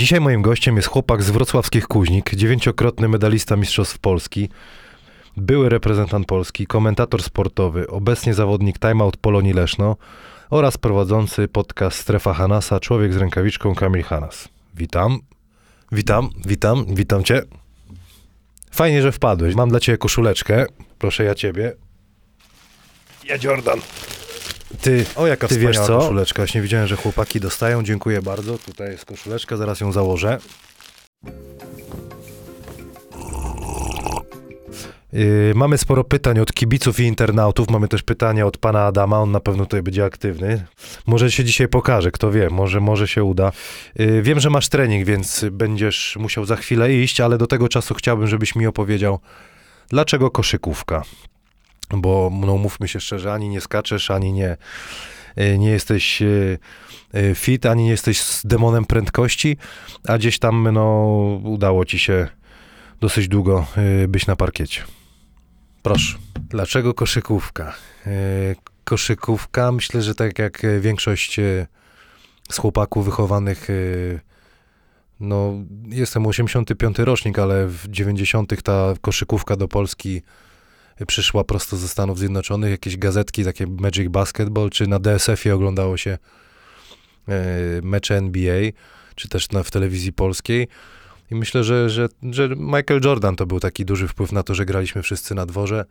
Dzisiaj 0.00 0.20
moim 0.20 0.42
gościem 0.42 0.76
jest 0.76 0.88
chłopak 0.88 1.22
z 1.22 1.30
wrocławskich 1.30 1.88
Kuźnik, 1.88 2.34
dziewięciokrotny 2.34 3.08
medalista 3.08 3.56
Mistrzostw 3.56 3.98
Polski, 3.98 4.48
były 5.36 5.68
reprezentant 5.68 6.26
Polski, 6.26 6.66
komentator 6.66 7.22
sportowy, 7.22 7.88
obecnie 7.88 8.34
zawodnik 8.34 8.78
Time 8.78 9.04
Out 9.04 9.16
Polonii 9.16 9.52
Leszno 9.52 9.96
oraz 10.50 10.76
prowadzący 10.78 11.48
podcast 11.48 11.98
Strefa 11.98 12.34
Hanasa, 12.34 12.80
człowiek 12.80 13.14
z 13.14 13.16
rękawiczką 13.16 13.74
Kamil 13.74 14.02
Hanas. 14.02 14.48
Witam, 14.74 15.18
witam, 15.92 16.30
witam, 16.46 16.86
witam 16.88 17.24
cię. 17.24 17.42
Fajnie, 18.70 19.02
że 19.02 19.12
wpadłeś. 19.12 19.54
Mam 19.54 19.68
dla 19.70 19.80
ciebie 19.80 19.98
koszuleczkę. 19.98 20.66
Proszę 20.98 21.24
ja 21.24 21.34
ciebie. 21.34 21.72
Ja 23.24 23.36
Jordan. 23.42 23.80
Ty, 24.80 25.04
o 25.16 25.26
jaka 25.26 25.48
Ty 25.48 25.58
wiesz 25.58 25.78
co? 25.78 25.98
koszuleczka. 25.98 26.42
Właśnie 26.42 26.62
widziałem, 26.62 26.86
że 26.86 26.96
chłopaki 26.96 27.40
dostają. 27.40 27.82
Dziękuję 27.82 28.22
bardzo. 28.22 28.58
Tutaj 28.58 28.90
jest 28.90 29.04
koszuleczka, 29.04 29.56
zaraz 29.56 29.80
ją 29.80 29.92
założę. 29.92 30.38
Yy, 35.12 35.52
mamy 35.54 35.78
sporo 35.78 36.04
pytań 36.04 36.38
od 36.38 36.52
kibiców 36.52 37.00
i 37.00 37.02
internautów. 37.02 37.70
Mamy 37.70 37.88
też 37.88 38.02
pytania 38.02 38.46
od 38.46 38.58
pana 38.58 38.86
Adama. 38.86 39.20
On 39.20 39.30
na 39.30 39.40
pewno 39.40 39.64
tutaj 39.64 39.82
będzie 39.82 40.04
aktywny. 40.04 40.66
Może 41.06 41.30
się 41.30 41.44
dzisiaj 41.44 41.68
pokaże, 41.68 42.10
kto 42.10 42.30
wie, 42.30 42.50
może, 42.50 42.80
może 42.80 43.08
się 43.08 43.24
uda. 43.24 43.52
Yy, 43.96 44.22
wiem, 44.22 44.40
że 44.40 44.50
masz 44.50 44.68
trening, 44.68 45.06
więc 45.06 45.44
będziesz 45.52 46.16
musiał 46.20 46.44
za 46.44 46.56
chwilę 46.56 46.94
iść, 46.94 47.20
ale 47.20 47.38
do 47.38 47.46
tego 47.46 47.68
czasu 47.68 47.94
chciałbym, 47.94 48.28
żebyś 48.28 48.54
mi 48.54 48.66
opowiedział, 48.66 49.20
dlaczego 49.88 50.30
koszykówka. 50.30 51.02
Bo 51.90 52.30
no, 52.32 52.56
mówmy 52.56 52.88
się 52.88 53.00
szczerze, 53.00 53.32
ani 53.32 53.48
nie 53.48 53.60
skaczesz, 53.60 54.10
ani 54.10 54.32
nie, 54.32 54.56
yy, 55.36 55.58
nie 55.58 55.70
jesteś 55.70 56.20
yy, 56.20 56.58
yy, 57.12 57.34
fit, 57.34 57.66
ani 57.66 57.84
nie 57.84 57.90
jesteś 57.90 58.20
z 58.20 58.46
demonem 58.46 58.84
prędkości, 58.84 59.56
a 60.08 60.18
gdzieś 60.18 60.38
tam 60.38 60.68
no, 60.72 61.06
udało 61.44 61.84
ci 61.84 61.98
się 61.98 62.28
dosyć 63.00 63.28
długo 63.28 63.66
być 64.08 64.26
na 64.26 64.36
parkiecie. 64.36 64.82
Proszę. 65.82 66.18
Dlaczego 66.50 66.94
koszykówka? 66.94 67.74
Koszykówka, 68.90 69.72
myślę, 69.72 70.02
że 70.02 70.14
tak 70.14 70.38
jak 70.38 70.64
e, 70.64 70.80
większość 70.80 71.38
e, 71.38 71.66
z 72.50 72.58
chłopaków 72.58 73.04
wychowanych, 73.04 73.70
e, 73.70 73.74
no 75.20 75.54
jestem 75.88 76.26
85 76.26 76.98
rocznik, 76.98 77.38
ale 77.38 77.66
w 77.66 77.88
90 77.88 78.62
ta 78.62 78.94
koszykówka 79.00 79.56
do 79.56 79.68
Polski 79.68 80.22
przyszła 81.06 81.44
prosto 81.44 81.76
ze 81.76 81.88
Stanów 81.88 82.18
Zjednoczonych, 82.18 82.70
jakieś 82.70 82.96
gazetki, 82.96 83.44
takie 83.44 83.66
Magic 83.66 84.08
Basketball, 84.08 84.70
czy 84.70 84.86
na 84.86 84.98
DSF-ie 84.98 85.54
oglądało 85.54 85.96
się 85.96 86.18
e, 87.28 87.38
mecze 87.82 88.16
NBA, 88.16 88.70
czy 89.14 89.28
też 89.28 89.50
na, 89.50 89.62
w 89.62 89.70
telewizji 89.70 90.12
polskiej. 90.12 90.68
I 91.30 91.34
myślę, 91.34 91.64
że, 91.64 91.90
że, 91.90 92.08
że 92.22 92.48
Michael 92.48 93.00
Jordan 93.04 93.36
to 93.36 93.46
był 93.46 93.60
taki 93.60 93.84
duży 93.84 94.08
wpływ 94.08 94.32
na 94.32 94.42
to, 94.42 94.54
że 94.54 94.66
graliśmy 94.66 95.02
wszyscy 95.02 95.34
na 95.34 95.46
dworze. 95.46 95.84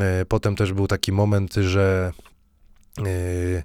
E, 0.00 0.24
Potem 0.24 0.56
też 0.56 0.72
był 0.72 0.86
taki 0.86 1.12
moment, 1.12 1.54
że 1.54 2.12
e, 2.98 3.62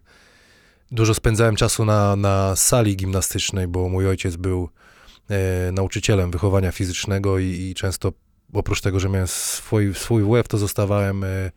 dużo 0.92 1.14
spędzałem 1.14 1.56
czasu 1.56 1.86
na, 1.86 2.16
na 2.16 2.56
sali 2.56 2.96
gimnastycznej, 2.96 3.68
bo 3.68 3.90
mój 3.90 4.08
ojciec 4.08 4.36
był 4.36 4.70
nauczycielem 5.72 6.32
wychowania 6.32 6.72
fizycznego 6.72 7.40
i, 7.40 7.46
i 7.46 7.74
często 7.74 8.12
oprócz 8.58 8.82
tego, 8.82 9.00
że 9.00 9.10
miałem 9.10 9.28
swój, 9.28 9.94
swój 9.94 10.24
WF, 10.24 10.48
to 10.48 10.58
zostawałem 10.58 11.24
e, 11.24 11.52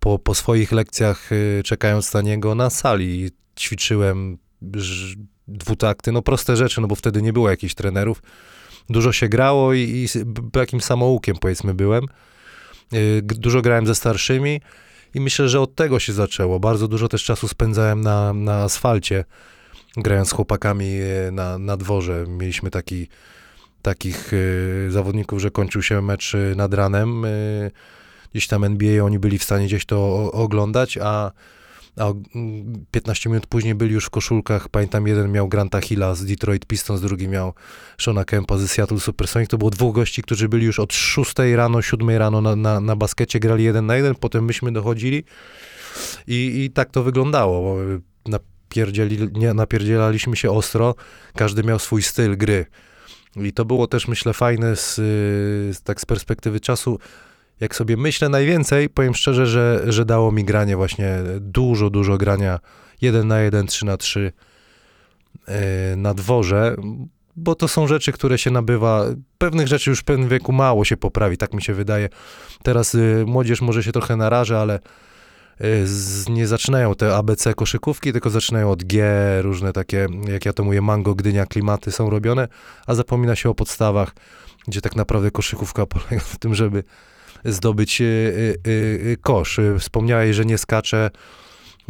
po, 0.00 0.18
po 0.18 0.34
swoich 0.34 0.72
lekcjach 0.72 1.30
e, 1.32 1.62
czekając 1.62 2.14
na 2.14 2.22
niego 2.22 2.54
na 2.54 2.70
sali. 2.70 3.30
ćwiczyłem 3.58 4.38
dwutakty, 5.48 6.12
no 6.12 6.22
proste 6.22 6.56
rzeczy, 6.56 6.80
no 6.80 6.86
bo 6.86 6.94
wtedy 6.94 7.22
nie 7.22 7.32
było 7.32 7.50
jakichś 7.50 7.74
trenerów. 7.74 8.22
Dużo 8.88 9.12
się 9.12 9.28
grało 9.28 9.72
i, 9.72 9.80
i 9.80 10.06
jakim 10.56 10.80
samoukiem 10.80 11.36
powiedzmy 11.36 11.74
byłem. 11.74 12.04
Y, 12.94 13.22
Dużo 13.22 13.62
grałem 13.62 13.86
ze 13.86 13.94
starszymi 13.94 14.60
i 15.14 15.20
myślę, 15.20 15.48
że 15.48 15.60
od 15.60 15.74
tego 15.74 15.98
się 15.98 16.12
zaczęło. 16.12 16.60
Bardzo 16.60 16.88
dużo 16.88 17.08
też 17.08 17.24
czasu 17.24 17.48
spędzałem 17.48 18.00
na, 18.00 18.32
na 18.32 18.62
asfalcie, 18.62 19.24
grając 19.96 20.28
z 20.28 20.32
chłopakami 20.32 21.00
y, 21.00 21.32
na, 21.32 21.58
na 21.58 21.76
dworze. 21.76 22.24
Mieliśmy 22.28 22.70
taki, 22.70 23.08
takich 23.82 24.32
y, 24.32 24.86
zawodników, 24.90 25.40
że 25.40 25.50
kończył 25.50 25.82
się 25.82 26.02
mecz 26.02 26.34
y, 26.34 26.54
nad 26.56 26.74
ranem. 26.74 27.24
y, 27.24 27.70
Gdzieś 28.32 28.46
tam 28.46 28.64
NBA 28.64 29.04
oni 29.04 29.18
byli 29.18 29.38
w 29.38 29.44
stanie 29.44 29.66
gdzieś 29.66 29.84
to 29.86 30.32
oglądać, 30.32 30.98
a, 31.02 31.32
a 31.96 32.04
o- 32.08 32.14
mm, 32.34 32.84
15 32.90 33.28
minut 33.30 33.46
później 33.46 33.74
byli 33.74 33.94
już 33.94 34.04
w 34.06 34.10
koszulkach. 34.10 34.68
Pamiętam, 34.68 35.06
jeden 35.06 35.32
miał 35.32 35.48
Granta 35.48 35.80
Hilla 35.80 36.14
z 36.14 36.24
Detroit 36.24 36.66
Pistons, 36.66 37.00
drugi 37.00 37.28
miał 37.28 37.54
Shona 37.98 38.24
Kempa 38.24 38.56
ze 38.58 38.68
Seattle 38.68 39.00
Supersonics. 39.00 39.50
To 39.50 39.58
było 39.58 39.70
dwóch 39.70 39.94
gości, 39.94 40.22
którzy 40.22 40.48
byli 40.48 40.66
już 40.66 40.78
od 40.80 40.92
6 40.92 41.34
rano, 41.54 41.82
7 41.82 42.10
rano 42.10 42.40
na, 42.40 42.56
na, 42.56 42.80
na 42.80 42.96
baskecie, 42.96 43.40
grali 43.40 43.64
jeden 43.64 43.86
na 43.86 43.96
jeden, 43.96 44.14
potem 44.14 44.44
myśmy 44.44 44.72
dochodzili 44.72 45.24
i, 46.26 46.64
i 46.64 46.70
tak 46.70 46.90
to 46.90 47.02
wyglądało. 47.02 47.76
Napierdzieli, 48.26 49.28
nie, 49.32 49.54
napierdzielaliśmy 49.54 50.36
się 50.36 50.50
ostro, 50.50 50.94
każdy 51.36 51.62
miał 51.62 51.78
swój 51.78 52.02
styl 52.02 52.36
gry. 52.36 52.66
I 53.36 53.52
to 53.52 53.64
było 53.64 53.86
też, 53.86 54.08
myślę, 54.08 54.32
fajne 54.32 54.76
z, 54.76 54.94
z, 55.76 55.82
tak 55.82 56.00
z 56.00 56.04
perspektywy 56.04 56.60
czasu. 56.60 56.98
Jak 57.60 57.74
sobie 57.74 57.96
myślę 57.96 58.28
najwięcej, 58.28 58.88
powiem 58.88 59.14
szczerze, 59.14 59.46
że, 59.46 59.82
że 59.86 60.04
dało 60.04 60.32
mi 60.32 60.44
granie 60.44 60.76
właśnie 60.76 61.18
dużo, 61.40 61.90
dużo 61.90 62.18
grania 62.18 62.58
1 63.00 63.28
na 63.28 63.40
1, 63.40 63.66
3 63.66 63.86
na 63.86 63.96
3 63.96 64.32
y, 65.48 65.52
na 65.96 66.14
dworze, 66.14 66.76
bo 67.36 67.54
to 67.54 67.68
są 67.68 67.86
rzeczy, 67.86 68.12
które 68.12 68.38
się 68.38 68.50
nabywa. 68.50 69.04
Pewnych 69.38 69.68
rzeczy 69.68 69.90
już 69.90 70.00
w 70.00 70.04
pewnym 70.04 70.28
wieku 70.28 70.52
mało 70.52 70.84
się 70.84 70.96
poprawi, 70.96 71.36
tak 71.36 71.54
mi 71.54 71.62
się 71.62 71.74
wydaje. 71.74 72.08
Teraz 72.62 72.94
y, 72.94 73.24
młodzież 73.26 73.60
może 73.60 73.82
się 73.82 73.92
trochę 73.92 74.16
naraża, 74.16 74.60
ale 74.60 74.80
z, 75.84 76.28
nie 76.28 76.46
zaczynają 76.46 76.94
te 76.94 77.16
ABC 77.16 77.54
koszykówki, 77.54 78.12
tylko 78.12 78.30
zaczynają 78.30 78.70
od 78.70 78.84
G, 78.84 79.02
różne 79.42 79.72
takie, 79.72 80.06
jak 80.28 80.46
ja 80.46 80.52
to 80.52 80.64
mówię, 80.64 80.80
mango, 80.80 81.14
gdynia, 81.14 81.46
klimaty 81.46 81.92
są 81.92 82.10
robione, 82.10 82.48
a 82.86 82.94
zapomina 82.94 83.36
się 83.36 83.50
o 83.50 83.54
podstawach, 83.54 84.14
gdzie 84.68 84.80
tak 84.80 84.96
naprawdę 84.96 85.30
koszykówka 85.30 85.86
polega 85.94 86.16
na 86.16 86.38
tym, 86.40 86.54
żeby 86.54 86.84
zdobyć 87.44 88.00
y, 88.00 88.04
y, 88.66 88.70
y, 88.70 89.16
kosz. 89.22 89.58
Y, 89.58 89.76
Wspomniałeś, 89.78 90.36
że 90.36 90.44
nie 90.44 90.58
skaczę. 90.58 91.10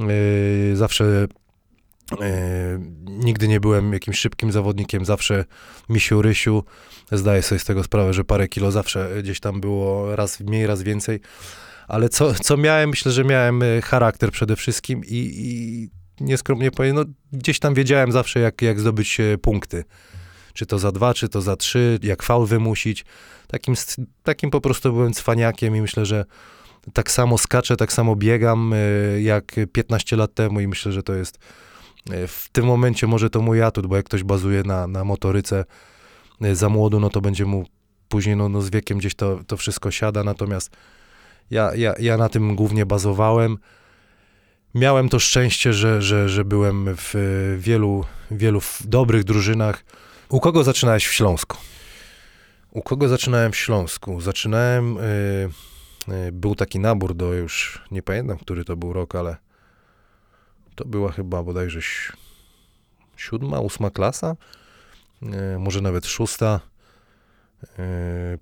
Y, 0.00 0.76
Zawsze 0.76 1.04
y, 1.04 2.16
nigdy 3.04 3.48
nie 3.48 3.60
byłem 3.60 3.92
jakimś 3.92 4.18
szybkim 4.18 4.52
zawodnikiem, 4.52 5.04
zawsze 5.04 5.44
misiu, 5.88 6.22
rysiu. 6.22 6.64
Zdaję 7.12 7.42
sobie 7.42 7.58
z 7.58 7.64
tego 7.64 7.84
sprawę, 7.84 8.14
że 8.14 8.24
parę 8.24 8.48
kilo 8.48 8.70
zawsze 8.70 9.22
gdzieś 9.22 9.40
tam 9.40 9.60
było 9.60 10.16
raz 10.16 10.40
mniej, 10.40 10.66
raz 10.66 10.82
więcej. 10.82 11.20
Ale 11.92 12.08
co, 12.08 12.34
co 12.34 12.56
miałem? 12.56 12.90
Myślę, 12.90 13.12
że 13.12 13.24
miałem 13.24 13.62
y, 13.62 13.82
charakter 13.82 14.30
przede 14.30 14.56
wszystkim 14.56 15.04
i, 15.04 15.32
i 15.34 15.88
nieskromnie 16.24 16.70
powiem, 16.70 16.96
no, 16.96 17.04
gdzieś 17.32 17.58
tam 17.58 17.74
wiedziałem 17.74 18.12
zawsze, 18.12 18.40
jak, 18.40 18.62
jak 18.62 18.80
zdobyć 18.80 19.20
e, 19.20 19.38
punkty. 19.38 19.84
Czy 20.54 20.66
to 20.66 20.78
za 20.78 20.92
dwa, 20.92 21.14
czy 21.14 21.28
to 21.28 21.40
za 21.40 21.56
trzy, 21.56 21.98
jak 22.02 22.22
faul 22.22 22.46
wymusić. 22.46 23.04
Takim, 23.46 23.74
takim 24.22 24.50
po 24.50 24.60
prostu 24.60 24.92
byłem 24.92 25.12
cwaniakiem 25.12 25.76
i 25.76 25.80
myślę, 25.80 26.06
że 26.06 26.24
tak 26.92 27.10
samo 27.10 27.38
skaczę, 27.38 27.76
tak 27.76 27.92
samo 27.92 28.16
biegam 28.16 28.72
y, 28.72 29.22
jak 29.22 29.56
15 29.72 30.16
lat 30.16 30.34
temu 30.34 30.60
i 30.60 30.66
myślę, 30.66 30.92
że 30.92 31.02
to 31.02 31.14
jest 31.14 31.38
y, 32.10 32.26
w 32.26 32.48
tym 32.52 32.64
momencie 32.64 33.06
może 33.06 33.30
to 33.30 33.42
mój 33.42 33.62
atut, 33.62 33.86
bo 33.86 33.96
jak 33.96 34.06
ktoś 34.06 34.24
bazuje 34.24 34.62
na, 34.62 34.86
na 34.86 35.04
motoryce 35.04 35.64
y, 36.44 36.56
za 36.56 36.68
młodu, 36.68 37.00
no 37.00 37.10
to 37.10 37.20
będzie 37.20 37.44
mu 37.44 37.64
później 38.08 38.36
no, 38.36 38.48
no 38.48 38.62
z 38.62 38.70
wiekiem 38.70 38.98
gdzieś 38.98 39.14
to, 39.14 39.40
to 39.46 39.56
wszystko 39.56 39.90
siada, 39.90 40.24
natomiast 40.24 40.70
ja, 41.52 41.74
ja, 41.74 41.94
ja 41.98 42.16
na 42.16 42.28
tym 42.28 42.56
głównie 42.56 42.86
bazowałem. 42.86 43.58
Miałem 44.74 45.08
to 45.08 45.18
szczęście, 45.18 45.72
że, 45.72 46.02
że, 46.02 46.28
że 46.28 46.44
byłem 46.44 46.96
w 46.96 47.14
y, 47.14 47.56
wielu, 47.58 48.04
wielu 48.30 48.60
dobrych 48.84 49.24
drużynach. 49.24 49.84
U 50.28 50.40
kogo 50.40 50.64
zaczynałeś 50.64 51.06
w 51.06 51.12
Śląsku? 51.12 51.56
U 52.70 52.82
kogo 52.82 53.08
zaczynałem 53.08 53.52
w 53.52 53.56
Śląsku? 53.56 54.20
Zaczynałem, 54.20 54.98
y, 54.98 55.00
y, 56.28 56.32
był 56.32 56.54
taki 56.54 56.80
nabór 56.80 57.14
do 57.14 57.32
już, 57.32 57.82
nie 57.90 58.02
pamiętam, 58.02 58.38
który 58.38 58.64
to 58.64 58.76
był 58.76 58.92
rok, 58.92 59.14
ale 59.14 59.36
to 60.74 60.84
była 60.84 61.12
chyba 61.12 61.42
bodajże 61.42 61.80
siódma, 63.16 63.60
ósma 63.60 63.90
klasa, 63.90 64.36
może 65.58 65.80
nawet 65.80 66.06
szósta 66.06 66.60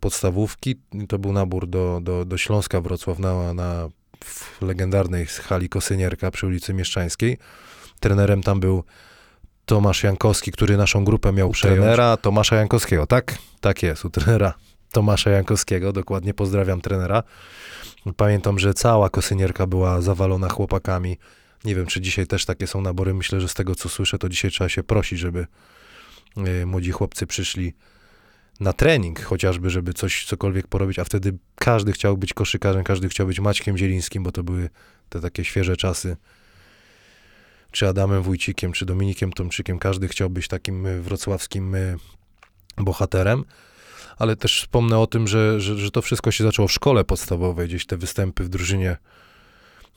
podstawówki. 0.01 0.81
To 1.09 1.19
był 1.19 1.33
nabór 1.33 1.67
do, 1.67 2.01
do, 2.03 2.25
do 2.25 2.39
Śląska 2.39 2.81
Wrocław 2.81 3.19
na, 3.19 3.55
na 3.55 3.89
w 4.25 4.63
legendarnej 4.63 5.27
hali 5.27 5.69
Kosynierka 5.69 6.31
przy 6.31 6.47
ulicy 6.47 6.75
Mieszczańskiej. 6.75 7.39
Trenerem 8.01 8.43
tam 8.43 8.61
był 8.61 8.85
Tomasz 9.67 10.03
Jankowski, 10.03 10.53
który 10.53 10.77
naszą 10.77 11.05
grupę 11.05 11.33
miał 11.33 11.51
przejąć. 11.51 11.81
Trenera 11.81 12.17
Tomasza 12.17 12.57
Jankowskiego, 12.57 13.07
tak? 13.07 13.39
Tak 13.61 13.83
jest, 13.83 14.05
u 14.05 14.11
trenera 14.11 14.55
Tomasza 14.93 15.31
Jankowskiego, 15.31 15.93
dokładnie 15.93 16.35
pozdrawiam 16.35 16.81
trenera. 16.81 17.23
Pamiętam, 18.17 18.59
że 18.59 18.75
cała 18.75 19.11
Kosynierka 19.11 19.67
była 19.67 20.01
zawalona 20.01 20.49
chłopakami. 20.49 21.19
Nie 21.65 21.75
wiem, 21.75 21.87
czy 21.87 22.01
dzisiaj 22.01 22.27
też 22.27 22.45
takie 22.45 22.67
są 22.67 22.81
nabory. 22.81 23.15
Myślę, 23.15 23.41
że 23.41 23.49
z 23.49 23.55
tego, 23.55 23.75
co 23.75 23.89
słyszę, 23.89 24.19
to 24.19 24.29
dzisiaj 24.29 24.51
trzeba 24.51 24.69
się 24.69 24.83
prosić, 24.83 25.19
żeby 25.19 25.47
y, 26.63 26.67
młodzi 26.67 26.91
chłopcy 26.91 27.27
przyszli 27.27 27.75
na 28.61 28.73
trening 28.73 29.23
chociażby, 29.23 29.71
żeby 29.71 29.95
coś, 29.95 30.25
cokolwiek 30.25 30.67
porobić, 30.67 30.99
a 30.99 31.05
wtedy 31.05 31.39
każdy 31.55 31.93
chciał 31.93 32.17
być 32.17 32.35
koszykarzem, 32.35 32.85
każdy 32.85 33.09
chciał 33.09 33.27
być 33.27 33.41
Maćkiem 33.41 33.79
Zielińskim, 33.79 34.23
bo 34.23 34.33
to 34.33 34.43
były 34.43 34.71
te 35.09 35.21
takie 35.21 35.45
świeże 35.45 35.77
czasy. 35.77 36.17
Czy 37.71 37.89
Adamem 37.89 38.23
Wójcikiem, 38.23 38.73
czy 38.73 38.87
Dominikiem 38.87 39.33
Tomczykiem, 39.33 39.79
każdy 39.79 40.09
chciał 40.09 40.31
być 40.31 40.49
takim 40.49 40.87
y, 40.87 41.03
wrocławskim 41.03 41.75
y, 41.75 41.97
bohaterem. 42.77 43.45
Ale 44.19 44.37
też 44.37 44.61
wspomnę 44.61 44.99
o 44.99 45.07
tym, 45.07 45.29
że, 45.29 45.61
że, 45.61 45.77
że 45.77 45.91
to 45.91 46.03
wszystko 46.03 46.31
się 46.31 46.45
zaczęło 46.45 46.69
w 46.69 46.73
szkole 46.73 47.05
podstawowej, 47.05 47.69
gdzieś 47.69 47.87
te 47.87 47.97
występy 47.97 48.45
w 48.45 48.49
drużynie 48.49 48.97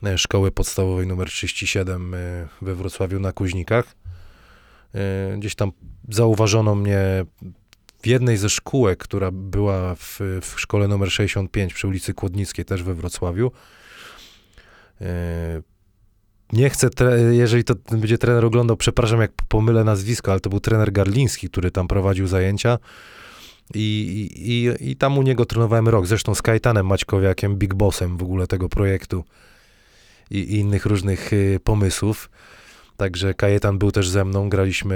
y, 0.07 0.17
szkoły 0.17 0.51
podstawowej 0.51 1.07
numer 1.07 1.27
37 1.27 2.13
y, 2.13 2.47
we 2.61 2.75
Wrocławiu 2.75 3.19
na 3.19 3.31
Kuźnikach. 3.31 3.95
Gdzieś 5.37 5.55
tam 5.55 5.71
zauważono 6.09 6.75
mnie 6.75 7.25
w 8.03 8.07
jednej 8.07 8.37
ze 8.37 8.49
szkółek, 8.49 8.99
która 8.99 9.31
była 9.31 9.95
w, 9.95 10.19
w 10.41 10.59
szkole 10.59 10.87
numer 10.87 11.11
65 11.11 11.73
przy 11.73 11.87
ulicy 11.87 12.13
Kłodnickiej, 12.13 12.65
też 12.65 12.83
we 12.83 12.93
Wrocławiu. 12.93 13.51
E, 15.01 15.61
Nie 16.53 16.69
chcę, 16.69 16.89
jeżeli 17.31 17.63
to 17.63 17.75
będzie 17.91 18.17
trener 18.17 18.45
oglądał, 18.45 18.77
przepraszam 18.77 19.21
jak 19.21 19.31
pomylę 19.47 19.83
nazwisko, 19.83 20.31
ale 20.31 20.39
to 20.39 20.49
był 20.49 20.59
trener 20.59 20.91
Garliński, 20.91 21.49
który 21.49 21.71
tam 21.71 21.87
prowadził 21.87 22.27
zajęcia. 22.27 22.77
I, 23.73 24.29
i, 24.35 24.89
i, 24.91 24.95
tam 24.95 25.17
u 25.17 25.21
niego 25.21 25.45
trenowałem 25.45 25.87
rok, 25.87 26.07
zresztą 26.07 26.35
z 26.35 26.41
Kajtanem 26.41 26.87
Maćkowiakiem, 26.87 27.55
big 27.55 27.73
bossem 27.73 28.17
w 28.17 28.23
ogóle 28.23 28.47
tego 28.47 28.69
projektu 28.69 29.23
i, 30.31 30.37
i 30.37 30.59
innych 30.59 30.85
różnych 30.85 31.33
y, 31.33 31.59
pomysłów. 31.63 32.29
Także 32.97 33.33
Kajetan 33.33 33.77
był 33.77 33.91
też 33.91 34.09
ze 34.09 34.25
mną, 34.25 34.49
graliśmy 34.49 34.95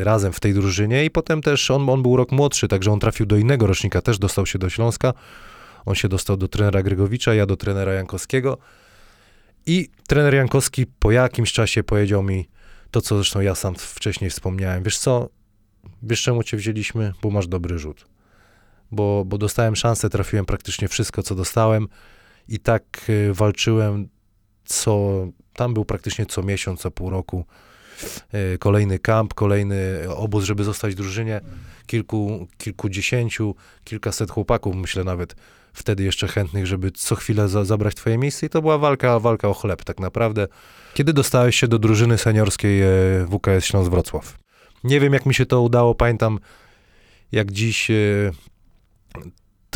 y, 0.00 0.04
razem 0.04 0.32
w 0.32 0.40
tej 0.40 0.54
drużynie 0.54 1.04
i 1.04 1.10
potem 1.10 1.42
też 1.42 1.70
on, 1.70 1.90
on 1.90 2.02
był 2.02 2.16
rok 2.16 2.32
młodszy, 2.32 2.68
także 2.68 2.92
on 2.92 3.00
trafił 3.00 3.26
do 3.26 3.36
innego 3.36 3.66
rocznika, 3.66 4.02
też 4.02 4.18
dostał 4.18 4.46
się 4.46 4.58
do 4.58 4.70
Śląska. 4.70 5.12
On 5.86 5.94
się 5.94 6.08
dostał 6.08 6.36
do 6.36 6.48
trenera 6.48 6.82
Grygowicza, 6.82 7.34
ja 7.34 7.46
do 7.46 7.56
trenera 7.56 7.92
Jankowskiego. 7.92 8.58
I 9.66 9.88
trener 10.08 10.34
Jankowski 10.34 10.86
po 10.98 11.10
jakimś 11.10 11.52
czasie 11.52 11.84
powiedział 11.84 12.22
mi 12.22 12.48
to, 12.90 13.00
co 13.00 13.16
zresztą 13.16 13.40
ja 13.40 13.54
sam 13.54 13.74
wcześniej 13.74 14.30
wspomniałem. 14.30 14.82
Wiesz 14.82 14.98
co, 14.98 15.28
wiesz 16.02 16.22
czemu 16.22 16.42
cię 16.42 16.56
wzięliśmy? 16.56 17.12
Bo 17.22 17.30
masz 17.30 17.46
dobry 17.46 17.78
rzut. 17.78 18.06
Bo, 18.90 19.24
bo 19.26 19.38
dostałem 19.38 19.76
szansę, 19.76 20.10
trafiłem 20.10 20.46
praktycznie 20.46 20.88
wszystko, 20.88 21.22
co 21.22 21.34
dostałem 21.34 21.88
i 22.48 22.58
tak 22.58 23.06
y, 23.08 23.34
walczyłem 23.34 24.08
co, 24.64 25.26
tam 25.56 25.74
był 25.74 25.84
praktycznie 25.84 26.26
co 26.26 26.42
miesiąc, 26.42 26.80
co 26.80 26.90
pół 26.90 27.10
roku 27.10 27.44
y, 28.54 28.58
kolejny 28.58 28.98
kamp, 28.98 29.34
kolejny 29.34 29.76
obóz, 30.16 30.44
żeby 30.44 30.64
zostać 30.64 30.92
w 30.92 30.96
drużynie. 30.96 31.40
Kilku, 31.86 32.48
kilkudziesięciu, 32.58 33.54
kilkaset 33.84 34.30
chłopaków, 34.30 34.76
myślę 34.76 35.04
nawet 35.04 35.36
wtedy 35.72 36.04
jeszcze 36.04 36.28
chętnych, 36.28 36.66
żeby 36.66 36.90
co 36.90 37.14
chwilę 37.14 37.48
za, 37.48 37.64
zabrać 37.64 37.94
twoje 37.94 38.18
miejsce 38.18 38.46
i 38.46 38.48
to 38.48 38.62
była 38.62 38.78
walka, 38.78 39.20
walka 39.20 39.48
o 39.48 39.54
chleb 39.54 39.84
tak 39.84 40.00
naprawdę. 40.00 40.48
Kiedy 40.94 41.12
dostałeś 41.12 41.56
się 41.56 41.68
do 41.68 41.78
drużyny 41.78 42.18
seniorskiej 42.18 42.82
e, 42.82 42.86
WKS 43.26 43.64
Śląsk 43.64 43.90
Wrocław? 43.90 44.38
Nie 44.84 45.00
wiem, 45.00 45.12
jak 45.12 45.26
mi 45.26 45.34
się 45.34 45.46
to 45.46 45.62
udało, 45.62 45.94
pamiętam 45.94 46.38
jak 47.32 47.52
dziś 47.52 47.90
e, 47.90 47.94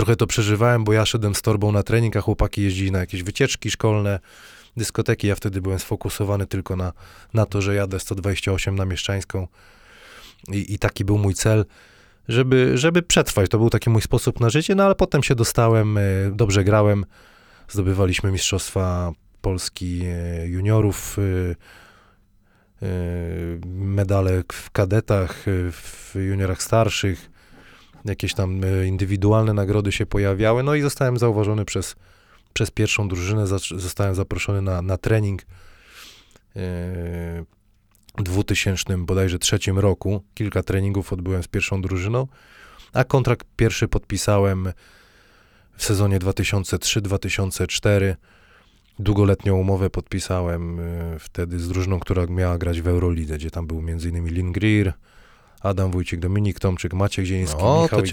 trochę 0.01 0.17
to 0.17 0.27
przeżywałem, 0.27 0.85
bo 0.85 0.93
ja 0.93 1.07
szedłem 1.07 1.35
z 1.35 1.43
torbą 1.43 1.73
na 1.73 1.83
trening, 1.83 2.17
a 2.17 2.21
chłopaki 2.21 2.63
jeździli 2.63 2.93
na 2.93 2.99
jakieś 2.99 3.23
wycieczki 3.23 3.71
szkolne, 3.71 4.21
dyskoteki. 4.77 5.27
Ja 5.27 5.35
wtedy 5.35 5.61
byłem 5.61 5.79
sfokusowany 5.79 6.47
tylko 6.47 6.77
na, 6.77 6.93
na 7.35 7.47
to, 7.47 7.63
że 7.63 7.75
jadę 7.75 8.01
128 8.01 8.77
na 8.77 8.85
Mieszczańską 8.85 9.49
i, 10.49 10.75
i 10.75 10.79
taki 10.79 11.05
był 11.05 11.19
mój 11.19 11.35
cel, 11.35 11.65
żeby, 12.29 12.79
żeby 12.79 13.03
przetrwać. 13.03 13.51
To 13.51 13.59
był 13.59 13.71
taki 13.71 13.91
mój 13.91 14.03
sposób 14.03 14.41
na 14.41 14.51
życie, 14.51 14.75
no 14.75 14.85
ale 14.85 14.95
potem 14.95 15.23
się 15.23 15.35
dostałem, 15.35 15.99
e, 15.99 16.03
dobrze 16.33 16.65
grałem, 16.65 17.05
zdobywaliśmy 17.69 18.33
Mistrzostwa 18.33 19.13
Polski 19.41 20.03
e, 20.05 20.47
juniorów, 20.47 21.17
e, 21.19 22.83
medale 23.67 24.43
w 24.53 24.71
kadetach, 24.71 25.45
w 25.73 26.15
juniorach 26.15 26.63
starszych, 26.63 27.30
jakieś 28.05 28.35
tam 28.35 28.65
e, 28.65 28.87
indywidualne 28.87 29.55
nagrody 29.55 29.93
się 29.93 30.07
pojawiały, 30.07 30.63
no 30.63 30.75
i 30.75 30.83
zostałem 30.83 31.19
zauważony 31.19 31.65
przez, 31.65 31.97
przez 32.53 32.71
pierwszą 32.71 33.09
drużynę, 33.09 33.47
zostałem 33.77 34.15
zaproszony 34.15 34.63
na, 34.63 34.83
na 34.83 34.97
trening 34.97 35.43
e, 35.43 35.47
w 38.19 38.23
2000 38.23 38.99
bodajże 38.99 39.39
trzecim 39.39 39.79
roku. 39.79 40.23
Kilka 40.35 40.63
treningów 40.63 41.13
odbyłem 41.13 41.43
z 41.43 41.49
pierwszą 41.49 41.83
drużyną, 41.83 42.27
a 42.93 43.05
kontrakt 43.05 43.47
pierwszy 43.57 43.89
podpisałem 43.89 44.73
w 45.77 45.85
sezonie 45.85 46.19
2003-2004. 46.19 48.15
Długoletnią 48.99 49.57
umowę 49.57 49.91
podpisałem 49.91 50.81
e, 50.81 51.19
wtedy 51.19 51.59
z 51.59 51.69
drużyną, 51.69 52.01
która 52.01 52.27
miała 52.27 52.59
grać 52.59 52.81
w 52.81 52.89
Eurolidze, 52.89 53.37
gdzie 53.37 53.51
tam 53.51 53.67
był 53.67 53.79
m.in. 53.79 54.29
Lin 54.29 54.53
Greer, 54.53 54.93
Adam 55.61 55.91
Wójcik, 55.91 56.21
Dominik 56.21 56.59
Tomczyk, 56.59 56.95
Maciek 56.95 57.25
Zieliński, 57.25 57.63
O, 57.63 57.83
Michał 57.83 58.01
to. 58.01 58.07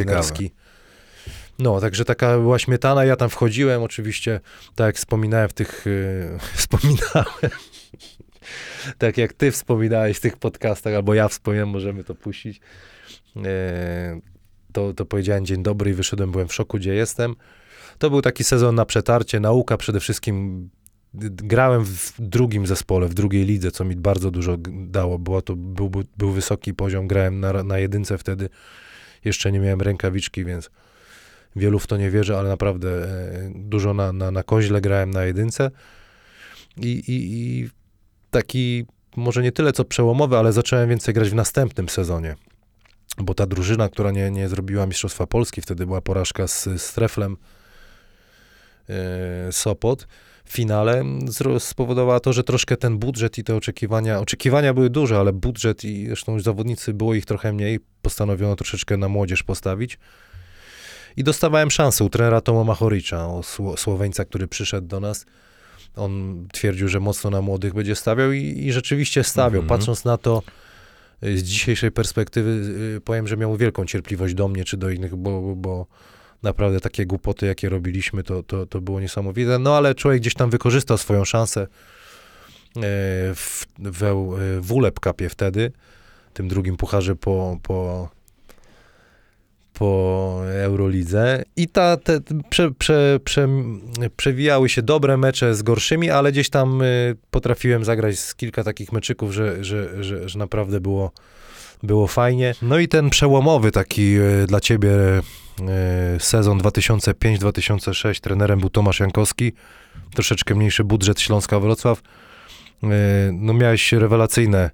No, 1.59 1.81
także 1.81 2.05
taka 2.05 2.37
była 2.37 2.59
śmietana, 2.59 3.05
ja 3.05 3.15
tam 3.15 3.29
wchodziłem, 3.29 3.83
oczywiście, 3.83 4.39
tak 4.75 4.85
jak 4.85 4.95
wspominałem 4.95 5.49
w 5.49 5.53
tych, 5.53 5.85
e, 5.87 6.39
wspominałem, 6.59 7.59
tak 8.97 9.17
jak 9.17 9.33
ty 9.33 9.51
wspominałeś 9.51 10.17
w 10.17 10.19
tych 10.19 10.37
podcastach, 10.37 10.93
albo 10.93 11.13
ja 11.13 11.27
wspomniałem, 11.27 11.69
możemy 11.69 12.03
to 12.03 12.15
puścić, 12.15 12.59
e, 13.45 14.19
to, 14.73 14.93
to 14.93 15.05
powiedziałem 15.05 15.45
dzień 15.45 15.63
dobry 15.63 15.91
i 15.91 15.93
wyszedłem, 15.93 16.31
byłem 16.31 16.47
w 16.47 16.53
szoku, 16.53 16.77
gdzie 16.77 16.93
jestem. 16.93 17.35
To 17.97 18.09
był 18.09 18.21
taki 18.21 18.43
sezon 18.43 18.75
na 18.75 18.85
przetarcie, 18.85 19.39
nauka 19.39 19.77
przede 19.77 19.99
wszystkim. 19.99 20.69
Grałem 21.31 21.85
w 21.85 22.13
drugim 22.19 22.67
zespole, 22.67 23.07
w 23.07 23.13
drugiej 23.13 23.45
lidze, 23.45 23.71
co 23.71 23.85
mi 23.85 23.95
bardzo 23.95 24.31
dużo 24.31 24.57
dało. 24.71 25.19
Było 25.19 25.41
to, 25.41 25.55
był, 25.55 25.89
był- 26.17 26.31
wysoki 26.31 26.73
poziom, 26.73 27.07
grałem 27.07 27.39
na, 27.39 27.63
na 27.63 27.79
jedynce 27.79 28.17
wtedy. 28.17 28.49
Jeszcze 29.25 29.51
nie 29.51 29.59
miałem 29.59 29.81
rękawiczki, 29.81 30.45
więc 30.45 30.69
wielu 31.55 31.79
w 31.79 31.87
to 31.87 31.97
nie 31.97 32.11
wierzy, 32.11 32.37
ale 32.37 32.49
naprawdę 32.49 32.89
e, 32.89 33.51
dużo 33.55 33.93
na, 33.93 34.13
na, 34.13 34.31
na 34.31 34.43
koźle 34.43 34.81
grałem 34.81 35.11
na 35.11 35.23
jedynce. 35.23 35.71
I, 36.77 36.89
i, 36.89 37.03
I 37.07 37.69
taki, 38.31 38.85
może 39.15 39.43
nie 39.43 39.51
tyle 39.51 39.73
co 39.73 39.85
przełomowy, 39.85 40.37
ale 40.37 40.53
zacząłem 40.53 40.89
więcej 40.89 41.13
grać 41.13 41.29
w 41.29 41.35
następnym 41.35 41.89
sezonie. 41.89 42.35
Bo 43.17 43.33
ta 43.33 43.45
drużyna, 43.45 43.89
która 43.89 44.11
nie, 44.11 44.31
nie 44.31 44.49
zrobiła 44.49 44.85
Mistrzostwa 44.85 45.27
Polski, 45.27 45.61
wtedy 45.61 45.85
była 45.85 46.01
porażka 46.01 46.47
z, 46.47 46.63
z 46.81 46.93
Treflem 46.93 47.37
e, 48.89 49.51
Sopot 49.51 50.07
finale, 50.49 51.03
zro- 51.25 51.59
spowodowała 51.59 52.19
to, 52.19 52.33
że 52.33 52.43
troszkę 52.43 52.77
ten 52.77 52.97
budżet 52.97 53.37
i 53.37 53.43
te 53.43 53.55
oczekiwania, 53.55 54.19
oczekiwania 54.19 54.73
były 54.73 54.89
duże, 54.89 55.19
ale 55.19 55.33
budżet 55.33 55.83
i 55.85 56.07
zresztą 56.07 56.33
już 56.33 56.43
zawodnicy 56.43 56.93
było 56.93 57.13
ich 57.13 57.25
trochę 57.25 57.53
mniej, 57.53 57.79
postanowiono 58.01 58.55
troszeczkę 58.55 58.97
na 58.97 59.07
młodzież 59.09 59.43
postawić. 59.43 59.99
I 61.17 61.23
dostawałem 61.23 61.71
szansę 61.71 62.03
u 62.03 62.09
trenera 62.09 62.41
Toma 62.41 62.63
Machoricza, 62.63 63.27
Słoweńca, 63.77 64.25
który 64.25 64.47
przyszedł 64.47 64.87
do 64.87 64.99
nas. 64.99 65.25
On 65.95 66.47
twierdził, 66.53 66.87
że 66.87 66.99
mocno 66.99 67.29
na 67.29 67.41
młodych 67.41 67.73
będzie 67.73 67.95
stawiał 67.95 68.31
i, 68.31 68.39
i 68.65 68.71
rzeczywiście 68.73 69.23
stawiał. 69.23 69.61
Mhm. 69.61 69.79
Patrząc 69.79 70.05
na 70.05 70.17
to 70.17 70.43
y, 71.23 71.37
z 71.37 71.43
dzisiejszej 71.43 71.91
perspektywy, 71.91 72.49
y, 72.97 73.01
powiem, 73.01 73.27
że 73.27 73.37
miał 73.37 73.57
wielką 73.57 73.85
cierpliwość 73.85 74.33
do 74.33 74.47
mnie 74.47 74.63
czy 74.63 74.77
do 74.77 74.89
innych, 74.89 75.15
bo- 75.15 75.55
bo 75.55 75.87
naprawdę 76.43 76.79
takie 76.79 77.05
głupoty, 77.05 77.45
jakie 77.45 77.69
robiliśmy, 77.69 78.23
to, 78.23 78.43
to, 78.43 78.65
to 78.65 78.81
było 78.81 78.99
niesamowite. 78.99 79.59
No 79.59 79.77
ale 79.77 79.95
człowiek 79.95 80.21
gdzieś 80.21 80.33
tam 80.33 80.49
wykorzystał 80.49 80.97
swoją 80.97 81.25
szansę 81.25 81.61
e, 81.61 81.67
w, 83.35 83.65
w, 83.79 84.03
e, 84.03 84.61
w 84.61 84.71
ULEP 84.71 84.99
Cupie 84.99 85.29
wtedy, 85.29 85.71
tym 86.33 86.47
drugim 86.47 86.77
pucharze 86.77 87.15
po, 87.15 87.57
po, 87.63 88.09
po 89.73 90.41
Eurolidze 90.63 91.43
i 91.55 91.67
ta, 91.67 91.97
te, 91.97 92.19
prze, 92.49 92.71
prze, 92.71 93.19
prze, 93.23 93.47
przewijały 94.17 94.69
się 94.69 94.81
dobre 94.81 95.17
mecze 95.17 95.55
z 95.55 95.61
gorszymi, 95.61 96.09
ale 96.09 96.31
gdzieś 96.31 96.49
tam 96.49 96.81
y, 96.81 97.15
potrafiłem 97.31 97.85
zagrać 97.85 98.19
z 98.19 98.35
kilka 98.35 98.63
takich 98.63 98.91
meczyków, 98.91 99.33
że, 99.33 99.63
że, 99.63 100.03
że, 100.03 100.29
że 100.29 100.39
naprawdę 100.39 100.79
było, 100.79 101.11
było 101.83 102.07
fajnie. 102.07 102.55
No 102.61 102.79
i 102.79 102.87
ten 102.87 103.09
przełomowy 103.09 103.71
taki 103.71 104.19
y, 104.19 104.47
dla 104.47 104.59
ciebie 104.59 104.89
sezon 106.19 106.59
2005-2006, 106.59 108.19
trenerem 108.21 108.59
był 108.59 108.69
Tomasz 108.69 108.99
Jankowski, 108.99 109.53
troszeczkę 110.13 110.55
mniejszy 110.55 110.83
budżet 110.83 111.21
Śląska 111.21 111.59
Wrocław. 111.59 111.99
Y, 112.83 112.87
No 113.33 113.53
miałeś 113.53 113.91
rewelacyjne 113.93 114.71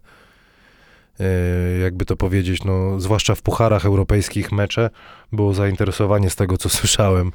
y, 1.20 1.80
jakby 1.82 2.06
to 2.06 2.16
powiedzieć, 2.16 2.64
no, 2.64 3.00
zwłaszcza 3.00 3.36
w 3.36 3.42
pucharach 3.42 3.86
europejskich 3.86 4.52
mecze, 4.52 4.90
było 5.32 5.54
zainteresowanie 5.54 6.30
z 6.30 6.36
tego, 6.36 6.58
co 6.58 6.70
słyszałem 6.80 7.32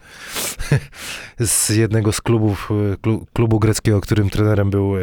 z 1.38 1.68
jednego 1.68 2.12
z 2.12 2.20
klubów, 2.20 2.68
klu- 3.02 3.24
klubu 3.32 3.58
greckiego, 3.58 4.00
którym 4.00 4.30
trenerem 4.30 4.70
był 4.70 4.94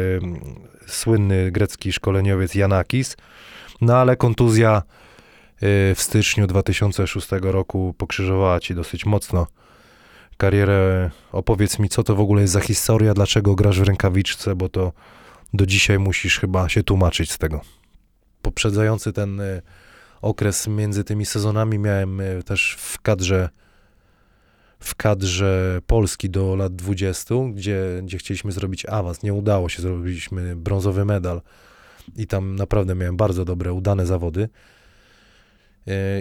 słynny 0.86 1.50
grecki 1.50 1.92
szkoleniowiec 1.92 2.54
Janakis. 2.54 3.16
No 3.80 3.96
ale 3.96 4.16
kontuzja 4.16 4.82
w 5.60 5.96
styczniu 5.96 6.46
2006 6.46 7.28
roku 7.42 7.94
pokrzyżowała 7.98 8.60
ci 8.60 8.74
dosyć 8.74 9.06
mocno 9.06 9.46
karierę. 10.36 11.10
Opowiedz 11.32 11.78
mi, 11.78 11.88
co 11.88 12.02
to 12.02 12.16
w 12.16 12.20
ogóle 12.20 12.42
jest 12.42 12.52
za 12.52 12.60
historia, 12.60 13.14
dlaczego 13.14 13.54
grasz 13.54 13.80
w 13.80 13.82
rękawiczce, 13.82 14.56
bo 14.56 14.68
to 14.68 14.92
do 15.54 15.66
dzisiaj 15.66 15.98
musisz 15.98 16.40
chyba 16.40 16.68
się 16.68 16.82
tłumaczyć 16.82 17.32
z 17.32 17.38
tego. 17.38 17.60
Poprzedzający 18.42 19.12
ten 19.12 19.40
y, 19.40 19.62
okres 20.22 20.66
między 20.66 21.04
tymi 21.04 21.26
sezonami 21.26 21.78
miałem 21.78 22.20
y, 22.20 22.42
też 22.42 22.76
w 22.78 23.00
kadrze 23.00 23.48
w 24.78 24.94
kadrze 24.94 25.80
Polski 25.86 26.30
do 26.30 26.56
lat 26.56 26.76
20, 26.76 27.34
gdzie, 27.54 27.80
gdzie 28.02 28.18
chcieliśmy 28.18 28.52
zrobić 28.52 28.86
awans. 28.86 29.22
Nie 29.22 29.34
udało 29.34 29.68
się, 29.68 29.82
zrobiliśmy 29.82 30.56
brązowy 30.56 31.04
medal 31.04 31.42
i 32.16 32.26
tam 32.26 32.56
naprawdę 32.56 32.94
miałem 32.94 33.16
bardzo 33.16 33.44
dobre, 33.44 33.72
udane 33.72 34.06
zawody. 34.06 34.48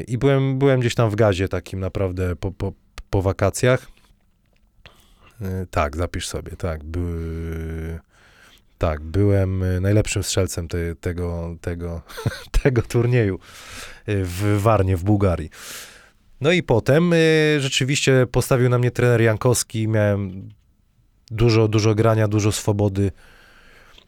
I 0.07 0.17
byłem, 0.17 0.59
byłem 0.59 0.79
gdzieś 0.79 0.95
tam 0.95 1.09
w 1.09 1.15
gazie 1.15 1.47
takim 1.47 1.79
naprawdę 1.79 2.35
po, 2.35 2.51
po, 2.51 2.73
po 3.09 3.21
wakacjach. 3.21 3.87
Tak, 5.71 5.97
zapisz 5.97 6.27
sobie, 6.27 6.51
tak. 6.51 6.83
Były 6.83 7.99
tak, 8.77 9.01
byłem 9.01 9.63
y, 9.63 9.81
najlepszym 9.81 10.23
strzelcem 10.23 10.67
te, 10.67 10.95
tego, 10.95 11.55
tego, 11.61 12.01
tego 12.63 12.81
turnieju 12.81 13.35
y, 13.35 14.25
w 14.25 14.59
Warnie, 14.61 14.97
w 14.97 15.03
Bułgarii. 15.03 15.49
No 16.41 16.51
i 16.51 16.63
potem 16.63 17.13
rzeczywiście 17.59 18.27
postawił 18.31 18.69
na 18.69 18.77
mnie 18.77 18.91
trener 18.91 19.21
Jankowski, 19.21 19.87
miałem 19.87 20.49
dużo, 21.31 21.67
dużo 21.67 21.95
grania, 21.95 22.27
dużo 22.27 22.51
swobody. 22.51 23.11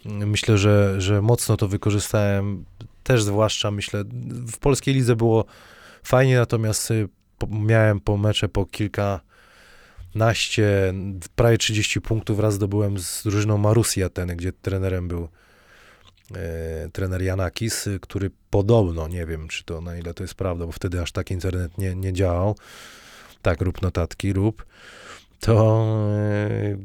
Myślę, 0.06 0.58
że, 0.58 1.02
że 1.02 1.22
mocno 1.22 1.58
to 1.58 1.68
wykorzystałem, 1.68 2.66
też 3.08 3.24
zwłaszcza 3.24 3.72
myślę, 3.72 4.04
w 4.52 4.58
polskiej 4.58 4.94
lidze 4.94 5.16
było 5.16 5.46
fajnie, 6.04 6.38
natomiast 6.38 6.94
miałem 7.50 8.00
po 8.00 8.18
mecze 8.18 8.50
po 8.50 8.66
kilka 8.66 9.20
naście, 10.16 10.94
prawie 11.36 11.58
30 11.58 12.02
punktów 12.02 12.40
raz 12.40 12.54
zdobyłem 12.54 13.00
z 13.00 13.24
drużyną 13.24 13.58
Marusi 13.58 14.04
Ateny, 14.04 14.36
gdzie 14.36 14.52
trenerem 14.54 15.08
był 15.08 15.28
e, 16.36 16.90
trener 16.90 17.22
Janakis, 17.22 17.90
który 18.02 18.32
podobno, 18.50 19.08
nie 19.08 19.26
wiem 19.26 19.48
czy 19.48 19.64
to 19.64 19.82
na 19.82 19.98
ile 19.98 20.14
to 20.14 20.24
jest 20.24 20.36
prawda, 20.36 20.66
bo 20.66 20.72
wtedy 20.72 21.02
aż 21.02 21.12
tak 21.12 21.32
internet 21.32 21.78
nie, 21.78 21.96
nie 21.96 22.14
działał, 22.14 22.56
tak 23.42 23.62
rób 23.62 23.82
notatki, 23.82 24.34
rób, 24.34 24.66
to 25.40 25.86
e, 26.12 26.78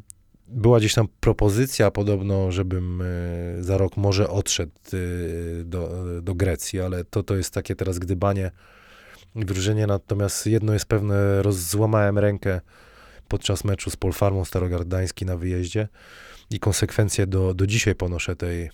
była 0.52 0.78
gdzieś 0.78 0.94
tam 0.94 1.08
propozycja 1.20 1.90
podobno, 1.90 2.52
żebym 2.52 3.02
e, 3.02 3.62
za 3.62 3.78
rok 3.78 3.96
może 3.96 4.28
odszedł 4.28 4.72
e, 4.92 5.64
do, 5.64 6.04
do 6.22 6.34
Grecji, 6.34 6.80
ale 6.80 7.04
to, 7.04 7.22
to 7.22 7.36
jest 7.36 7.54
takie 7.54 7.74
teraz 7.74 7.98
gdybanie 7.98 8.50
wróżenie, 9.34 9.86
natomiast 9.86 10.46
jedno 10.46 10.72
jest 10.72 10.86
pewne, 10.86 11.42
rozzłamałem 11.42 12.18
rękę 12.18 12.60
podczas 13.28 13.64
meczu 13.64 13.90
z 13.90 13.96
Polfarmą 13.96 14.44
Starogard 14.44 14.84
Gdański 14.84 15.26
na 15.26 15.36
wyjeździe 15.36 15.88
i 16.50 16.60
konsekwencje 16.60 17.26
do, 17.26 17.54
do 17.54 17.66
dzisiaj 17.66 17.94
ponoszę 17.94 18.36
tej, 18.36 18.70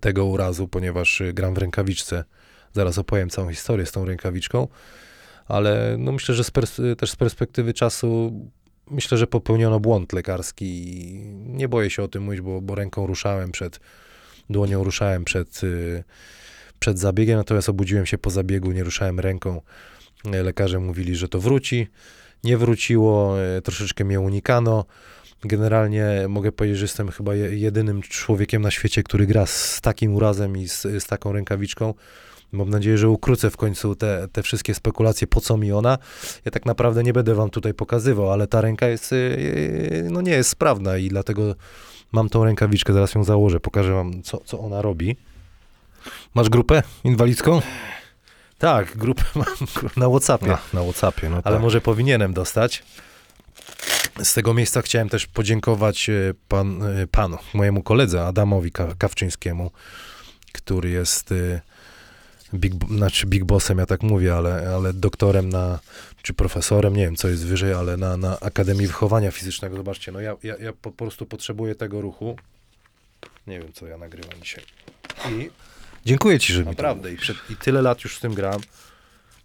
tego 0.00 0.24
urazu, 0.24 0.68
ponieważ 0.68 1.22
gram 1.32 1.54
w 1.54 1.58
rękawiczce. 1.58 2.24
Zaraz 2.72 2.98
opowiem 2.98 3.30
całą 3.30 3.50
historię 3.50 3.86
z 3.86 3.92
tą 3.92 4.04
rękawiczką, 4.04 4.68
ale 5.46 5.96
no 5.98 6.12
myślę, 6.12 6.34
że 6.34 6.44
z 6.44 6.50
też 6.98 7.10
z 7.10 7.16
perspektywy 7.16 7.74
czasu 7.74 8.32
myślę, 8.90 9.18
że 9.18 9.26
popełniono 9.26 9.80
błąd 9.80 10.12
lekarski 10.12 10.92
nie 11.46 11.68
boję 11.68 11.90
się 11.90 12.02
o 12.02 12.08
tym 12.08 12.22
mówić, 12.22 12.40
bo, 12.40 12.60
bo 12.60 12.74
ręką 12.74 13.06
ruszałem 13.06 13.52
przed, 13.52 13.80
dłonią 14.50 14.84
ruszałem 14.84 15.24
przed, 15.24 15.60
przed 16.78 16.98
zabiegiem, 16.98 17.36
natomiast 17.36 17.68
obudziłem 17.68 18.06
się 18.06 18.18
po 18.18 18.30
zabiegu, 18.30 18.72
nie 18.72 18.84
ruszałem 18.84 19.20
ręką. 19.20 19.60
Lekarze 20.24 20.78
mówili, 20.78 21.16
że 21.16 21.28
to 21.28 21.40
wróci 21.40 21.88
nie 22.44 22.56
wróciło, 22.56 23.42
e, 23.42 23.62
troszeczkę 23.62 24.04
mnie 24.04 24.20
unikano. 24.20 24.84
Generalnie 25.44 26.06
mogę 26.28 26.52
powiedzieć, 26.52 26.78
że 26.78 26.84
jestem 26.84 27.10
chyba 27.10 27.34
jedynym 27.34 28.02
człowiekiem 28.02 28.62
na 28.62 28.70
świecie, 28.70 29.02
który 29.02 29.26
gra 29.26 29.46
z 29.46 29.80
takim 29.80 30.14
urazem 30.14 30.56
i 30.56 30.68
z, 30.68 30.82
z 30.82 31.06
taką 31.06 31.32
rękawiczką. 31.32 31.94
Mam 32.56 32.70
nadzieję, 32.70 32.98
że 32.98 33.08
ukrócę 33.08 33.50
w 33.50 33.56
końcu 33.56 33.96
te, 33.96 34.28
te 34.32 34.42
wszystkie 34.42 34.74
spekulacje, 34.74 35.26
po 35.26 35.40
co 35.40 35.56
mi 35.56 35.72
ona. 35.72 35.98
Ja 36.44 36.50
tak 36.50 36.66
naprawdę 36.66 37.02
nie 37.02 37.12
będę 37.12 37.34
wam 37.34 37.50
tutaj 37.50 37.74
pokazywał, 37.74 38.32
ale 38.32 38.46
ta 38.46 38.60
ręka 38.60 38.88
jest, 38.88 39.12
e, 39.12 39.16
no 40.10 40.20
nie 40.20 40.32
jest 40.32 40.50
sprawna 40.50 40.96
i 40.96 41.08
dlatego 41.08 41.54
mam 42.12 42.28
tą 42.28 42.44
rękawiczkę, 42.44 42.92
zaraz 42.92 43.14
ją 43.14 43.24
założę, 43.24 43.60
pokażę 43.60 43.92
wam, 43.92 44.22
co, 44.22 44.38
co 44.44 44.60
ona 44.60 44.82
robi. 44.82 45.16
Masz 46.34 46.48
grupę 46.48 46.82
inwalidzką? 47.04 47.60
Tak, 48.58 48.96
grupę 48.96 49.22
mam 49.34 49.46
na 49.96 50.08
Whatsappie. 50.08 50.46
Na, 50.46 50.58
na 50.74 50.82
Whatsappie, 50.82 51.30
no 51.30 51.36
Ale 51.44 51.56
tak. 51.56 51.62
może 51.62 51.80
powinienem 51.80 52.32
dostać. 52.32 52.84
Z 54.22 54.34
tego 54.34 54.54
miejsca 54.54 54.82
chciałem 54.82 55.08
też 55.08 55.26
podziękować 55.26 56.10
e, 56.10 56.34
pan, 56.48 56.82
panu, 57.10 57.38
mojemu 57.54 57.82
koledze 57.82 58.26
Adamowi 58.26 58.72
Kawczyńskiemu, 58.98 59.70
który 60.52 60.90
jest 60.90 61.34
big, 62.54 62.74
znaczy 62.88 63.26
big 63.26 63.44
bossem, 63.44 63.78
ja 63.78 63.86
tak 63.86 64.02
mówię, 64.02 64.34
ale, 64.34 64.74
ale 64.74 64.92
doktorem 64.92 65.48
na, 65.48 65.78
czy 66.22 66.34
profesorem, 66.34 66.96
nie 66.96 67.04
wiem 67.04 67.16
co 67.16 67.28
jest 67.28 67.46
wyżej, 67.46 67.72
ale 67.72 67.96
na, 67.96 68.16
na 68.16 68.40
Akademii 68.40 68.86
Wychowania 68.86 69.30
Fizycznego. 69.30 69.76
Zobaczcie, 69.76 70.12
no 70.12 70.20
ja, 70.20 70.36
ja, 70.42 70.56
ja 70.56 70.72
po 70.72 70.92
prostu 70.92 71.26
potrzebuję 71.26 71.74
tego 71.74 72.00
ruchu. 72.00 72.36
Nie 73.46 73.60
wiem, 73.60 73.72
co 73.72 73.86
ja 73.86 73.98
nagrywam 73.98 74.42
dzisiaj. 74.42 74.64
I 75.30 75.50
Dziękuję 76.06 76.38
ci, 76.38 76.52
że 76.52 76.64
Naprawdę. 76.64 77.12
I, 77.12 77.16
przed, 77.16 77.36
I 77.50 77.56
tyle 77.56 77.82
lat 77.82 78.04
już 78.04 78.16
z 78.16 78.20
tym 78.20 78.34
gram. 78.34 78.60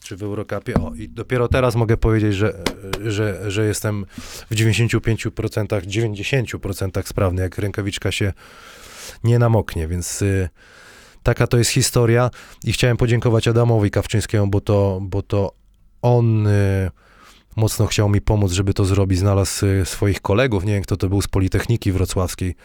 Czy 0.04 0.18
w 0.18 0.24
Eurocupie. 0.24 0.74
O, 0.74 0.92
i 0.96 1.10
dopiero 1.10 1.48
teraz 1.48 1.76
mogę 1.76 1.98
powiedzieć, 1.98 2.36
że, 2.36 2.64
że, 3.06 3.52
że 3.52 3.66
jestem 3.66 4.06
w 4.52 4.56
95%, 4.56 5.82
90% 5.82 7.08
sprawny, 7.08 7.42
jak 7.42 7.58
rękawiczka 7.58 8.12
się 8.12 8.34
nie 9.24 9.40
namoknie, 9.40 9.88
więc 9.88 10.22
y, 10.22 10.50
taka 11.24 11.48
to 11.48 11.58
jest 11.58 11.72
historia. 11.72 12.30
I 12.64 12.74
chciałem 12.74 12.98
podziękować 12.98 13.48
Adamowi 13.48 13.92
Kawczyńskiemu, 13.92 14.48
bo 14.48 14.62
to, 14.62 15.00
bo 15.02 15.22
to 15.22 15.52
on 16.02 16.48
y, 16.48 16.92
mocno 17.56 17.86
chciał 17.86 18.10
mi 18.10 18.22
pomóc, 18.22 18.52
żeby 18.52 18.74
to 18.74 18.86
zrobić. 18.86 19.20
Znalazł 19.20 19.66
y, 19.66 19.86
swoich 19.86 20.22
kolegów, 20.22 20.66
nie 20.66 20.74
wiem 20.74 20.84
kto 20.84 20.98
to 20.98 21.10
był 21.10 21.22
z 21.22 21.28
Politechniki 21.28 21.92
Wrocławskiej. 21.92 22.56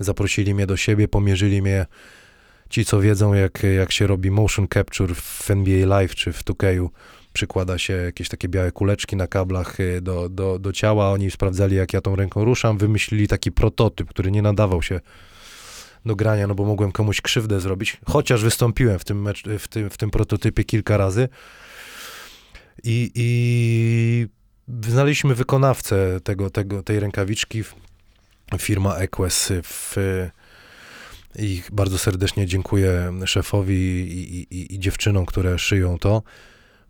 Zaprosili 0.00 0.54
mnie 0.54 0.66
do 0.66 0.76
siebie, 0.76 1.08
pomierzyli 1.08 1.62
mnie 1.62 1.86
Ci, 2.70 2.84
co 2.84 3.00
wiedzą, 3.00 3.34
jak, 3.34 3.62
jak 3.76 3.92
się 3.92 4.06
robi 4.06 4.30
motion 4.30 4.68
capture 4.74 5.14
w 5.14 5.50
NBA 5.50 5.86
Live 5.86 6.14
czy 6.14 6.32
w 6.32 6.44
2K, 6.44 6.88
przykłada 7.32 7.78
się 7.78 7.92
jakieś 7.92 8.28
takie 8.28 8.48
białe 8.48 8.72
kuleczki 8.72 9.16
na 9.16 9.26
kablach 9.26 9.80
y, 9.80 10.00
do, 10.00 10.28
do, 10.28 10.58
do 10.58 10.72
ciała. 10.72 11.10
Oni 11.10 11.30
sprawdzali, 11.30 11.76
jak 11.76 11.92
ja 11.92 12.00
tą 12.00 12.16
ręką 12.16 12.44
ruszam, 12.44 12.78
wymyślili 12.78 13.28
taki 13.28 13.52
prototyp, 13.52 14.08
który 14.08 14.30
nie 14.30 14.42
nadawał 14.42 14.82
się 14.82 15.00
do 16.06 16.16
grania, 16.16 16.46
no 16.46 16.54
bo 16.54 16.64
mogłem 16.64 16.92
komuś 16.92 17.20
krzywdę 17.20 17.60
zrobić, 17.60 17.96
chociaż 18.06 18.42
wystąpiłem 18.42 18.98
w 18.98 19.04
tym, 19.04 19.22
mecz, 19.22 19.44
w 19.58 19.68
tym, 19.68 19.90
w 19.90 19.96
tym 19.96 20.10
prototypie 20.10 20.64
kilka 20.64 20.96
razy. 20.96 21.28
I, 22.84 23.10
i 23.14 24.26
znaleźliśmy 24.88 25.34
wykonawcę 25.34 26.20
tego, 26.20 26.50
tego, 26.50 26.82
tej 26.82 27.00
rękawiczki, 27.00 27.62
firma 28.58 28.96
Equus 28.96 29.48
w, 29.62 29.96
i 31.38 31.62
bardzo 31.72 31.98
serdecznie 31.98 32.46
dziękuję 32.46 33.12
szefowi 33.26 33.74
i, 33.74 34.54
i, 34.54 34.74
i, 34.74 34.78
dziewczynom, 34.78 35.26
które 35.26 35.58
szyją 35.58 35.98
to, 35.98 36.22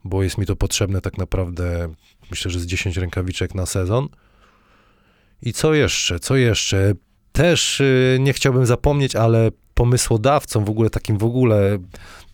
bo 0.04 0.22
jest 0.22 0.38
mi 0.38 0.46
to 0.46 0.56
potrzebne 0.56 1.00
tak 1.00 1.18
naprawdę, 1.18 1.94
myślę, 2.30 2.50
że 2.50 2.60
z 2.60 2.66
10 2.66 2.96
rękawiczek 2.96 3.54
na 3.54 3.66
sezon. 3.66 4.08
I 5.42 5.52
co 5.52 5.74
jeszcze? 5.74 6.20
Co 6.20 6.36
jeszcze? 6.36 6.94
Też 7.40 7.80
y, 7.80 8.18
nie 8.20 8.32
chciałbym 8.32 8.66
zapomnieć, 8.66 9.16
ale 9.16 9.50
pomysłodawcą 9.74 10.64
w 10.64 10.70
ogóle, 10.70 10.90
takim 10.90 11.18
w 11.18 11.24
ogóle, 11.24 11.78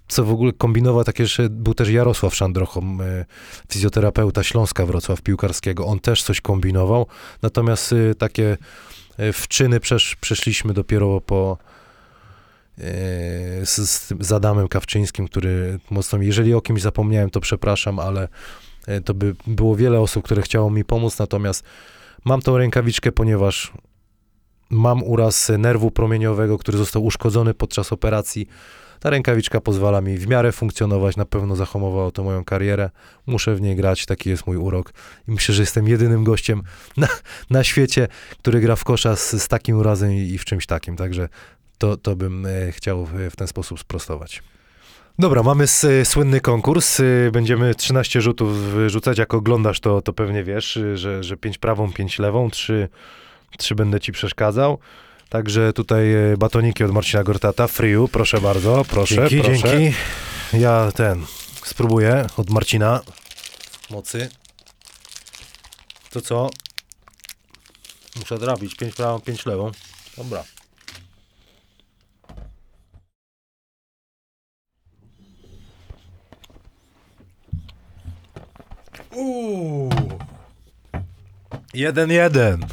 co 0.09 0.25
w 0.25 0.31
ogóle 0.31 0.53
kombinował, 0.53 1.05
takie, 1.05 1.27
że 1.27 1.51
był 1.51 1.75
też 1.75 1.89
Jarosław 1.89 2.35
Szandrochom, 2.35 3.01
y, 3.01 3.25
fizjoterapeuta 3.73 4.43
Śląska 4.43 4.87
Wrocław 4.87 5.23
Piłkarskiego. 5.23 5.87
On 5.87 6.01
też 6.01 6.23
coś 6.23 6.41
kombinował, 6.41 7.07
natomiast 7.43 7.93
y, 7.93 8.15
takie 8.19 8.57
wczyny 9.33 9.81
przesz, 9.81 10.17
przeszliśmy 10.21 10.75
dopiero 10.75 11.21
po, 11.21 11.59
z, 13.65 14.13
z 14.21 14.33
Adamem 14.33 14.69
Kawczyńskim, 14.69 15.29
który 15.29 15.79
mocno 15.91 16.23
jeżeli 16.23 16.55
o 16.55 16.61
kimś 16.61 16.83
zapomniałem, 16.83 17.31
to 17.31 17.41
przepraszam, 17.41 17.99
ale 17.99 18.29
to 19.05 19.15
by 19.15 19.35
było 19.47 19.77
wiele 19.77 20.01
osób, 20.01 20.25
które 20.25 20.43
chciało 20.43 20.71
mi 20.71 20.85
pomóc, 20.85 21.19
natomiast 21.19 21.65
mam 22.25 22.43
tą 22.43 22.59
rękawiczkę, 22.59 23.13
ponieważ 23.13 23.73
mam 24.71 25.03
uraz 25.03 25.53
nerwu 25.59 25.91
promieniowego, 25.91 26.59
który 26.59 26.79
został 26.79 27.05
uszkodzony 27.05 27.55
podczas 27.55 27.93
operacji. 27.93 28.49
Ta 29.01 29.11
rękawiczka 29.11 29.61
pozwala 29.61 30.01
mi 30.01 30.19
w 30.19 30.27
miarę 30.29 30.53
funkcjonować, 30.53 31.17
na 31.17 31.25
pewno 31.25 31.57
zahamowało 31.57 32.11
to 32.11 32.25
moją 32.25 32.45
karierę. 32.45 32.91
Muszę 33.27 33.55
w 33.55 33.61
niej 33.61 33.77
grać, 33.77 34.07
taki 34.07 34.31
jest 34.31 34.47
mój 34.47 34.57
urok. 34.57 34.93
I 35.29 35.31
myślę, 35.31 35.55
że 35.55 35.63
jestem 35.63 35.89
jedynym 35.89 36.25
gościem 36.25 36.63
na, 36.97 37.09
na 37.51 37.65
świecie, 37.65 38.09
który 38.39 38.61
gra 38.61 38.77
w 38.77 38.85
kosza 38.85 39.17
z, 39.17 39.43
z 39.43 39.49
takim 39.49 39.77
urazem 39.79 40.13
i, 40.13 40.19
i 40.19 40.39
w 40.39 40.45
czymś 40.45 40.67
takim. 40.67 40.97
Także 40.97 41.29
to, 41.79 41.97
to 41.97 42.17
bym 42.17 42.47
e, 42.47 42.73
chciał 42.73 43.07
w 43.31 43.37
ten 43.37 43.47
sposób 43.47 43.81
sprostować. 43.81 44.43
Dobra, 45.19 45.43
mamy 45.43 45.65
s- 45.65 45.87
słynny 46.05 46.41
konkurs. 46.41 47.01
y, 47.01 47.31
Będziemy 47.33 47.75
13 47.75 48.21
rzutów 48.21 48.49
rzucać. 48.87 49.19
Jak 49.19 49.35
oglądasz, 49.35 49.81
to, 49.81 50.03
to 50.03 50.13
pewnie 50.13 50.45
wiesz, 50.45 50.79
że, 50.95 51.23
że 51.23 51.37
5 51.37 51.59
prawą, 51.59 51.93
5 51.93 52.19
lewą, 52.19 52.51
3, 52.51 52.89
3 53.59 53.75
będę 53.75 54.01
ci 54.01 54.13
przeszkadzał. 54.13 54.79
Także 55.29 55.73
tutaj 55.73 56.33
y, 56.33 56.37
batoniki 56.37 56.85
od 56.85 56.93
Marcina 56.93 57.25
Gortata. 57.25 57.67
Friu, 57.67 58.09
proszę 58.09 58.41
bardzo, 58.41 58.85
proszę, 58.89 59.15
Dzięki, 59.31 59.49
proszę. 59.49 59.79
dzięki. 59.79 59.97
Ja 60.53 60.93
ten 60.93 61.25
spróbuję 61.65 62.27
od 62.37 62.51
Marcina. 62.51 63.01
Mocy. 63.91 64.29
To 66.11 66.21
co? 66.21 66.51
Muszę 68.17 68.39
trafić. 68.39 68.75
5 68.75 68.95
prawą, 68.95 69.21
5 69.21 69.47
lewą. 69.47 69.71
Dobra. 70.17 70.45
Uuu. 79.15 79.91
Jeden, 81.75 82.11
jeden. 82.11 82.67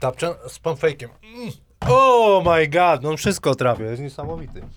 Tapczan 0.00 0.34
z 0.48 0.58
panfejkiem. 0.58 1.10
Mm. 1.22 1.50
Oh 1.88 2.42
my 2.44 2.68
god, 2.68 3.02
no 3.02 3.10
on 3.10 3.16
wszystko 3.16 3.54
trafia, 3.54 3.84
jest 3.84 4.02
niesamowity. 4.02 4.62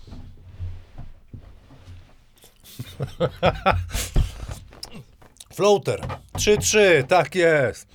Floater. 5.54 6.00
3-3, 6.32 7.04
tak 7.06 7.34
jest. 7.34 7.88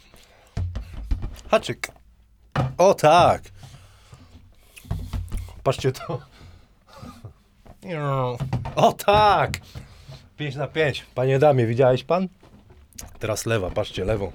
Haczyk. 1.52 1.88
O 2.78 2.94
tak. 2.94 3.42
Patrzcie 5.64 5.92
to. 5.92 6.22
O 8.76 8.94
tak. 8.94 9.60
5 10.38 10.56
na 10.56 10.68
5. 10.68 11.06
Panie 11.16 11.40
damie, 11.40 11.66
widziałeś 11.66 12.04
pan? 12.04 12.28
Teraz 13.20 13.46
lewa, 13.46 13.70
patrzcie, 13.70 14.06
lewą. 14.06 14.32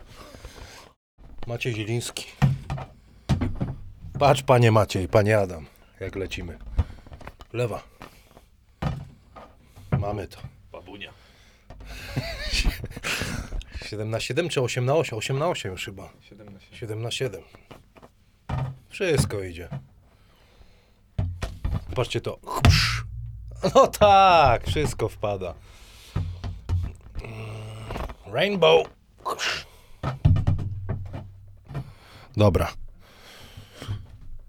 Maciej 1.46 1.74
Zieliński. 1.74 2.43
Patrz, 4.18 4.42
panie 4.42 4.72
Maciej, 4.72 5.08
panie 5.08 5.38
Adam, 5.38 5.66
jak 6.00 6.16
lecimy. 6.16 6.58
Lewa. 7.52 7.82
Mamy 9.98 10.28
to. 10.28 10.38
Babunia. 10.72 11.12
7 13.90 14.10
na 14.10 14.20
7 14.20 14.48
czy 14.48 14.60
8 14.60 14.86
na 14.86 14.94
8? 14.94 15.18
8 15.18 15.38
na 15.38 15.48
8 15.48 15.72
już 15.72 15.84
chyba. 15.84 16.08
7 16.20 16.52
na 16.52 16.60
7. 16.60 16.78
7 16.78 17.02
na 17.02 17.10
7. 17.10 17.42
Wszystko 18.88 19.42
idzie. 19.42 19.68
Patrzcie 21.94 22.20
to. 22.20 22.38
No 23.74 23.86
tak, 23.86 24.66
wszystko 24.66 25.08
wpada. 25.08 25.54
Mm, 27.22 28.34
Rainbow. 28.34 28.86
Dobra. 32.36 32.72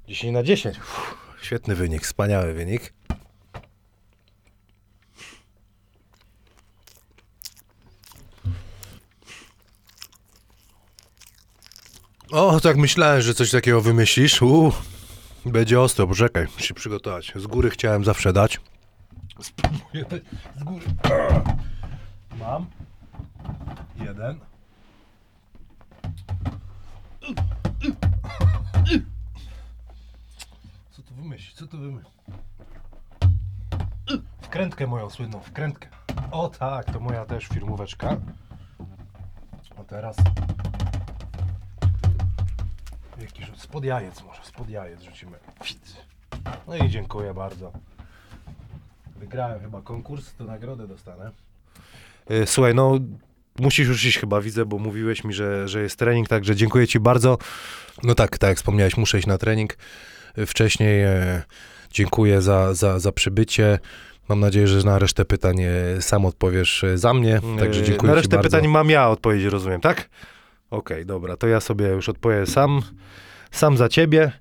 10 0.07 0.33
na 0.33 0.43
10. 0.43 0.77
Uff, 0.77 1.15
Świetny 1.41 1.75
wynik, 1.75 2.03
wspaniały 2.03 2.53
wynik. 2.53 2.93
O, 12.31 12.59
tak 12.59 12.77
myślałem, 12.77 13.21
że 13.21 13.33
coś 13.33 13.51
takiego 13.51 13.81
wymyślisz. 13.81 14.41
Uu, 14.41 14.73
będzie 15.45 15.81
ostro, 15.81 16.07
poczekaj, 16.07 16.45
muszę 16.53 16.67
się 16.67 16.73
przygotować. 16.73 17.31
Z 17.35 17.47
góry 17.47 17.69
chciałem 17.69 18.03
zawsze 18.03 18.33
dać. 18.33 18.59
Spróbuję 19.41 20.05
z 20.59 20.63
góry. 20.63 20.85
Mam. 22.39 22.65
Jeden. 24.05 24.39
Wymyślić? 31.25 31.53
Co 31.53 31.67
tu 31.67 31.77
wymyślić? 31.77 32.13
Wkrętkę 34.41 34.87
moją 34.87 35.09
słynną, 35.09 35.39
wkrętkę. 35.39 35.87
O 36.31 36.49
tak, 36.49 36.85
to 36.93 36.99
moja 36.99 37.25
też 37.25 37.47
firmóweczka. 37.47 38.17
A 39.79 39.83
teraz 39.83 40.15
Jaki 43.21 43.45
rzut? 43.45 43.61
Spod 43.61 43.83
jajec 43.83 44.23
może, 44.23 44.43
spod 44.43 44.69
jajec 44.69 45.01
rzucimy. 45.01 45.37
No 46.67 46.75
i 46.75 46.89
dziękuję 46.89 47.33
bardzo. 47.33 47.71
Wygrałem 49.15 49.59
chyba 49.61 49.81
konkurs, 49.81 50.33
to 50.33 50.43
nagrodę 50.43 50.87
dostanę. 50.87 51.31
E, 52.27 52.47
Słuchaj, 52.47 52.75
no 52.75 52.99
musisz 53.59 53.87
już 53.87 54.05
iść 54.05 54.17
chyba, 54.17 54.41
widzę, 54.41 54.65
bo 54.65 54.77
mówiłeś 54.77 55.23
mi, 55.23 55.33
że, 55.33 55.67
że 55.67 55.81
jest 55.81 55.99
trening, 55.99 56.27
także 56.27 56.55
dziękuję 56.55 56.87
ci 56.87 56.99
bardzo. 56.99 57.37
No 58.03 58.15
tak, 58.15 58.37
tak 58.37 58.47
jak 58.47 58.57
wspomniałeś, 58.57 58.97
muszę 58.97 59.17
iść 59.17 59.27
na 59.27 59.37
trening. 59.37 59.77
Wcześniej 60.47 61.03
e, 61.03 61.43
dziękuję 61.91 62.41
za, 62.41 62.73
za, 62.73 62.99
za 62.99 63.11
przybycie. 63.11 63.79
Mam 64.29 64.39
nadzieję, 64.39 64.67
że 64.67 64.83
na 64.83 64.99
resztę 64.99 65.25
pytań 65.25 65.55
e, 65.61 66.01
sam 66.01 66.25
odpowiesz 66.25 66.83
e, 66.83 66.97
za 66.97 67.13
mnie, 67.13 67.39
także 67.59 67.83
dziękuję 67.83 68.09
na 68.09 68.15
resztę 68.15 68.39
pytań 68.39 68.67
mam 68.67 68.89
ja 68.89 69.09
odpowiedź, 69.09 69.43
rozumiem, 69.43 69.81
tak? 69.81 70.09
Okej, 70.69 71.05
dobra, 71.05 71.37
to 71.37 71.47
ja 71.47 71.59
sobie 71.59 71.87
już 71.87 72.09
odpowiem 72.09 72.47
sam, 72.47 72.81
sam 73.51 73.77
za 73.77 73.89
ciebie. 73.89 74.31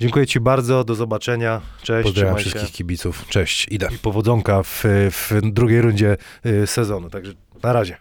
Dziękuję 0.00 0.26
ci 0.26 0.40
bardzo, 0.40 0.84
do 0.84 0.94
zobaczenia, 0.94 1.60
cześć, 1.82 2.08
Pozdrawiam 2.08 2.36
wszystkich 2.36 2.66
się. 2.66 2.72
kibiców. 2.72 3.26
Cześć, 3.28 3.66
idę. 3.70 3.88
I 3.94 3.98
powodzonka 3.98 4.62
w, 4.62 4.84
w 5.10 5.40
drugiej 5.42 5.80
rundzie 5.80 6.16
y, 6.46 6.66
sezonu, 6.66 7.10
także 7.10 7.32
na 7.62 7.72
razie. 7.72 7.96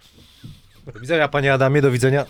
Do 0.93 0.99
widzenia 0.99 1.27
panie 1.27 1.53
Adamie, 1.53 1.81
do 1.81 1.91
widzenia. 1.91 2.25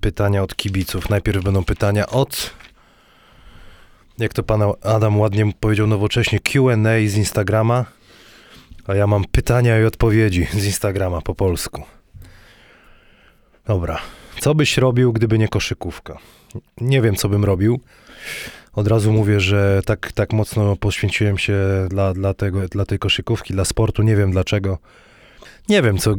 Pytania 0.00 0.42
od 0.42 0.56
kibiców. 0.56 1.10
Najpierw 1.10 1.44
będą 1.44 1.64
pytania 1.64 2.06
od 2.06 2.60
jak 4.20 4.32
to 4.32 4.42
pan 4.42 4.62
Adam 4.82 5.20
ładnie 5.20 5.52
powiedział 5.60 5.86
nowocześnie, 5.86 6.40
Q&A 6.40 7.08
z 7.08 7.16
Instagrama, 7.16 7.84
a 8.86 8.94
ja 8.94 9.06
mam 9.06 9.24
pytania 9.24 9.80
i 9.80 9.84
odpowiedzi 9.84 10.46
z 10.52 10.66
Instagrama 10.66 11.20
po 11.20 11.34
polsku. 11.34 11.82
Dobra. 13.66 13.98
Co 14.40 14.54
byś 14.54 14.78
robił, 14.78 15.12
gdyby 15.12 15.38
nie 15.38 15.48
koszykówka? 15.48 16.18
Nie 16.80 17.02
wiem, 17.02 17.16
co 17.16 17.28
bym 17.28 17.44
robił. 17.44 17.80
Od 18.72 18.88
razu 18.88 19.12
mówię, 19.12 19.40
że 19.40 19.80
tak, 19.86 20.12
tak 20.12 20.32
mocno 20.32 20.76
poświęciłem 20.76 21.38
się 21.38 21.56
dla, 21.88 22.14
dla, 22.14 22.34
tego, 22.34 22.68
dla 22.68 22.84
tej 22.84 22.98
koszykówki, 22.98 23.54
dla 23.54 23.64
sportu. 23.64 24.02
Nie 24.02 24.16
wiem 24.16 24.30
dlaczego. 24.30 24.78
Nie 25.68 25.82
wiem, 25.82 25.98
co. 25.98 26.14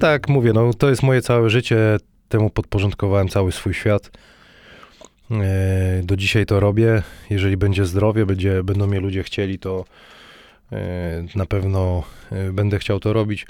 Tak 0.00 0.28
mówię, 0.28 0.52
no 0.52 0.74
to 0.74 0.90
jest 0.90 1.02
moje 1.02 1.22
całe 1.22 1.50
życie. 1.50 1.98
Temu 2.34 2.50
podporządkowałem 2.50 3.28
cały 3.28 3.52
swój 3.52 3.74
świat. 3.74 4.10
E, 5.30 6.02
Do 6.02 6.16
dzisiaj 6.16 6.46
to 6.46 6.60
robię. 6.60 7.02
Jeżeli 7.30 7.56
będzie 7.56 7.86
zdrowie, 7.86 8.26
będzie, 8.26 8.64
będą 8.64 8.86
mnie 8.86 9.00
ludzie 9.00 9.22
chcieli, 9.22 9.58
to 9.58 9.84
e, 10.72 11.24
na 11.34 11.46
pewno 11.46 12.02
e, 12.32 12.52
będę 12.52 12.78
chciał 12.78 13.00
to 13.00 13.12
robić. 13.12 13.46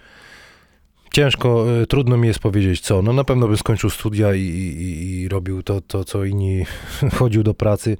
Ciężko, 1.13 1.67
trudno 1.89 2.17
mi 2.17 2.29
jest 2.29 2.41
powiedzieć 2.41 2.81
co. 2.81 3.03
No 3.03 3.13
na 3.13 3.25
pewno 3.25 3.49
bym 3.49 3.57
skończył 3.57 3.91
studia 3.91 4.35
i, 4.35 4.41
i, 4.41 5.21
i 5.21 5.29
robił 5.29 5.63
to, 5.63 5.81
to, 5.81 6.05
co 6.05 6.25
inni, 6.25 6.65
chodził 7.19 7.43
do 7.43 7.55
pracy 7.55 7.97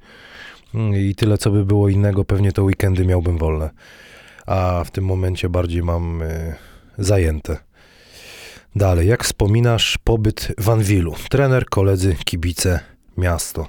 i 0.97 1.15
tyle, 1.15 1.37
co 1.37 1.51
by 1.51 1.65
było 1.65 1.89
innego, 1.89 2.25
pewnie 2.25 2.51
to 2.51 2.63
weekendy 2.63 3.05
miałbym 3.05 3.37
wolne. 3.37 3.69
A 4.45 4.83
w 4.85 4.91
tym 4.91 5.05
momencie 5.05 5.49
bardziej 5.49 5.83
mam 5.83 6.23
zajęte. 6.97 7.64
Dalej, 8.75 9.07
jak 9.07 9.23
wspominasz 9.23 9.97
pobyt 10.03 10.47
w 10.57 10.69
Anwilu? 10.69 11.15
Trener, 11.29 11.65
koledzy, 11.65 12.15
kibice, 12.25 12.79
miasto. 13.17 13.67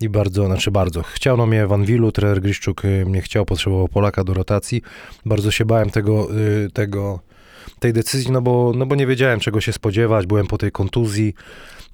i 0.00 0.08
bardzo, 0.08 0.46
znaczy 0.46 0.70
bardzo. 0.70 1.02
Chciano 1.02 1.46
mnie 1.46 1.66
w 1.66 1.72
Anwilu, 1.72 2.12
trener 2.12 2.40
Griszczuk 2.40 2.84
y, 2.84 3.06
mnie 3.06 3.22
chciał, 3.22 3.44
potrzebował 3.44 3.88
Polaka 3.88 4.24
do 4.24 4.34
rotacji. 4.34 4.82
Bardzo 5.26 5.50
się 5.50 5.64
bałem 5.64 5.90
tego, 5.90 6.28
y, 6.38 6.70
tego 6.70 7.20
tej 7.78 7.92
decyzji, 7.92 8.32
no 8.32 8.42
bo, 8.42 8.72
no 8.76 8.86
bo 8.86 8.94
nie 8.94 9.06
wiedziałem 9.06 9.40
czego 9.40 9.60
się 9.60 9.72
spodziewać, 9.72 10.26
byłem 10.26 10.46
po 10.46 10.58
tej 10.58 10.72
kontuzji 10.72 11.34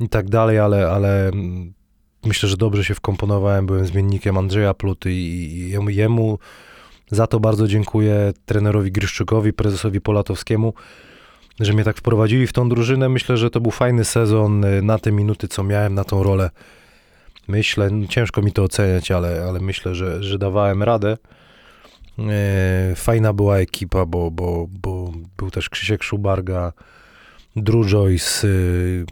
i 0.01 0.09
tak 0.09 0.29
dalej, 0.29 0.59
ale, 0.59 0.91
ale 0.91 1.29
mm, 1.29 1.73
myślę, 2.25 2.49
że 2.49 2.57
dobrze 2.57 2.85
się 2.85 2.95
wkomponowałem, 2.95 3.67
byłem 3.67 3.87
zmiennikiem 3.87 4.39
Andrzeja 4.39 4.75
Pluty 4.75 5.13
i, 5.13 5.75
jemu- 5.89 6.39
Za 7.11 7.27
to 7.27 7.41
bardzo 7.41 7.69
dziękuję 7.69 8.33
trenerowi 8.47 8.93
Gryszczykowi, 8.93 9.53
prezesowi 9.53 10.01
Polatowskiemu, 10.01 10.75
że 11.61 11.73
mnie 11.73 11.85
tak 11.85 11.97
wprowadzili 11.97 12.47
w 12.47 12.53
tą 12.53 12.69
drużynę. 12.69 13.09
Myślę, 13.09 13.37
że 13.37 13.51
to 13.51 13.61
był 13.61 13.71
fajny 13.71 14.05
sezon 14.05 14.65
y, 14.65 14.83
na 14.83 14.99
te 14.99 15.13
minuty, 15.13 15.49
co 15.49 15.65
miałem 15.65 15.95
na 15.95 16.05
tą 16.05 16.23
rolę. 16.23 16.51
Myślę, 17.48 17.90
no 17.90 18.07
ciężko 18.07 18.42
mi 18.42 18.53
to 18.53 18.62
oceniać, 18.62 19.11
ale, 19.11 19.44
ale 19.48 19.61
myślę, 19.61 19.94
że, 19.94 20.22
że 20.22 20.38
dawałem 20.38 20.83
radę. 20.83 21.16
E, 22.18 22.94
fajna 22.96 23.33
była 23.33 23.59
ekipa, 23.59 24.07
bo, 24.07 24.31
bo, 24.31 24.66
bo 24.83 25.12
był 25.37 25.50
też 25.50 25.68
Krzysiek 25.68 26.03
Szubarga, 26.03 26.72
Drew 27.57 27.87
Joyce, 27.87 28.48
y, 28.48 29.07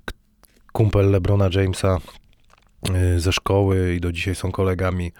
kumpel 0.73 1.11
Lebrona 1.11 1.49
Jamesa 1.55 1.99
y, 3.17 3.21
ze 3.21 3.33
szkoły 3.33 3.95
i 3.95 4.01
do 4.01 4.13
dzisiaj 4.13 4.35
są 4.35 4.53
kolegami. 4.53 5.13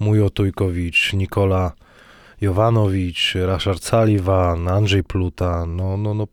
Mój 0.00 0.22
Otujkowicz, 0.22 1.12
Nikola 1.12 1.72
Jovanowicz, 2.40 3.34
Rashard 3.34 3.84
Sullivan, 3.84 4.68
Andrzej 4.68 5.04
Pluta, 5.04 5.66
no, 5.66 5.96
no, 5.96 6.14
no 6.14 6.26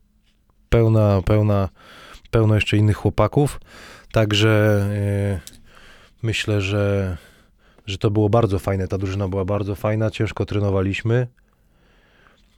pełna, 0.70 1.22
pełna, 1.26 1.70
pełno 2.32 2.56
jeszcze 2.56 2.78
innych 2.78 2.98
chłopaków. 2.98 3.60
Także 4.12 4.86
y, 5.48 5.63
myślę, 6.24 6.62
że, 6.62 7.18
że 7.86 7.98
to 7.98 8.12
było 8.12 8.30
bardzo 8.30 8.60
fajne. 8.60 8.88
Ta 8.88 8.98
drużyna 8.98 9.28
była 9.28 9.46
bardzo 9.46 9.76
fajna, 9.76 10.12
ciężko 10.12 10.46
trenowaliśmy. 10.46 11.28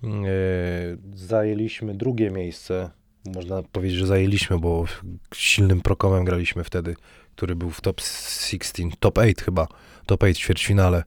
Y, 0.03 0.07
zajęliśmy 1.15 1.93
drugie 1.95 2.31
miejsce. 2.31 2.89
Można 3.35 3.63
powiedzieć, 3.63 3.97
że 3.99 4.07
zajęliśmy, 4.07 4.59
bo 4.59 4.85
silnym 5.35 5.81
prokomem 5.81 6.25
graliśmy 6.25 6.63
wtedy, 6.63 6.95
który 7.35 7.55
był 7.55 7.69
w 7.69 7.81
top 7.81 8.01
16, 8.01 8.83
top 8.99 9.17
8 9.17 9.33
chyba, 9.45 9.67
top 10.05 10.23
8 10.23 10.33
w 10.33 10.37
ćwierćfinale 10.37 11.03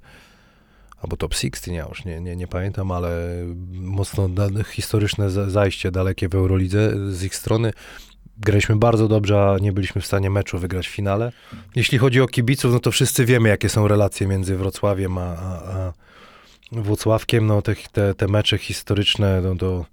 albo 1.03 1.17
top 1.17 1.35
16, 1.35 1.75
ja 1.75 1.87
już 1.89 2.05
nie, 2.05 2.21
nie, 2.21 2.37
nie 2.37 2.47
pamiętam, 2.47 2.91
ale 2.91 3.27
mocno 3.73 4.29
historyczne 4.67 5.31
za- 5.31 5.51
zajście 5.51 5.91
dalekie 5.91 6.29
w 6.29 6.35
Eurolidze 6.35 7.13
z 7.13 7.23
ich 7.25 7.35
strony. 7.35 7.73
Graliśmy 8.41 8.77
bardzo 8.77 9.09
dobrze, 9.09 9.51
a 9.51 9.59
nie 9.59 9.73
byliśmy 9.73 10.01
w 10.01 10.07
stanie 10.07 10.31
meczu 10.31 10.59
wygrać 10.59 10.89
w 10.89 10.91
finale. 10.91 11.33
Jeśli 11.75 11.99
chodzi 11.99 12.21
o 12.21 12.27
kibiców, 12.27 12.73
no 12.73 12.81
to 12.81 12.91
wszyscy 12.91 13.25
wiemy, 13.25 13.49
jakie 13.49 13.69
są 13.69 13.89
relacje 13.89 14.27
między 14.27 14.57
Wrocławiem 14.57 15.19
a, 15.19 15.23
a, 15.23 15.77
a 15.77 15.93
Włocławkiem. 16.73 17.47
No 17.47 17.63
te, 17.63 17.75
te, 17.93 18.15
te 18.15 18.29
mecze 18.29 18.59
historyczne, 18.59 19.41
no 19.41 19.57
to 19.57 19.85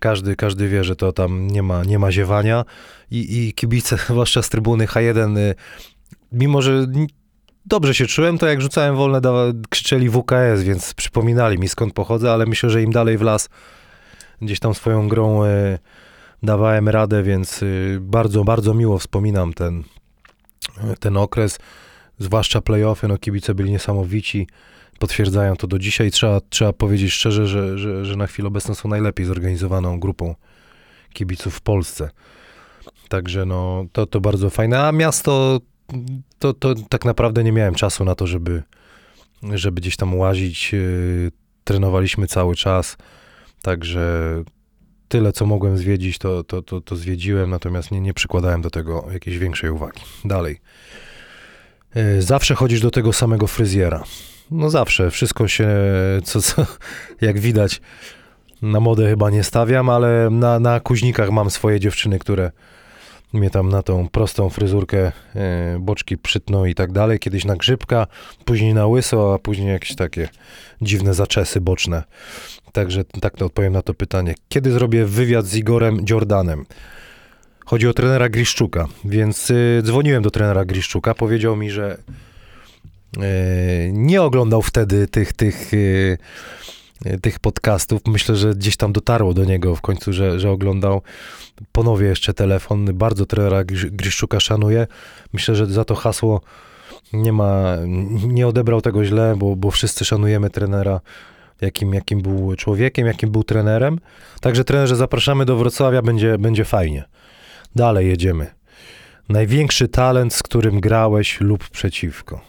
każdy, 0.00 0.36
każdy 0.36 0.68
wie, 0.68 0.84
że 0.84 0.96
to 0.96 1.12
tam 1.12 1.46
nie 1.46 1.62
ma, 1.62 1.84
nie 1.84 1.98
ma 1.98 2.12
ziewania 2.12 2.64
i, 3.10 3.38
i 3.38 3.52
kibice, 3.52 3.96
zwłaszcza 4.08 4.42
z 4.42 4.48
trybuny 4.48 4.86
H1, 4.86 5.38
y, 5.38 5.54
mimo 6.32 6.62
że 6.62 6.86
dobrze 7.66 7.94
się 7.94 8.06
czułem, 8.06 8.38
to 8.38 8.46
jak 8.46 8.60
rzucałem 8.60 8.96
wolne, 8.96 9.20
dawa, 9.20 9.44
krzyczeli 9.68 10.10
WKS, 10.10 10.62
więc 10.62 10.94
przypominali 10.94 11.58
mi 11.58 11.68
skąd 11.68 11.94
pochodzę, 11.94 12.32
ale 12.32 12.46
myślę, 12.46 12.70
że 12.70 12.82
im 12.82 12.92
dalej 12.92 13.18
w 13.18 13.22
las 13.22 13.48
gdzieś 14.42 14.60
tam 14.60 14.74
swoją 14.74 15.08
grą 15.08 15.44
y, 15.44 15.78
dawałem 16.42 16.88
radę, 16.88 17.22
więc 17.22 17.62
y, 17.62 17.98
bardzo, 18.00 18.44
bardzo 18.44 18.74
miło 18.74 18.98
wspominam 18.98 19.52
ten, 19.52 19.82
ten 21.00 21.16
okres, 21.16 21.58
zwłaszcza 22.18 22.60
playoffy, 22.60 23.08
no 23.08 23.18
kibice 23.18 23.54
byli 23.54 23.70
niesamowici, 23.70 24.46
potwierdzają 24.98 25.56
to 25.56 25.66
do 25.66 25.78
dzisiaj. 25.78 26.10
Trzeba, 26.10 26.40
trzeba 26.48 26.72
powiedzieć 26.72 27.12
szczerze, 27.12 27.46
że, 27.46 27.78
że, 27.78 28.04
że 28.04 28.16
na 28.16 28.26
chwilę 28.26 28.48
obecną 28.48 28.74
są 28.74 28.88
najlepiej 28.88 29.26
zorganizowaną 29.26 30.00
grupą 30.00 30.34
kibiców 31.12 31.54
w 31.54 31.60
Polsce. 31.60 32.10
Także 33.08 33.44
no, 33.46 33.84
to, 33.92 34.06
to 34.06 34.20
bardzo 34.20 34.50
fajne. 34.50 34.80
A 34.80 34.92
miasto, 34.92 35.60
to, 36.38 36.54
to 36.54 36.74
tak 36.74 37.04
naprawdę 37.04 37.44
nie 37.44 37.52
miałem 37.52 37.74
czasu 37.74 38.04
na 38.04 38.14
to, 38.14 38.26
żeby, 38.26 38.62
żeby 39.42 39.80
gdzieś 39.80 39.96
tam 39.96 40.14
łazić. 40.14 40.72
Yy, 40.72 41.32
Trenowaliśmy 41.64 42.26
cały 42.26 42.54
czas, 42.54 42.96
także 43.62 44.44
tyle, 45.12 45.32
co 45.32 45.46
mogłem 45.46 45.78
zwiedzić, 45.78 46.18
to, 46.18 46.44
to, 46.44 46.62
to, 46.62 46.80
to 46.80 46.96
zwiedziłem, 46.96 47.50
natomiast 47.50 47.90
nie, 47.90 48.00
nie 48.00 48.14
przykładałem 48.14 48.62
do 48.62 48.70
tego 48.70 49.06
jakiejś 49.12 49.38
większej 49.38 49.70
uwagi. 49.70 50.00
Dalej. 50.24 50.60
Yy, 51.94 52.22
Zawsze 52.22 52.54
chodzisz 52.54 52.80
do 52.80 52.90
tego 52.90 53.12
samego 53.12 53.46
fryzjera. 53.46 54.04
No 54.50 54.70
zawsze, 54.70 55.10
wszystko 55.10 55.48
się, 55.48 55.68
co, 56.24 56.42
co 56.42 56.66
jak 57.20 57.40
widać, 57.40 57.80
na 58.62 58.80
modę 58.80 59.08
chyba 59.08 59.30
nie 59.30 59.44
stawiam, 59.44 59.90
ale 59.90 60.30
na, 60.30 60.60
na 60.60 60.80
kuźnikach 60.80 61.30
mam 61.30 61.50
swoje 61.50 61.80
dziewczyny, 61.80 62.18
które 62.18 62.50
mnie 63.32 63.50
tam 63.50 63.68
na 63.68 63.82
tą 63.82 64.08
prostą 64.08 64.50
fryzurkę, 64.50 65.12
e, 65.34 65.78
boczki 65.80 66.18
przytną 66.18 66.64
i 66.64 66.74
tak 66.74 66.92
dalej. 66.92 67.18
Kiedyś 67.18 67.44
na 67.44 67.56
grzybka, 67.56 68.06
później 68.44 68.74
na 68.74 68.86
łyso, 68.86 69.34
a 69.34 69.38
później 69.38 69.68
jakieś 69.68 69.94
takie 69.96 70.28
dziwne 70.82 71.14
zaczesy 71.14 71.60
boczne. 71.60 72.02
Także 72.72 73.04
tak 73.04 73.42
odpowiem 73.42 73.72
na 73.72 73.82
to 73.82 73.94
pytanie. 73.94 74.34
Kiedy 74.48 74.72
zrobię 74.72 75.06
wywiad 75.06 75.46
z 75.46 75.56
Igorem 75.56 76.04
Jordanem? 76.10 76.66
Chodzi 77.66 77.88
o 77.88 77.92
trenera 77.92 78.28
Griszczuka, 78.28 78.88
więc 79.04 79.50
y, 79.50 79.82
dzwoniłem 79.84 80.22
do 80.22 80.30
trenera 80.30 80.64
Griszczuka, 80.64 81.14
powiedział 81.14 81.56
mi, 81.56 81.70
że 81.70 81.98
e, 83.18 83.22
nie 83.92 84.22
oglądał 84.22 84.62
wtedy 84.62 85.08
tych, 85.08 85.32
tych, 85.32 85.74
y, 85.74 86.18
y, 87.06 87.20
tych 87.20 87.38
podcastów. 87.38 88.00
Myślę, 88.06 88.36
że 88.36 88.54
gdzieś 88.54 88.76
tam 88.76 88.92
dotarło 88.92 89.34
do 89.34 89.44
niego 89.44 89.76
w 89.76 89.80
końcu, 89.80 90.12
że, 90.12 90.40
że 90.40 90.50
oglądał. 90.50 91.02
Ponowię 91.72 92.06
jeszcze 92.06 92.34
telefon. 92.34 92.84
Bardzo 92.94 93.26
trenera 93.26 93.64
Grisz- 93.64 93.90
Griszczuka 93.90 94.40
szanuję. 94.40 94.86
Myślę, 95.32 95.54
że 95.56 95.66
za 95.66 95.84
to 95.84 95.94
hasło 95.94 96.40
nie 97.12 97.32
ma, 97.32 97.76
nie 98.26 98.46
odebrał 98.48 98.80
tego 98.80 99.04
źle, 99.04 99.34
bo, 99.38 99.56
bo 99.56 99.70
wszyscy 99.70 100.04
szanujemy 100.04 100.50
trenera, 100.50 101.00
jakim, 101.62 101.94
jakim 101.94 102.22
był 102.22 102.56
człowiekiem, 102.56 103.06
jakim 103.06 103.30
był 103.30 103.44
trenerem. 103.44 103.98
Także 104.40 104.64
trenerze, 104.64 104.96
zapraszamy 104.96 105.44
do 105.44 105.56
Wrocławia, 105.56 106.02
będzie, 106.02 106.38
będzie 106.38 106.64
fajnie. 106.64 107.04
Dalej 107.76 108.08
jedziemy. 108.08 108.46
Największy 109.28 109.88
talent, 109.88 110.34
z 110.34 110.42
którym 110.42 110.80
grałeś 110.80 111.40
lub 111.40 111.68
przeciwko. 111.68 112.40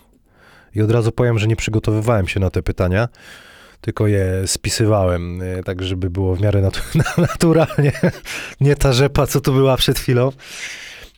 I 0.76 0.82
od 0.82 0.91
razu 0.91 1.12
powiem, 1.12 1.39
że 1.39 1.47
nie 1.47 1.56
przygotowywałem 1.56 2.28
się 2.28 2.39
na 2.39 2.49
te 2.49 2.63
pytania, 2.63 3.08
tylko 3.82 4.08
je 4.08 4.43
spisywałem, 4.45 5.41
e, 5.41 5.63
tak 5.63 5.84
żeby 5.84 6.10
było 6.10 6.36
w 6.36 6.41
miarę 6.41 6.62
natu- 6.62 7.02
naturalnie. 7.32 7.91
Nie 8.62 8.76
ta 8.76 8.93
rzepa, 8.93 9.28
co 9.28 9.41
tu 9.41 9.54
była 9.54 9.78
przed 9.78 9.99
chwilą. 9.99 10.32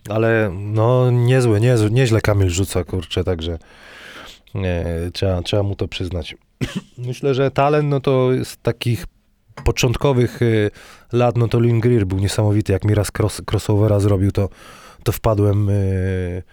Ale 0.10 0.52
no 0.54 1.12
niezły, 1.12 1.62
niezły, 1.62 1.92
nieźle 1.92 2.22
Kamil 2.22 2.50
rzuca, 2.50 2.84
kurczę, 2.84 3.24
także 3.24 3.60
nie, 4.54 4.86
trzeba, 5.14 5.42
trzeba 5.42 5.64
mu 5.64 5.76
to 5.76 5.88
przyznać. 5.88 6.36
Myślę, 7.08 7.34
że 7.34 7.52
talent, 7.52 7.90
no 7.90 8.00
to 8.00 8.30
z 8.44 8.58
takich 8.58 9.06
początkowych 9.64 10.42
y, 10.42 10.72
lat, 11.12 11.38
no 11.38 11.48
to 11.48 11.60
Lin 11.60 11.80
Greer 11.80 12.06
był 12.06 12.20
niesamowity. 12.20 12.74
Jak 12.74 12.84
mi 12.84 12.96
raz 12.96 13.08
cross, 13.20 13.42
crossovera 13.52 14.00
zrobił, 14.00 14.32
to, 14.32 14.50
to 15.04 15.12
wpadłem 15.12 15.70
y, 15.70 16.44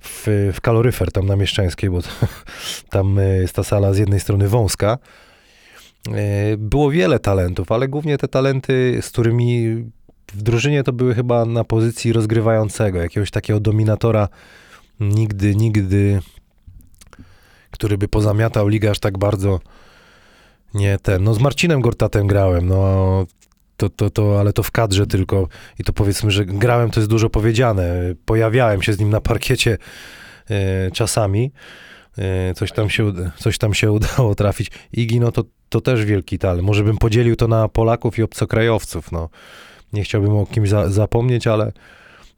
w, 0.00 0.50
w 0.54 0.60
kaloryfer 0.60 1.12
tam 1.12 1.26
na 1.26 1.36
Mieszczańskiej, 1.36 1.90
bo 1.90 2.00
tam 2.90 3.18
y, 3.18 3.38
jest 3.40 3.54
ta 3.54 3.64
sala 3.64 3.92
z 3.92 3.98
jednej 3.98 4.20
strony 4.20 4.48
wąska. 4.48 4.98
Było 6.58 6.90
wiele 6.90 7.18
talentów, 7.18 7.72
ale 7.72 7.88
głównie 7.88 8.18
te 8.18 8.28
talenty, 8.28 8.98
z 9.02 9.10
którymi 9.10 9.84
w 10.32 10.42
drużynie 10.42 10.82
to 10.82 10.92
były 10.92 11.14
chyba 11.14 11.44
na 11.44 11.64
pozycji 11.64 12.12
rozgrywającego, 12.12 12.98
jakiegoś 12.98 13.30
takiego 13.30 13.60
dominatora. 13.60 14.28
Nigdy, 15.00 15.54
nigdy, 15.54 16.20
który 17.76 17.98
by 17.98 18.08
pozamiatał 18.08 18.68
ligę 18.68 18.90
aż 18.90 18.98
tak 18.98 19.18
bardzo. 19.18 19.60
Nie 20.74 20.98
ten. 20.98 21.24
No 21.24 21.34
z 21.34 21.38
Marcinem 21.38 21.80
Gortatem 21.80 22.26
grałem, 22.26 22.68
no 22.68 23.26
to, 23.76 23.90
to, 23.90 24.10
to, 24.10 24.40
ale 24.40 24.52
to 24.52 24.62
w 24.62 24.70
kadrze 24.70 25.06
tylko. 25.06 25.48
I 25.78 25.84
to 25.84 25.92
powiedzmy, 25.92 26.30
że 26.30 26.46
grałem, 26.46 26.90
to 26.90 27.00
jest 27.00 27.10
dużo 27.10 27.30
powiedziane. 27.30 28.14
Pojawiałem 28.24 28.82
się 28.82 28.92
z 28.92 28.98
nim 28.98 29.10
na 29.10 29.20
parkiecie 29.20 29.78
e, 30.50 30.90
czasami. 30.90 31.52
E, 32.18 32.54
coś, 32.54 32.72
tam 32.72 32.90
się, 32.90 33.12
coś 33.36 33.58
tam 33.58 33.74
się 33.74 33.92
udało 33.92 34.34
trafić. 34.34 34.70
Igi, 34.92 35.20
no 35.20 35.32
to, 35.32 35.44
to 35.68 35.80
też 35.80 36.04
wielki 36.04 36.38
talent. 36.38 36.62
Może 36.62 36.84
bym 36.84 36.96
podzielił 36.96 37.36
to 37.36 37.48
na 37.48 37.68
Polaków 37.68 38.18
i 38.18 38.22
obcokrajowców, 38.22 39.12
no. 39.12 39.28
Nie 39.92 40.04
chciałbym 40.04 40.32
o 40.32 40.46
kimś 40.46 40.68
za, 40.68 40.90
zapomnieć, 40.90 41.46
ale, 41.46 41.72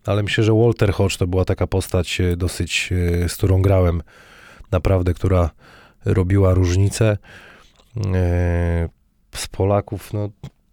ale 0.07 0.23
myślę, 0.23 0.45
że 0.45 0.53
Walter 0.53 0.93
Hodge 0.93 1.17
to 1.17 1.27
była 1.27 1.45
taka 1.45 1.67
postać 1.67 2.21
e, 2.21 2.37
dosyć, 2.37 2.91
z 3.29 3.35
którą 3.35 3.63
grałem 3.63 4.03
naprawdę, 4.73 5.15
która 5.15 5.51
robiła 6.05 6.55
różnicę. 6.55 7.17
E, 8.15 8.89
Z 9.35 9.47
Polaków, 9.47 10.13
no 10.13 10.29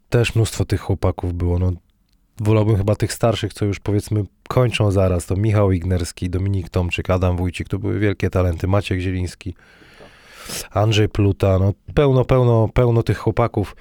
też 0.09 0.35
mnóstwo 0.35 0.65
tych 0.65 0.81
chłopaków 0.81 1.33
było. 1.33 1.59
No, 1.59 1.71
wolałbym 2.39 2.77
chyba 2.77 2.95
tych 2.95 3.13
starszych, 3.13 3.53
co 3.53 3.65
już 3.65 3.79
powiedzmy 3.79 4.23
kończą 4.47 4.91
zaraz. 4.91 5.25
To 5.25 5.35
Michał 5.35 5.71
Ignerski, 5.71 6.29
Dominik 6.29 6.69
Tomczyk, 6.69 7.09
Adam 7.09 7.37
Wójcik, 7.37 7.69
to 7.69 7.79
były 7.79 7.99
wielkie 7.99 8.29
talenty. 8.29 8.67
Maciek 8.67 8.99
Zieliński, 8.99 9.55
Andrzej 10.71 11.09
Pluta, 11.09 11.59
no 11.59 11.73
pełno, 11.93 12.25
pełno, 12.25 12.69
pełno 12.73 13.03
tych 13.03 13.17
chłopaków 13.17 13.75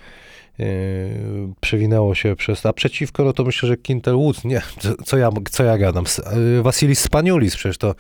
yy, 0.59 0.67
przewinęło 1.61 2.15
się 2.15 2.37
przez, 2.37 2.67
a 2.67 2.73
przeciwko, 2.73 3.25
no 3.25 3.33
to 3.33 3.45
myślę, 3.45 3.69
że 3.69 3.77
Kintel 3.77 4.15
Woods, 4.15 4.45
nie, 4.45 4.63
co- 5.05 5.17
ja, 5.19 5.31
co 5.51 5.65
ja 5.65 5.79
gadam, 5.79 6.05
yy, 6.37 6.63
Wasilis 6.63 7.01
Spaniulis 7.01 7.57
przecież 7.57 7.79
to 7.79 7.95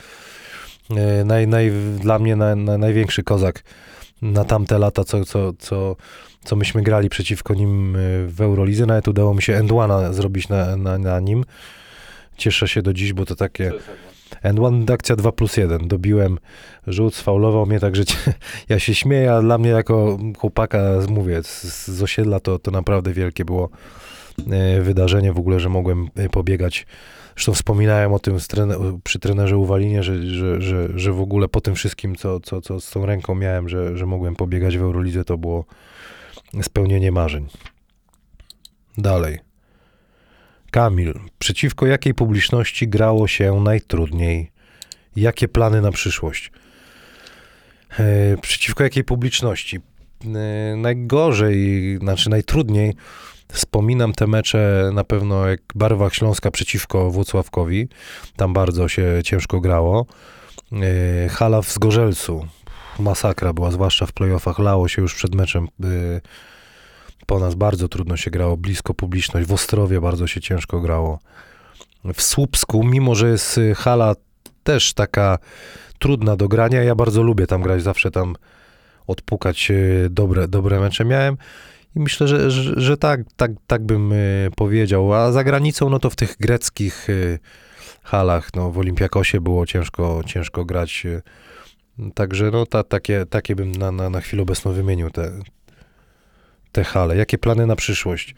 naj, 1.25 1.49
naj, 1.49 1.73
dla 2.01 2.19
mnie 2.19 2.37
na, 2.37 2.57
na, 2.57 2.79
największy 2.79 3.23
kozak 3.23 3.63
na 4.23 4.45
tamte 4.45 4.79
lata, 4.79 5.05
co, 5.05 5.25
co, 5.25 5.53
co, 5.59 5.97
co 6.45 6.57
myśmy 6.57 6.83
grali 6.83 7.09
przeciwko 7.09 7.55
nim 7.55 7.97
y, 7.97 8.27
w 8.29 8.41
Eurolidze. 8.41 8.87
Nawet 8.87 9.09
udało 9.09 9.35
mi 9.35 9.43
się 9.43 9.55
Endwana 9.55 10.13
zrobić 10.13 10.49
na, 10.49 10.77
na, 10.77 10.99
na 10.99 11.21
nim. 11.21 11.45
Cieszę 12.37 12.69
się 12.69 12.83
do 12.83 12.93
dziś, 12.93 13.13
bo 13.13 13.27
to 13.27 13.37
takie... 13.37 13.73
And 14.43 14.59
one 14.59 14.93
akcja 14.93 15.17
2 15.17 15.33
plus 15.33 15.57
1. 15.57 15.89
Dobiłem 15.89 16.39
rzut, 16.87 17.15
sfaulował 17.15 17.67
mnie, 17.67 17.81
także 17.81 18.03
ja 18.69 18.79
się 18.79 18.95
śmieję, 18.95 19.33
a 19.33 19.43
dla 19.43 19.59
mnie 19.59 19.71
jako 19.71 20.19
chłopaka, 20.39 20.83
mówię, 21.09 21.43
z, 21.43 21.65
z 21.89 22.03
osiedla 22.03 22.41
to, 22.41 22.59
to 22.59 22.71
naprawdę 22.71 23.13
wielkie 23.13 23.45
było 23.45 23.69
e, 24.51 24.81
wydarzenie 24.81 25.33
w 25.33 25.39
ogóle, 25.39 25.61
że 25.61 25.69
mogłem 25.69 26.09
e, 26.17 26.29
pobiegać. 26.29 26.87
Zresztą 27.35 27.55
wspominałem 27.55 28.13
o 28.13 28.19
tym 28.19 28.39
trener, 28.39 28.79
przy 29.05 29.19
trenerze 29.19 29.57
Uwalinie, 29.57 30.03
że, 30.03 30.27
że, 30.27 30.61
że, 30.61 30.89
że 30.95 31.13
w 31.13 31.21
ogóle 31.21 31.49
po 31.49 31.61
tym 31.61 31.75
wszystkim, 31.75 32.17
co, 32.17 32.41
co, 32.41 32.61
co 32.61 32.81
z 32.81 32.91
tą 32.91 33.07
ręką 33.07 33.35
miałem, 33.35 33.69
że, 33.69 33.97
że 33.97 34.07
mogłem 34.07 34.37
pobiegać 34.37 34.79
w 34.79 34.83
Eurolidze, 34.83 35.25
to 35.25 35.39
było 35.39 35.65
spełnienie 36.63 37.13
marzeń. 37.13 37.47
Dalej. 38.99 39.39
Kamil, 40.71 41.15
przeciwko 41.39 41.87
jakiej 41.87 42.15
publiczności 42.15 42.89
grało 42.89 43.29
się 43.29 43.61
najtrudniej? 43.61 44.51
Jakie 45.17 45.49
plany 45.49 45.81
na 45.81 45.93
przyszłość? 45.93 46.53
E, 47.99 48.37
przeciwko 48.41 48.85
jakiej 48.85 49.05
publiczności? 49.05 49.81
E, 50.25 50.77
najgorzej, 50.77 51.99
znaczy 51.99 52.31
najtrudniej 52.31 52.95
wspominam 53.55 54.13
te 54.13 54.27
mecze 54.27 54.91
na 54.93 55.05
pewno 55.05 55.47
jak 55.47 55.61
Barwach 55.75 56.15
Śląska 56.15 56.51
przeciwko 56.51 57.11
Włocławkowi. 57.11 57.89
Tam 58.37 58.53
bardzo 58.53 58.89
się 58.89 59.21
ciężko 59.25 59.61
grało. 59.61 60.07
E, 60.73 61.29
hala 61.29 61.63
w 61.63 61.73
Zgorzelcu. 61.73 62.47
Masakra 62.99 63.53
była, 63.53 63.71
zwłaszcza 63.71 64.07
w 64.07 64.13
playoffach. 64.13 64.59
Lało 64.59 64.89
się 64.89 65.03
już 65.03 65.15
przed 65.15 65.35
meczem. 65.35 65.69
Po 67.27 67.39
nas 67.39 67.55
bardzo 67.55 67.89
trudno 67.89 68.17
się 68.17 68.31
grało, 68.31 68.57
blisko 68.57 68.95
publiczność. 68.95 69.49
W 69.49 69.53
Ostrowie 69.53 70.01
bardzo 70.01 70.27
się 70.27 70.41
ciężko 70.41 70.81
grało. 70.81 71.19
W 72.15 72.23
Słupsku, 72.23 72.85
mimo 72.85 73.15
że 73.15 73.29
jest 73.29 73.59
y, 73.59 73.75
hala 73.75 74.15
też 74.65 74.95
taka 74.95 75.39
trudna 75.99 76.37
do 76.37 76.49
grania, 76.49 76.83
ja 76.83 76.95
bardzo 76.95 77.23
lubię 77.23 77.47
tam 77.47 77.63
grać, 77.63 77.83
zawsze 77.83 78.11
tam 78.11 78.37
odpukać 79.07 79.71
y, 79.71 80.09
dobre, 80.11 80.49
dobre 80.49 80.81
mecze 80.81 81.05
miałem. 81.05 81.37
I 81.97 82.01
myślę, 82.01 82.29
że, 82.29 82.51
że, 82.51 82.81
że, 82.81 82.97
tak, 82.97 83.21
tak, 83.37 83.51
tak 83.67 83.83
bym 83.83 84.13
y, 84.13 84.51
powiedział. 84.57 85.15
A 85.15 85.33
za 85.33 85.45
granicą, 85.45 85.91
no 85.91 85.99
to 85.99 86.11
w 86.11 86.17
tych 86.17 86.37
greckich 86.41 87.09
halach, 88.03 88.51
no 88.55 88.71
w 88.71 88.79
Olimpiakosie 88.79 89.41
było 89.41 89.67
ciężko, 89.67 90.23
ciężko 90.27 90.65
grać. 90.65 91.07
Także 92.15 92.51
no 92.51 92.67
ta, 92.67 92.83
takie, 92.83 93.27
takie 93.27 93.57
bym 93.57 93.73
na, 93.73 93.93
na, 93.93 94.11
na 94.11 94.21
chwilę 94.21 94.43
obecną 94.43 94.73
wymienił 94.73 95.11
te, 95.11 95.33
te 96.73 96.85
hale? 96.85 97.17
Jakie 97.17 97.39
plany 97.39 97.67
na 97.67 97.77
przyszłość? 97.77 98.35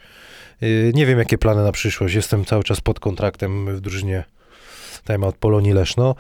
Nie 0.95 1.07
wiem, 1.07 1.19
jakie 1.19 1.39
plany 1.39 1.63
na 1.63 1.73
przyszłość. 1.73 2.15
Jestem 2.15 2.45
cały 2.45 2.65
czas 2.65 2.81
pod 2.81 3.01
kontraktem 3.01 3.77
w 3.77 3.81
drużynie 3.81 4.25
Time 5.07 5.27
od 5.27 5.37
Polonii 5.37 5.73
Leszno. 5.73 6.15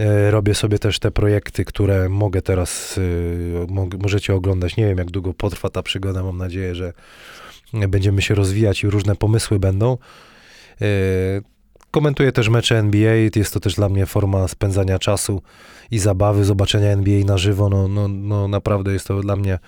Y, 0.00 0.30
robię 0.30 0.54
sobie 0.54 0.78
też 0.78 0.98
te 0.98 1.10
projekty, 1.10 1.64
które 1.64 2.08
mogę 2.08 2.42
teraz, 2.42 2.98
y, 2.98 3.66
możecie 3.98 4.34
oglądać. 4.34 4.76
Nie 4.76 4.86
wiem, 4.86 4.98
jak 4.98 5.10
długo 5.10 5.34
potrwa 5.34 5.70
ta 5.70 5.82
przygoda. 5.82 6.22
Mam 6.22 6.38
nadzieję, 6.38 6.74
że 6.74 6.92
będziemy 7.88 8.22
się 8.22 8.34
rozwijać 8.34 8.84
i 8.84 8.90
różne 8.90 9.16
pomysły 9.16 9.58
będą. 9.58 9.98
Komentuję 11.90 12.32
też 12.32 12.48
mecze 12.48 12.78
NBA. 12.78 13.14
Jest 13.36 13.54
to 13.54 13.60
też 13.60 13.74
dla 13.74 13.88
mnie 13.88 14.06
forma 14.06 14.48
spędzania 14.48 14.98
czasu 14.98 15.42
i 15.90 15.98
zabawy, 15.98 16.44
zobaczenia 16.44 16.88
NBA 16.88 17.24
na 17.24 17.38
żywo. 17.38 17.68
No, 17.68 17.88
no, 17.88 18.08
no 18.08 18.48
naprawdę 18.48 18.92
jest 18.92 19.06
to 19.06 19.20
dla 19.20 19.36
mnie 19.36 19.58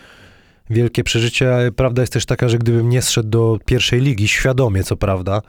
wielkie 0.70 1.04
przeżycie. 1.04 1.70
Prawda 1.76 2.02
jest 2.02 2.12
też 2.12 2.26
taka, 2.26 2.48
że 2.48 2.58
gdybym 2.58 2.88
nie 2.88 3.02
zszedł 3.02 3.28
do 3.28 3.58
pierwszej 3.64 4.00
ligi, 4.00 4.28
świadomie 4.28 4.84
co 4.84 4.96
prawda, 4.96 5.42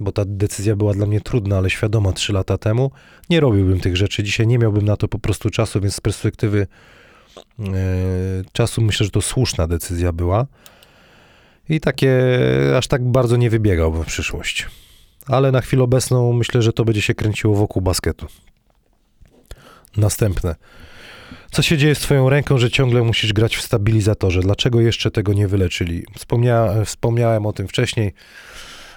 bo 0.00 0.12
ta 0.12 0.22
decyzja 0.26 0.76
była 0.76 0.94
dla 0.94 1.06
mnie 1.06 1.20
trudna, 1.20 1.56
ale 1.58 1.70
świadoma 1.70 2.12
trzy 2.12 2.32
lata 2.32 2.58
temu, 2.58 2.90
nie 3.30 3.40
robiłbym 3.40 3.80
tych 3.80 3.96
rzeczy. 3.96 4.22
Dzisiaj 4.22 4.46
nie 4.46 4.58
miałbym 4.58 4.84
na 4.84 4.96
to 4.96 5.08
po 5.08 5.18
prostu 5.18 5.50
czasu, 5.50 5.80
więc 5.80 5.94
z 5.94 6.00
perspektywy 6.00 6.66
e, 7.58 7.64
czasu 8.52 8.82
myślę, 8.82 9.04
że 9.04 9.10
to 9.10 9.22
słuszna 9.22 9.66
decyzja 9.66 10.12
była. 10.12 10.46
I 11.68 11.80
takie, 11.80 12.12
aż 12.78 12.86
tak 12.86 13.04
bardzo 13.04 13.36
nie 13.36 13.50
wybiegałbym 13.50 14.02
w 14.02 14.06
przyszłość. 14.06 14.66
Ale 15.26 15.52
na 15.52 15.60
chwilę 15.60 15.82
obecną 15.82 16.32
myślę, 16.32 16.62
że 16.62 16.72
to 16.72 16.84
będzie 16.84 17.02
się 17.02 17.14
kręciło 17.14 17.54
wokół 17.54 17.82
basketu. 17.82 18.26
Następne. 19.96 20.54
Co 21.50 21.62
się 21.62 21.78
dzieje 21.78 21.94
z 21.94 21.98
twoją 21.98 22.30
ręką, 22.30 22.58
że 22.58 22.70
ciągle 22.70 23.02
musisz 23.02 23.32
grać 23.32 23.56
w 23.56 23.62
stabilizatorze? 23.62 24.40
Dlaczego 24.40 24.80
jeszcze 24.80 25.10
tego 25.10 25.32
nie 25.32 25.48
wyleczyli? 25.48 26.04
Wspomnia, 26.16 26.68
wspomniałem 26.84 27.46
o 27.46 27.52
tym 27.52 27.68
wcześniej. 27.68 28.12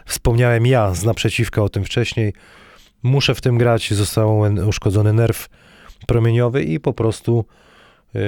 Wspomniałem 0.05 0.65
ja 0.65 0.93
z 0.93 1.03
naprzeciwka 1.03 1.63
o 1.63 1.69
tym 1.69 1.83
wcześniej. 1.83 2.33
Muszę 3.03 3.35
w 3.35 3.41
tym 3.41 3.57
grać, 3.57 3.93
został 3.93 4.39
uszkodzony 4.67 5.13
nerw 5.13 5.49
promieniowy 6.07 6.63
i 6.63 6.79
po 6.79 6.93
prostu 6.93 7.45
yy, 8.13 8.21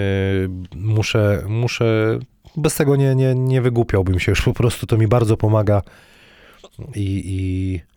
muszę, 0.75 1.43
muszę, 1.47 2.19
bez 2.57 2.75
tego 2.75 2.95
nie, 2.95 3.15
nie, 3.15 3.35
nie 3.35 3.61
wygłupiałbym 3.61 4.19
się 4.19 4.31
już, 4.31 4.41
po 4.41 4.53
prostu 4.53 4.87
to 4.87 4.97
mi 4.97 5.07
bardzo 5.07 5.37
pomaga 5.37 5.81
i, 6.95 7.23
i 7.25 7.93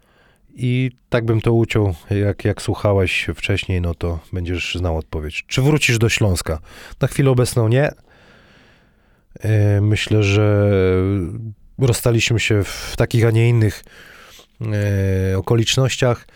i 0.58 0.90
tak 1.08 1.24
bym 1.24 1.40
to 1.40 1.52
uciął, 1.52 1.94
jak, 2.10 2.44
jak 2.44 2.62
słuchałeś 2.62 3.26
wcześniej, 3.34 3.80
no 3.80 3.94
to 3.94 4.18
będziesz 4.32 4.74
znał 4.74 4.96
odpowiedź. 4.96 5.44
Czy 5.46 5.62
wrócisz 5.62 5.98
do 5.98 6.08
Śląska? 6.08 6.58
Na 7.00 7.08
chwilę 7.08 7.30
obecną 7.30 7.68
nie. 7.68 7.90
E, 9.40 9.80
myślę, 9.80 10.22
że 10.22 10.70
rozstaliśmy 11.78 12.40
się 12.40 12.64
w 12.64 12.94
takich, 12.96 13.24
a 13.24 13.30
nie 13.30 13.48
innych 13.48 13.84
e, 15.32 15.38
okolicznościach. 15.38 16.26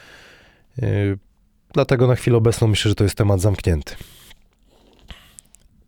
E, 0.82 0.86
dlatego 1.72 2.06
na 2.06 2.14
chwilę 2.14 2.36
obecną 2.36 2.68
myślę, 2.68 2.88
że 2.88 2.94
to 2.94 3.04
jest 3.04 3.16
temat 3.16 3.40
zamknięty. 3.40 3.94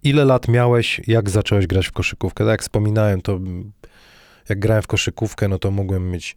Ile 0.02 0.24
lat 0.24 0.48
miałeś, 0.48 1.00
jak 1.06 1.30
zacząłeś 1.30 1.66
grać 1.66 1.86
w 1.86 1.92
koszykówkę? 1.92 2.44
Tak 2.44 2.50
jak 2.50 2.62
wspominałem, 2.62 3.22
to 3.22 3.40
jak 4.48 4.58
grałem 4.58 4.82
w 4.82 4.86
koszykówkę, 4.86 5.48
no 5.48 5.58
to 5.58 5.70
mogłem 5.70 6.10
mieć 6.10 6.36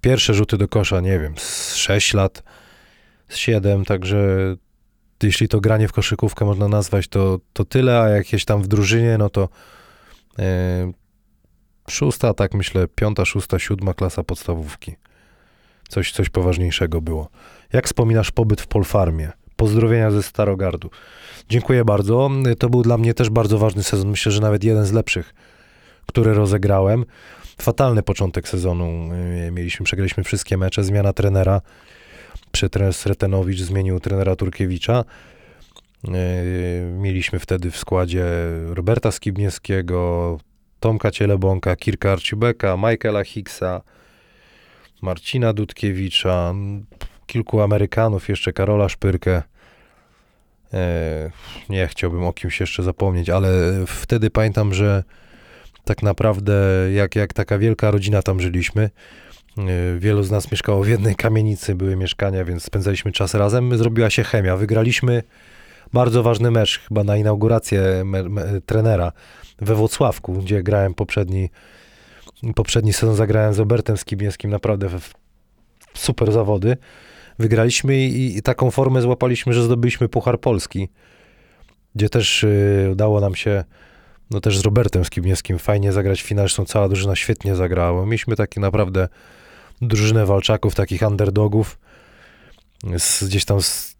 pierwsze 0.00 0.34
rzuty 0.34 0.58
do 0.58 0.68
kosza, 0.68 1.00
nie 1.00 1.18
wiem, 1.18 1.34
z 1.38 1.74
6 1.74 2.14
lat, 2.14 2.42
z 3.28 3.36
7, 3.36 3.84
także 3.84 4.16
jeśli 5.22 5.48
to 5.48 5.60
granie 5.60 5.88
w 5.88 5.92
koszykówkę 5.92 6.44
można 6.44 6.68
nazwać, 6.68 7.08
to, 7.08 7.38
to 7.52 7.64
tyle, 7.64 8.00
a 8.00 8.08
jakieś 8.08 8.44
tam 8.44 8.62
w 8.62 8.68
drużynie, 8.68 9.18
no 9.18 9.30
to 9.30 9.48
e, 10.38 10.92
szósta, 11.90 12.34
tak 12.34 12.54
myślę, 12.54 12.88
piąta, 12.94 13.24
szósta, 13.24 13.58
siódma 13.58 13.94
klasa 13.94 14.22
podstawówki. 14.22 14.96
Coś, 15.88 16.12
coś 16.12 16.28
poważniejszego 16.28 17.00
było. 17.00 17.28
Jak 17.72 17.86
wspominasz 17.86 18.30
pobyt 18.30 18.60
w 18.60 18.66
Polfarmie? 18.66 19.32
Pozdrowienia 19.56 20.10
ze 20.10 20.22
Starogardu. 20.22 20.90
Dziękuję 21.48 21.84
bardzo. 21.84 22.30
To 22.58 22.68
był 22.68 22.82
dla 22.82 22.98
mnie 22.98 23.14
też 23.14 23.30
bardzo 23.30 23.58
ważny 23.58 23.82
sezon. 23.82 24.10
Myślę, 24.10 24.32
że 24.32 24.40
nawet 24.40 24.64
jeden 24.64 24.84
z 24.84 24.92
lepszych, 24.92 25.34
który 26.06 26.34
rozegrałem 26.34 27.04
fatalny 27.62 28.02
początek 28.02 28.48
sezonu. 28.48 29.14
Y, 29.48 29.50
mieliśmy, 29.52 29.84
przegraliśmy 29.84 30.24
wszystkie 30.24 30.56
mecze, 30.56 30.84
zmiana 30.84 31.12
trenera. 31.12 31.60
Przy 32.52 32.68
Sretenowicz 32.92 33.60
zmienił 33.60 34.00
trenera 34.00 34.36
Turkiewicza. 34.36 35.04
Y, 36.04 36.10
mieliśmy 36.98 37.38
wtedy 37.38 37.70
w 37.70 37.76
składzie 37.76 38.24
Roberta 38.66 39.10
Skibniewskiego, 39.10 40.38
Tomka 40.86 41.10
Cielebonka, 41.10 41.76
Kirka 41.76 42.12
Arcibeka, 42.12 42.76
Michaela 42.76 43.24
Hicksa, 43.24 43.82
Marcina 45.02 45.52
Dudkiewicza, 45.52 46.54
kilku 47.26 47.60
Amerykanów, 47.60 48.28
jeszcze 48.28 48.52
Karola 48.52 48.88
Szpyrkę. 48.88 49.42
Y, 50.74 50.76
nie 51.68 51.86
chciałbym 51.86 52.24
o 52.24 52.32
kimś 52.32 52.60
jeszcze 52.60 52.82
zapomnieć, 52.82 53.30
ale 53.30 53.48
wtedy 53.86 54.30
pamiętam, 54.30 54.74
że 54.74 55.04
tak 55.84 56.02
naprawdę 56.02 56.54
jak, 56.92 57.16
jak 57.16 57.32
taka 57.32 57.58
wielka 57.58 57.90
rodzina 57.90 58.22
tam 58.22 58.40
żyliśmy. 58.40 58.90
E, 59.58 59.98
wielu 59.98 60.22
z 60.22 60.30
nas 60.30 60.50
mieszkało 60.52 60.84
w 60.84 60.88
jednej 60.88 61.14
kamienicy, 61.14 61.74
były 61.74 61.96
mieszkania, 61.96 62.44
więc 62.44 62.62
spędzaliśmy 62.64 63.12
czas 63.12 63.34
razem. 63.34 63.78
Zrobiła 63.78 64.10
się 64.10 64.24
chemia. 64.24 64.56
Wygraliśmy 64.56 65.22
bardzo 65.92 66.22
ważny 66.22 66.50
mecz, 66.50 66.80
chyba 66.88 67.04
na 67.04 67.16
inaugurację 67.16 68.02
me, 68.04 68.22
me, 68.22 68.60
trenera 68.66 69.12
we 69.58 69.74
Włocławku, 69.74 70.32
gdzie 70.32 70.62
grałem 70.62 70.94
poprzedni, 70.94 71.50
poprzedni 72.54 72.92
sezon, 72.92 73.16
zagrałem 73.16 73.54
z 73.54 73.58
Robertem 73.58 73.96
Skibniewskim, 73.96 74.50
naprawdę 74.50 74.88
w, 74.88 75.14
super 75.94 76.32
zawody. 76.32 76.76
Wygraliśmy 77.38 77.96
i, 77.96 78.36
i, 78.36 78.42
taką 78.42 78.70
formę 78.70 79.02
złapaliśmy, 79.02 79.52
że 79.52 79.62
zdobyliśmy 79.62 80.08
Puchar 80.08 80.40
Polski, 80.40 80.88
gdzie 81.94 82.08
też 82.08 82.44
y, 82.44 82.88
udało 82.92 83.20
nam 83.20 83.34
się 83.34 83.64
no 84.30 84.40
też 84.40 84.58
z 84.58 84.64
Robertem 84.64 85.04
Skibniewskim 85.04 85.58
fajnie 85.58 85.92
zagrać 85.92 86.22
w 86.22 86.26
finale, 86.26 86.48
zresztą 86.48 86.64
cała 86.64 86.88
drużyna 86.88 87.16
świetnie 87.16 87.56
zagrała. 87.56 88.06
Mieliśmy 88.06 88.36
taki 88.36 88.60
naprawdę 88.60 89.08
drużynę 89.82 90.26
walczaków, 90.26 90.74
takich 90.74 91.02
underdogów, 91.02 91.78
z, 92.98 93.24
gdzieś 93.24 93.44
tam 93.44 93.62
z 93.62 93.95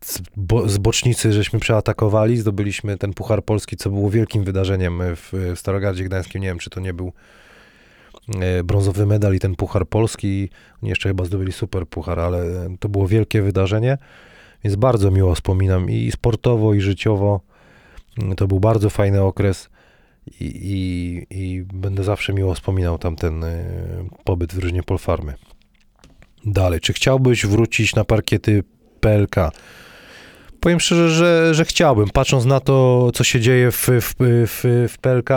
z, 0.00 0.22
bo, 0.36 0.68
z 0.68 0.78
bocznicy 0.78 1.32
żeśmy 1.32 1.60
przeatakowali, 1.60 2.36
zdobyliśmy 2.36 2.98
ten 2.98 3.14
Puchar 3.14 3.44
Polski, 3.44 3.76
co 3.76 3.90
było 3.90 4.10
wielkim 4.10 4.44
wydarzeniem 4.44 5.00
w, 5.16 5.52
Starogardzie 5.54 6.04
Gdańskim. 6.04 6.42
Nie 6.42 6.48
wiem, 6.48 6.58
czy 6.58 6.70
to 6.70 6.80
nie 6.80 6.94
był 6.94 7.12
e, 8.40 8.64
brązowy 8.64 9.06
medal 9.06 9.34
i 9.34 9.38
ten 9.38 9.54
Puchar 9.54 9.88
Polski. 9.88 10.50
Oni 10.82 10.90
jeszcze 10.90 11.08
chyba 11.08 11.24
zdobyli 11.24 11.52
super 11.52 11.86
puchar, 11.86 12.20
ale 12.20 12.68
to 12.80 12.88
było 12.88 13.08
wielkie 13.08 13.42
wydarzenie, 13.42 13.98
więc 14.64 14.76
bardzo 14.76 15.10
miło 15.10 15.34
wspominam 15.34 15.90
i 15.90 16.12
sportowo, 16.12 16.74
i 16.74 16.80
życiowo. 16.80 17.40
To 18.36 18.46
był 18.46 18.60
bardzo 18.60 18.90
fajny 18.90 19.22
okres 19.22 19.68
i, 20.40 20.44
i, 20.44 21.26
i 21.30 21.62
będę 21.62 22.04
zawsze 22.04 22.32
miło 22.32 22.54
wspominał 22.54 22.98
tamten 22.98 23.44
y, 23.44 23.64
pobyt 24.24 24.52
w 24.52 24.56
drużynie 24.56 24.82
Polfarmy. 24.82 25.34
Dalej, 26.44 26.80
czy 26.80 26.92
chciałbyś 26.92 27.46
wrócić 27.46 27.94
na 27.94 28.04
parkiety 28.04 28.64
PLK? 29.00 29.36
Powiem 30.66 30.80
szczerze, 30.80 31.10
że, 31.10 31.54
że 31.54 31.64
chciałbym. 31.64 32.08
Patrząc 32.08 32.44
na 32.44 32.60
to, 32.60 33.10
co 33.14 33.24
się 33.24 33.40
dzieje 33.40 33.70
w, 33.70 33.88
w, 33.88 34.14
w, 34.46 34.88
w 34.88 34.98
PLK, 34.98 35.30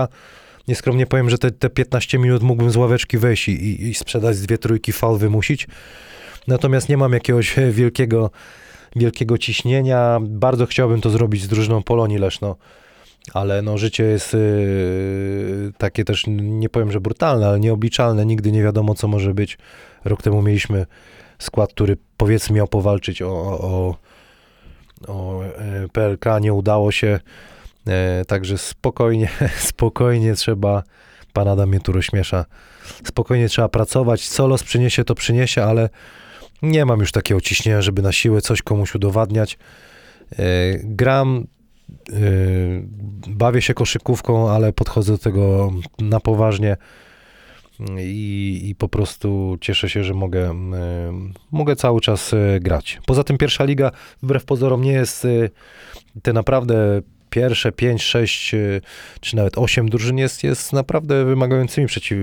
nieskromnie 0.68 1.06
powiem, 1.06 1.30
że 1.30 1.38
te, 1.38 1.52
te 1.52 1.70
15 1.70 2.20
minut 2.20 2.44
mógłbym 2.44 2.72
z 2.72 2.76
ławeczki 2.76 3.18
wejść 3.18 3.48
i, 3.48 3.88
i 3.90 3.94
sprzedać 3.96 4.40
dwie 4.40 4.58
trójki 4.58 4.94
fal 4.94 5.18
wymusić. 5.18 5.68
Natomiast 6.48 6.90
nie 6.90 6.98
mam 6.98 7.14
jakiegoś 7.14 7.56
wielkiego, 7.72 8.32
wielkiego 8.96 9.38
ciśnienia. 9.38 10.20
Bardzo 10.22 10.66
chciałbym 10.66 11.02
to 11.02 11.10
zrobić 11.10 11.44
z 11.44 11.48
drużyną 11.48 11.84
Polonii 11.84 12.18
Leszno 12.18 12.56
ale 13.34 13.62
no, 13.62 13.78
życie 13.78 14.04
jest 14.04 14.34
yy, 14.34 15.72
takie 15.78 16.06
też, 16.06 16.24
nie 16.28 16.70
powiem, 16.70 16.92
że 16.92 17.02
brutalne, 17.02 17.48
ale 17.48 17.60
nieobliczalne. 17.60 18.26
Nigdy 18.26 18.52
nie 18.52 18.64
wiadomo, 18.64 18.96
co 18.96 19.08
może 19.08 19.34
być. 19.34 19.58
Rok 20.06 20.22
temu 20.22 20.42
mieliśmy 20.42 20.86
skład, 21.40 21.74
który 21.74 21.98
powiedzmy 22.18 22.56
miał 22.56 22.68
powalczyć 22.68 23.22
o, 23.22 23.32
o 23.62 23.96
e, 25.08 25.88
PLK, 25.94 26.26
nie 26.42 26.54
udało 26.54 26.92
się. 26.92 27.20
E, 27.88 28.26
także 28.26 28.58
spokojnie, 28.58 29.30
spokojnie 29.72 30.34
trzeba, 30.36 30.84
pan 31.34 31.48
Adam 31.48 31.70
mnie 31.70 31.80
tu 31.80 31.92
rozśmiesza, 31.92 32.46
spokojnie 33.04 33.50
trzeba 33.50 33.70
pracować. 33.70 34.30
Co 34.30 34.48
los 34.48 34.64
przyniesie, 34.64 35.04
to 35.04 35.16
przyniesie, 35.16 35.64
ale 35.64 35.90
nie 36.62 36.86
mam 36.86 37.00
już 37.00 37.12
takiego 37.12 37.42
ciśnienia, 37.42 37.82
żeby 37.82 38.02
na 38.02 38.12
siłę 38.12 38.42
coś 38.42 38.62
komuś 38.62 38.96
udowadniać. 38.96 39.58
E, 40.32 40.46
gram 40.84 41.48
bawię 43.28 43.62
się 43.62 43.74
koszykówką, 43.74 44.52
ale 44.52 44.74
podchodzę 44.74 45.12
do 45.12 45.18
tego 45.18 45.72
na 46.00 46.20
poważnie 46.20 46.78
i, 48.00 48.62
i 48.70 48.76
po 48.76 48.90
prostu 48.90 49.58
cieszę 49.62 49.90
się, 49.90 50.04
że 50.04 50.14
mogę, 50.14 50.40
yy, 50.40 51.34
mogę 51.52 51.76
cały 51.76 52.02
czas 52.02 52.32
yy, 52.32 52.60
grać. 52.60 53.00
Poza 53.06 53.24
tym 53.24 53.38
pierwsza 53.38 53.64
liga, 53.64 53.92
wbrew 54.24 54.46
pozorom, 54.46 54.82
nie 54.82 54.92
jest 54.92 55.28
te 56.22 56.34
naprawdę 56.34 57.02
pierwsze 57.30 57.72
5, 57.72 58.04
6 58.04 58.56
czy 59.22 59.36
nawet 59.36 59.58
8 59.58 59.90
drużyn 59.90 60.18
jest, 60.18 60.44
jest 60.44 60.74
naprawdę 60.74 61.26
wymagającymi 61.26 61.88
przeciw, 61.88 62.18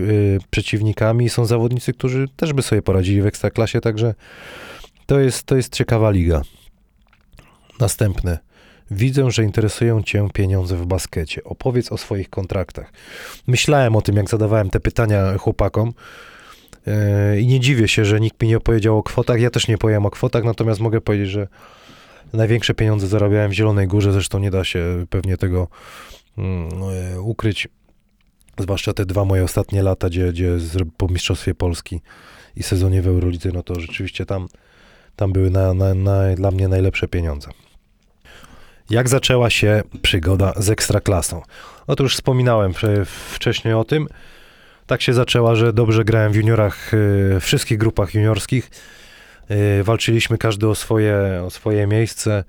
przeciwnikami. 0.50 1.28
Są 1.28 1.44
zawodnicy, 1.44 1.92
którzy 1.92 2.26
też 2.36 2.52
by 2.52 2.62
sobie 2.62 2.82
poradzili 2.82 3.22
w 3.22 3.26
ekstraklasie, 3.26 3.80
także 3.80 4.14
to 5.06 5.20
jest, 5.20 5.42
to 5.42 5.56
jest 5.56 5.74
ciekawa 5.74 6.10
liga. 6.10 6.42
Następny. 7.80 8.38
Widzę, 8.90 9.30
że 9.30 9.42
interesują 9.42 10.02
Cię 10.02 10.28
pieniądze 10.32 10.76
w 10.76 10.86
baskecie. 10.86 11.44
Opowiedz 11.44 11.92
o 11.92 11.96
swoich 11.96 12.30
kontraktach. 12.30 12.92
Myślałem 13.46 13.96
o 13.96 14.02
tym, 14.02 14.16
jak 14.16 14.30
zadawałem 14.30 14.70
te 14.70 14.80
pytania 14.80 15.38
chłopakom. 15.38 15.92
Yy, 16.86 17.40
I 17.40 17.46
nie 17.46 17.60
dziwię 17.60 17.88
się, 17.88 18.04
że 18.04 18.20
nikt 18.20 18.42
mi 18.42 18.48
nie 18.48 18.56
opowiedział 18.56 18.98
o 18.98 19.02
kwotach. 19.02 19.40
Ja 19.40 19.50
też 19.50 19.68
nie 19.68 19.78
powiem 19.78 20.06
o 20.06 20.10
kwotach, 20.10 20.44
natomiast 20.44 20.80
mogę 20.80 21.00
powiedzieć, 21.00 21.28
że 21.28 21.48
największe 22.32 22.74
pieniądze 22.74 23.06
zarabiałem 23.06 23.50
w 23.50 23.54
Zielonej 23.54 23.86
Górze. 23.86 24.12
Zresztą 24.12 24.38
nie 24.38 24.50
da 24.50 24.64
się 24.64 25.06
pewnie 25.10 25.36
tego 25.36 25.68
yy, 26.36 27.20
ukryć. 27.20 27.68
Zwłaszcza 28.58 28.92
te 28.92 29.06
dwa 29.06 29.24
moje 29.24 29.44
ostatnie 29.44 29.82
lata, 29.82 30.08
gdzie, 30.08 30.32
gdzie 30.32 30.58
po 30.96 31.08
Mistrzostwie 31.08 31.54
Polski 31.54 32.00
i 32.56 32.62
sezonie 32.62 33.02
w 33.02 33.06
Eurolidze, 33.06 33.50
no 33.54 33.62
to 33.62 33.80
rzeczywiście 33.80 34.26
tam, 34.26 34.48
tam 35.16 35.32
były 35.32 35.50
na, 35.50 35.74
na, 35.74 35.94
na, 35.94 36.34
dla 36.34 36.50
mnie 36.50 36.68
najlepsze 36.68 37.08
pieniądze. 37.08 37.50
Jak 38.90 39.08
zaczęła 39.08 39.50
się 39.50 39.82
przygoda 40.02 40.52
z 40.56 40.70
ekstraklasą? 40.70 41.42
Otóż 41.86 42.14
wspominałem 42.14 42.72
wcześniej 43.34 43.74
o 43.74 43.84
tym. 43.84 44.08
Tak 44.86 45.02
się 45.02 45.12
zaczęła, 45.12 45.54
że 45.54 45.72
dobrze 45.72 46.04
grałem 46.04 46.32
w 46.32 46.36
juniorach, 46.36 46.94
y, 46.94 46.96
w 47.40 47.44
wszystkich 47.44 47.78
grupach 47.78 48.14
juniorskich. 48.14 48.70
Y, 49.50 49.84
walczyliśmy 49.84 50.38
każdy 50.38 50.68
o 50.68 50.74
swoje, 50.74 51.42
o 51.46 51.50
swoje 51.50 51.86
miejsce. 51.86 52.44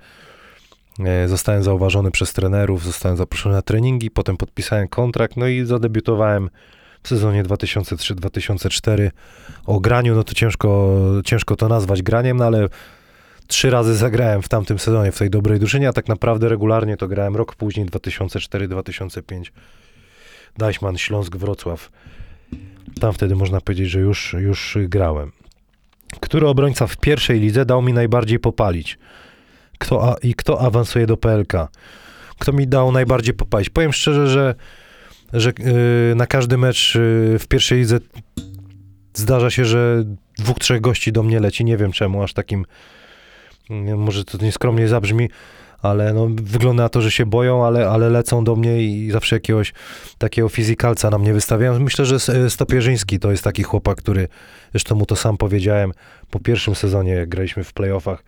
Y, 1.24 1.28
zostałem 1.28 1.62
zauważony 1.62 2.10
przez 2.10 2.32
trenerów, 2.32 2.84
zostałem 2.84 3.16
zaproszony 3.16 3.54
na 3.54 3.62
treningi, 3.62 4.10
potem 4.10 4.36
podpisałem 4.36 4.88
kontrakt, 4.88 5.36
no 5.36 5.46
i 5.46 5.64
zadebiutowałem 5.64 6.50
w 7.02 7.08
sezonie 7.08 7.44
2003-2004. 7.44 9.10
O 9.66 9.80
graniu, 9.80 10.14
no 10.14 10.24
to 10.24 10.34
ciężko, 10.34 10.98
ciężko 11.24 11.56
to 11.56 11.68
nazwać 11.68 12.02
graniem, 12.02 12.36
no 12.36 12.44
ale 12.44 12.68
trzy 13.48 13.70
razy 13.70 13.94
zagrałem 13.94 14.42
w 14.42 14.48
tamtym 14.48 14.78
sezonie 14.78 15.12
w 15.12 15.18
tej 15.18 15.30
dobrej 15.30 15.58
drużynie, 15.58 15.88
a 15.88 15.92
tak 15.92 16.08
naprawdę 16.08 16.48
regularnie 16.48 16.96
to 16.96 17.08
grałem 17.08 17.36
rok 17.36 17.54
później, 17.54 17.86
2004-2005. 17.86 19.42
Dajśman, 20.58 20.98
Śląsk, 20.98 21.36
Wrocław. 21.36 21.90
Tam 23.00 23.12
wtedy 23.12 23.36
można 23.36 23.60
powiedzieć, 23.60 23.90
że 23.90 24.00
już, 24.00 24.36
już 24.38 24.78
grałem. 24.80 25.32
Który 26.20 26.46
obrońca 26.46 26.86
w 26.86 26.96
pierwszej 26.96 27.40
lidze 27.40 27.64
dał 27.64 27.82
mi 27.82 27.92
najbardziej 27.92 28.38
popalić? 28.38 28.98
Kto 29.78 30.12
a, 30.12 30.16
I 30.22 30.34
kto 30.34 30.60
awansuje 30.60 31.06
do 31.06 31.16
PLK? 31.16 31.52
Kto 32.38 32.52
mi 32.52 32.66
dał 32.66 32.92
najbardziej 32.92 33.34
popalić? 33.34 33.70
Powiem 33.70 33.92
szczerze, 33.92 34.28
że, 34.28 34.54
że 35.32 35.52
yy, 35.58 36.14
na 36.14 36.26
każdy 36.26 36.58
mecz 36.58 36.94
yy, 36.94 37.38
w 37.38 37.46
pierwszej 37.48 37.78
lidze 37.78 37.98
zdarza 39.14 39.50
się, 39.50 39.64
że 39.64 40.04
dwóch, 40.38 40.58
trzech 40.58 40.80
gości 40.80 41.12
do 41.12 41.22
mnie 41.22 41.40
leci. 41.40 41.64
Nie 41.64 41.76
wiem 41.76 41.92
czemu, 41.92 42.22
aż 42.22 42.32
takim 42.32 42.64
może 43.96 44.24
to 44.24 44.38
nieskromnie 44.44 44.88
zabrzmi, 44.88 45.28
ale 45.82 46.12
no, 46.12 46.28
wygląda 46.30 46.82
na 46.82 46.88
to, 46.88 47.00
że 47.00 47.10
się 47.10 47.26
boją, 47.26 47.66
ale, 47.66 47.88
ale 47.88 48.10
lecą 48.10 48.44
do 48.44 48.56
mnie 48.56 48.82
i 48.82 49.10
zawsze 49.10 49.36
jakiegoś 49.36 49.72
takiego 50.18 50.48
fizykalca 50.48 51.10
na 51.10 51.18
mnie 51.18 51.32
wystawiają. 51.32 51.78
Myślę, 51.78 52.04
że 52.04 52.18
Stopierzyński 52.50 53.18
to 53.18 53.30
jest 53.30 53.44
taki 53.44 53.62
chłopak, 53.62 53.98
który, 53.98 54.28
zresztą 54.72 54.94
mu 54.94 55.06
to 55.06 55.16
sam 55.16 55.36
powiedziałem 55.36 55.92
po 56.30 56.40
pierwszym 56.40 56.74
sezonie, 56.74 57.12
jak 57.12 57.28
graliśmy 57.28 57.64
w 57.64 57.72
playoffach, 57.72 58.24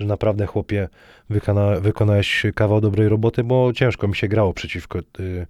że 0.00 0.06
naprawdę 0.06 0.46
chłopie 0.46 0.88
wykona, 1.30 1.80
wykonałeś 1.80 2.46
kawał 2.54 2.80
dobrej 2.80 3.08
roboty, 3.08 3.44
bo 3.44 3.72
ciężko 3.72 4.08
mi 4.08 4.16
się 4.16 4.28
grało 4.28 4.52
przeciwko 4.54 4.98
y, 4.98 5.46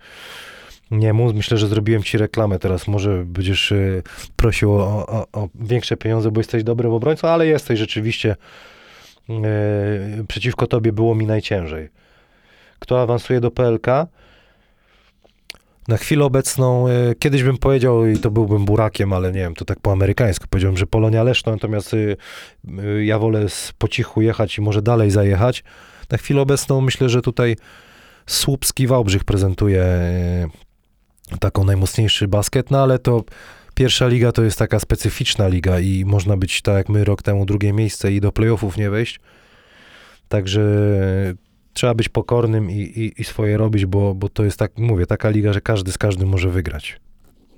niemu. 0.91 1.33
Myślę, 1.33 1.59
że 1.59 1.69
zrobiłem 1.69 2.03
ci 2.03 2.19
reklamę 2.19 2.59
teraz. 2.59 2.89
Może 2.89 3.25
będziesz 3.25 3.73
y, 3.73 4.03
prosił 4.37 4.73
o, 4.73 5.07
o, 5.07 5.27
o 5.33 5.49
większe 5.55 5.97
pieniądze, 5.97 6.31
bo 6.31 6.41
jesteś 6.41 6.65
dobry 6.65 6.89
w 6.89 6.93
obrońcu, 6.93 7.27
ale 7.27 7.47
jesteś 7.47 7.79
rzeczywiście 7.79 8.31
E, 8.31 8.37
przeciwko 10.29 10.67
tobie 10.67 10.93
było 10.93 11.15
mi 11.15 11.27
najciężej. 11.27 11.89
Kto 12.79 13.03
awansuje 13.03 13.41
do 13.41 13.51
PLK? 13.51 13.87
Na 15.89 15.97
chwilę 15.97 16.25
obecną, 16.25 16.89
e, 16.89 17.15
kiedyś 17.19 17.43
bym 17.43 17.59
powiedział, 17.59 18.07
i 18.07 18.19
to 18.19 18.31
byłbym 18.31 18.65
burakiem, 18.65 19.13
ale 19.13 19.33
nie 19.33 19.41
wiem, 19.41 19.55
to 19.55 19.65
tak 19.65 19.81
po 19.81 19.93
amerykańsku 19.93 20.47
powiedziałem, 20.51 20.77
że 20.77 20.87
Polonia 20.87 21.23
Leszno, 21.23 21.53
natomiast 21.53 21.95
e, 21.95 23.05
ja 23.05 23.19
wolę 23.19 23.47
po 23.79 23.89
cichu 23.89 24.23
jechać 24.23 24.59
i 24.59 24.61
może 24.61 24.83
dalej 24.83 25.11
zajechać. 25.11 25.65
Na 26.11 26.19
chwilę 26.19 26.41
obecną 26.41 26.81
myślę, 26.81 27.09
że 27.09 27.23
tutaj 27.23 27.57
Słupski 28.27 28.87
Wałbrzych 28.87 29.25
prezentuje 29.25 29.85
taką 31.41 31.65
najmocniejszy 31.65 32.29
basket, 32.29 32.71
no 32.71 32.83
ale 32.83 32.99
to 32.99 33.25
Pierwsza 33.77 34.07
liga 34.07 34.33
to 34.33 34.43
jest 34.43 34.59
taka 34.59 34.81
specyficzna 34.81 35.49
liga 35.49 35.81
i 35.81 36.05
można 36.05 36.37
być 36.37 36.63
tak 36.63 36.77
jak 36.77 36.89
my 36.89 37.05
rok 37.05 37.23
temu 37.23 37.47
drugie 37.47 37.73
miejsce 37.73 38.13
i 38.13 38.21
do 38.21 38.33
playoffów 38.33 38.77
nie 38.77 38.91
wejść. 38.91 39.21
Także 40.29 40.63
trzeba 41.73 41.95
być 41.95 42.09
pokornym 42.09 42.71
i, 42.71 42.75
i, 42.75 43.21
i 43.21 43.25
swoje 43.25 43.57
robić, 43.57 43.87
bo, 43.87 44.15
bo 44.15 44.29
to 44.29 44.45
jest 44.45 44.59
tak, 44.59 44.79
mówię, 44.79 45.07
taka 45.07 45.31
liga, 45.31 45.53
że 45.53 45.61
każdy 45.61 45.93
z 45.93 45.99
każdym 45.99 46.29
może 46.29 46.51
wygrać. 46.51 47.01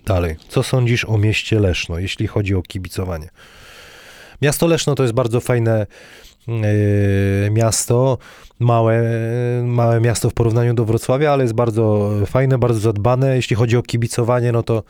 Dalej. 0.07 0.37
Co 0.49 0.63
sądzisz 0.63 1.05
o 1.05 1.19
mieście 1.19 1.61
Leszno, 1.61 1.99
jeśli 1.99 2.27
chodzi 2.27 2.55
o 2.55 2.63
kibicowanie? 2.63 3.29
Miasto 4.43 4.67
Leszno 4.67 4.95
to 4.95 5.03
jest 5.03 5.15
bardzo 5.15 5.41
fajne 5.41 5.87
yy, 6.49 7.51
miasto, 7.51 8.19
małe, 8.59 9.03
małe 9.65 10.01
miasto 10.01 10.31
w 10.31 10.35
porównaniu 10.35 10.75
do 10.75 10.85
Wrocławia, 10.85 11.33
ale 11.33 11.45
jest 11.45 11.55
bardzo 11.55 12.11
fajne, 12.27 12.59
bardzo 12.59 12.81
zadbane. 12.81 13.37
Jeśli 13.37 13.57
chodzi 13.57 13.77
o 13.77 13.83
kibicowanie, 13.83 14.53
no 14.53 14.63
to 14.63 14.83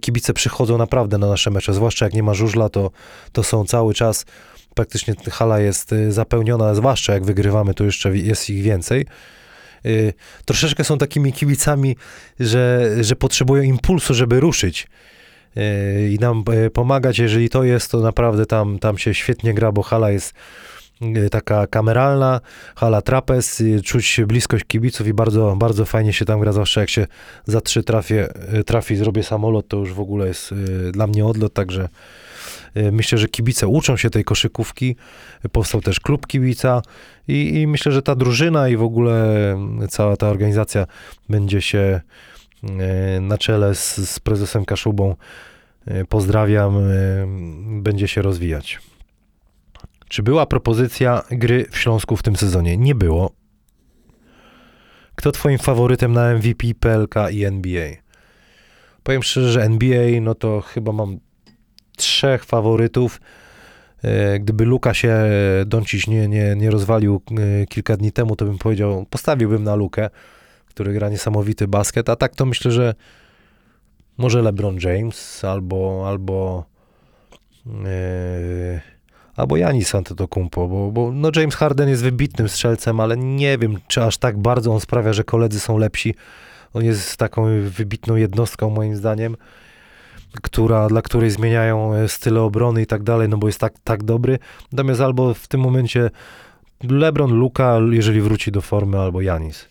kibice 0.00 0.34
przychodzą 0.34 0.78
naprawdę 0.78 1.18
na 1.18 1.26
nasze 1.26 1.50
mecze, 1.50 1.74
zwłaszcza 1.74 2.06
jak 2.06 2.14
nie 2.14 2.22
ma 2.22 2.34
żużla, 2.34 2.68
to, 2.68 2.90
to 3.32 3.42
są 3.42 3.64
cały 3.64 3.94
czas, 3.94 4.24
praktycznie 4.74 5.14
hala 5.30 5.60
jest 5.60 5.92
y, 5.92 6.12
zapełniona, 6.12 6.74
zwłaszcza 6.74 7.12
jak 7.12 7.24
wygrywamy, 7.24 7.74
to 7.74 7.84
jeszcze 7.84 8.16
jest 8.16 8.50
ich 8.50 8.62
więcej. 8.62 9.06
Y, 9.86 10.12
troszeczkę 10.44 10.84
są 10.84 10.98
takimi 10.98 11.32
kibicami, 11.32 11.96
że, 12.40 12.90
że 13.00 13.16
potrzebują 13.16 13.62
impulsu, 13.62 14.14
żeby 14.14 14.40
ruszyć 14.40 14.88
i 16.10 16.18
nam 16.20 16.44
pomagać. 16.72 17.18
Jeżeli 17.18 17.48
to 17.48 17.64
jest, 17.64 17.90
to 17.90 18.00
naprawdę 18.00 18.46
tam, 18.46 18.78
tam 18.78 18.98
się 18.98 19.14
świetnie 19.14 19.54
gra, 19.54 19.72
bo 19.72 19.82
hala 19.82 20.10
jest 20.10 20.30
y, 20.30 20.77
taka 21.30 21.66
kameralna, 21.66 22.40
hala 22.76 23.02
trapez, 23.02 23.60
y, 23.60 23.82
czuć 23.82 24.20
bliskość 24.26 24.64
kibiców 24.64 25.06
i 25.06 25.14
bardzo, 25.14 25.56
bardzo 25.56 25.84
fajnie 25.84 26.12
się 26.12 26.24
tam 26.24 26.40
gra, 26.40 26.52
zwłaszcza 26.52 26.80
jak 26.80 26.90
się 26.90 27.06
za 27.46 27.60
trzy 27.60 27.82
trafię, 27.82 28.28
y, 28.58 28.64
trafi, 28.64 28.96
zrobię 28.96 29.22
samolot, 29.22 29.68
to 29.68 29.76
już 29.76 29.92
w 29.92 30.00
ogóle 30.00 30.26
jest 30.26 30.52
y, 30.52 30.92
dla 30.92 31.06
mnie 31.06 31.26
odlot, 31.26 31.52
także 31.52 31.88
y, 32.76 32.92
myślę, 32.92 33.18
że 33.18 33.28
kibice 33.28 33.68
uczą 33.68 33.96
się 33.96 34.10
tej 34.10 34.24
koszykówki, 34.24 34.96
powstał 35.52 35.80
też 35.80 36.00
klub 36.00 36.26
kibica 36.26 36.82
i, 37.28 37.60
i 37.60 37.66
myślę, 37.66 37.92
że 37.92 38.02
ta 38.02 38.14
drużyna 38.14 38.68
i 38.68 38.76
w 38.76 38.82
ogóle 38.82 39.36
cała 39.88 40.16
ta 40.16 40.28
organizacja 40.28 40.86
będzie 41.28 41.62
się 41.62 42.00
y, 42.64 43.20
na 43.20 43.38
czele 43.38 43.74
z, 43.74 43.96
z 44.10 44.20
prezesem 44.20 44.64
Kaszubą, 44.64 45.14
y, 45.88 46.04
pozdrawiam, 46.08 46.76
y, 46.76 47.26
będzie 47.82 48.08
się 48.08 48.22
rozwijać. 48.22 48.78
Czy 50.08 50.22
była 50.22 50.46
propozycja 50.46 51.22
gry 51.30 51.66
w 51.70 51.78
Śląsku 51.78 52.16
w 52.16 52.22
tym 52.22 52.36
sezonie? 52.36 52.76
Nie 52.76 52.94
było. 52.94 53.30
Kto 55.14 55.32
twoim 55.32 55.58
faworytem 55.58 56.12
na 56.12 56.34
MVP, 56.34 56.66
PLK 56.80 57.14
i 57.30 57.44
NBA? 57.44 57.90
Powiem 59.02 59.22
szczerze, 59.22 59.52
że 59.52 59.62
NBA, 59.62 60.20
no 60.20 60.34
to 60.34 60.60
chyba 60.60 60.92
mam 60.92 61.18
trzech 61.96 62.44
faworytów. 62.44 63.20
E, 64.02 64.38
Gdyby 64.38 64.64
Luka 64.64 64.94
się 64.94 65.14
Doncic 65.66 66.06
nie, 66.06 66.28
nie, 66.28 66.56
nie 66.56 66.70
rozwalił 66.70 67.22
e, 67.30 67.66
kilka 67.66 67.96
dni 67.96 68.12
temu, 68.12 68.36
to 68.36 68.44
bym 68.44 68.58
powiedział, 68.58 69.06
postawiłbym 69.10 69.64
na 69.64 69.74
Lukę, 69.74 70.10
który 70.66 70.92
gra 70.92 71.08
niesamowity 71.08 71.68
basket, 71.68 72.08
a 72.08 72.16
tak 72.16 72.34
to 72.34 72.46
myślę, 72.46 72.70
że 72.70 72.94
może 74.18 74.42
LeBron 74.42 74.78
James 74.82 75.44
albo 75.44 76.04
albo 76.08 76.64
e, 77.84 78.97
albo 79.38 79.56
Janis 79.56 79.94
Antetokounmpo, 79.94 80.68
bo, 80.68 80.90
bo 80.92 81.12
no 81.12 81.30
James 81.36 81.54
Harden 81.54 81.88
jest 81.88 82.02
wybitnym 82.02 82.48
strzelcem, 82.48 83.00
ale 83.00 83.16
nie 83.16 83.58
wiem, 83.58 83.76
czy 83.88 84.02
aż 84.02 84.18
tak 84.18 84.38
bardzo 84.38 84.72
on 84.72 84.80
sprawia, 84.80 85.12
że 85.12 85.24
koledzy 85.24 85.60
są 85.60 85.78
lepsi. 85.78 86.14
On 86.74 86.84
jest 86.84 87.16
taką 87.16 87.46
wybitną 87.62 88.16
jednostką 88.16 88.70
moim 88.70 88.96
zdaniem, 88.96 89.36
która, 90.42 90.88
dla 90.88 91.02
której 91.02 91.30
zmieniają 91.30 91.94
e, 91.94 92.08
style 92.08 92.42
obrony 92.42 92.82
i 92.82 92.86
tak 92.86 93.02
dalej, 93.02 93.28
no 93.28 93.36
bo 93.36 93.46
jest 93.46 93.60
tak, 93.60 93.72
tak 93.84 94.04
dobry. 94.04 94.38
Natomiast 94.72 95.00
albo 95.00 95.34
w 95.34 95.48
tym 95.48 95.60
momencie 95.60 96.10
LeBron, 96.90 97.32
Luka, 97.32 97.78
jeżeli 97.90 98.20
wróci 98.20 98.52
do 98.52 98.60
formy, 98.60 98.98
albo 98.98 99.20
Janis. 99.20 99.68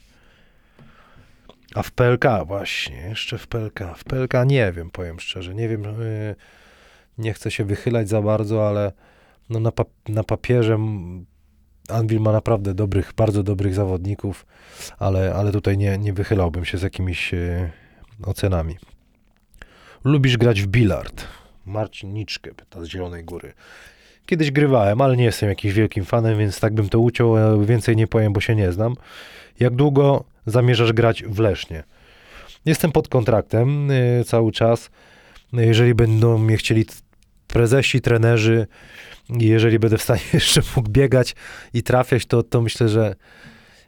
A 1.75 1.83
w 1.83 1.91
PLK 1.91 2.25
właśnie, 2.45 2.97
jeszcze 2.97 3.37
w 3.37 3.47
PLK. 3.47 3.79
W 3.97 4.03
PLK 4.03 4.33
nie 4.45 4.71
wiem, 4.71 4.89
powiem 4.91 5.19
szczerze. 5.19 5.55
Nie 5.55 5.69
wiem, 5.69 5.83
yy, 5.83 6.35
nie 7.17 7.33
chcę 7.33 7.51
się 7.51 7.63
wychylać 7.63 8.09
za 8.09 8.21
bardzo, 8.21 8.67
ale 8.67 8.91
no 9.49 9.59
na, 9.59 9.71
na 10.09 10.23
papierze 10.23 10.77
Anvil 11.89 12.19
ma 12.19 12.31
naprawdę 12.31 12.73
dobrych, 12.73 13.13
bardzo 13.17 13.43
dobrych 13.43 13.73
zawodników, 13.75 14.45
ale, 14.99 15.33
ale 15.35 15.51
tutaj 15.51 15.77
nie, 15.77 15.97
nie 15.97 16.13
wychylałbym 16.13 16.65
się 16.65 16.77
z 16.77 16.81
jakimiś 16.81 17.31
yy, 17.31 17.69
ocenami. 18.23 18.77
Lubisz 20.03 20.37
grać 20.37 20.61
w 20.61 20.67
bilard? 20.67 21.23
Marcin 21.65 22.13
Niczkę 22.13 22.53
pyta 22.53 22.83
z 22.83 22.87
Zielonej 22.87 23.23
Góry. 23.23 23.53
Kiedyś 24.25 24.51
grywałem, 24.51 25.01
ale 25.01 25.17
nie 25.17 25.23
jestem 25.23 25.49
jakimś 25.49 25.73
wielkim 25.73 26.05
fanem, 26.05 26.37
więc 26.37 26.59
tak 26.59 26.73
bym 26.73 26.89
to 26.89 26.99
uciął. 26.99 27.35
a 27.35 27.65
Więcej 27.65 27.95
nie 27.95 28.07
powiem, 28.07 28.33
bo 28.33 28.41
się 28.41 28.55
nie 28.55 28.71
znam. 28.71 28.95
Jak 29.59 29.75
długo 29.75 30.23
zamierzasz 30.45 30.93
grać 30.93 31.23
w 31.23 31.39
Lesznie? 31.39 31.83
Jestem 32.65 32.91
pod 32.91 33.07
kontraktem 33.07 33.91
y, 33.91 34.23
cały 34.25 34.51
czas. 34.51 34.89
Jeżeli 35.53 35.95
będą 35.95 36.37
mnie 36.37 36.57
chcieli 36.57 36.85
prezesi, 37.57 38.01
trenerzy, 38.01 38.67
i 39.39 39.47
jeżeli 39.47 39.79
będę 39.79 39.97
w 39.97 40.01
stanie 40.01 40.21
jeszcze 40.33 40.61
mógł 40.75 40.89
biegać 40.89 41.35
i 41.73 41.83
trafiać, 41.83 42.25
to, 42.25 42.43
to 42.43 42.61
myślę, 42.61 42.89
że 42.89 43.15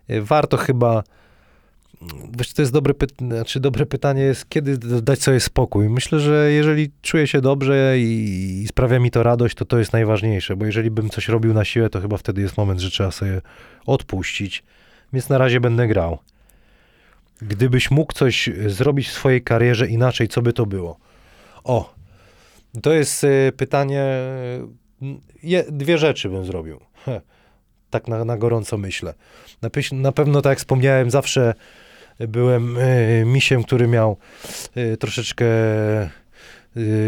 y, 0.09 0.21
warto 0.21 0.57
chyba. 0.57 1.03
Wiesz, 2.37 2.53
to 2.53 2.61
jest 2.61 2.73
dobre, 2.73 2.93
py- 2.93 3.27
znaczy 3.27 3.59
dobre 3.59 3.85
pytanie 3.85 4.21
jest, 4.21 4.49
kiedy 4.49 4.77
dać 4.77 5.23
sobie 5.23 5.39
spokój. 5.39 5.89
Myślę, 5.89 6.19
że 6.19 6.51
jeżeli 6.51 6.91
czuję 7.01 7.27
się 7.27 7.41
dobrze 7.41 7.99
i, 7.99 8.61
i 8.63 8.67
sprawia 8.67 8.99
mi 8.99 9.11
to 9.11 9.23
radość, 9.23 9.55
to 9.55 9.65
to 9.65 9.79
jest 9.79 9.93
najważniejsze, 9.93 10.55
bo 10.55 10.65
jeżeli 10.65 10.91
bym 10.91 11.09
coś 11.09 11.27
robił 11.27 11.53
na 11.53 11.65
siłę, 11.65 11.89
to 11.89 12.01
chyba 12.01 12.17
wtedy 12.17 12.41
jest 12.41 12.57
moment, 12.57 12.79
że 12.79 12.91
trzeba 12.91 13.11
sobie 13.11 13.41
odpuścić. 13.85 14.63
Więc 15.13 15.29
na 15.29 15.37
razie 15.37 15.59
będę 15.59 15.87
grał. 15.87 16.17
Gdybyś 17.41 17.91
mógł 17.91 18.13
coś 18.13 18.49
zrobić 18.67 19.07
w 19.07 19.13
swojej 19.13 19.41
karierze 19.41 19.87
inaczej, 19.87 20.27
co 20.27 20.41
by 20.41 20.53
to 20.53 20.65
było? 20.65 20.97
O, 21.63 21.98
to 22.81 22.93
jest 22.93 23.23
y, 23.23 23.51
pytanie. 23.57 24.03
y, 25.43 25.71
dwie 25.71 25.97
rzeczy 25.97 26.29
bym 26.29 26.45
zrobił. 26.45 26.79
Tak 27.89 28.07
na, 28.07 28.25
na 28.25 28.37
gorąco 28.37 28.77
myślę. 28.77 29.13
Na, 29.61 29.69
na 29.91 30.11
pewno, 30.11 30.41
tak 30.41 30.49
jak 30.49 30.59
wspomniałem, 30.59 31.11
zawsze 31.11 31.53
byłem 32.19 32.77
y, 32.77 33.23
misiem, 33.25 33.63
który 33.63 33.87
miał 33.87 34.17
troszeczkę 34.99 35.45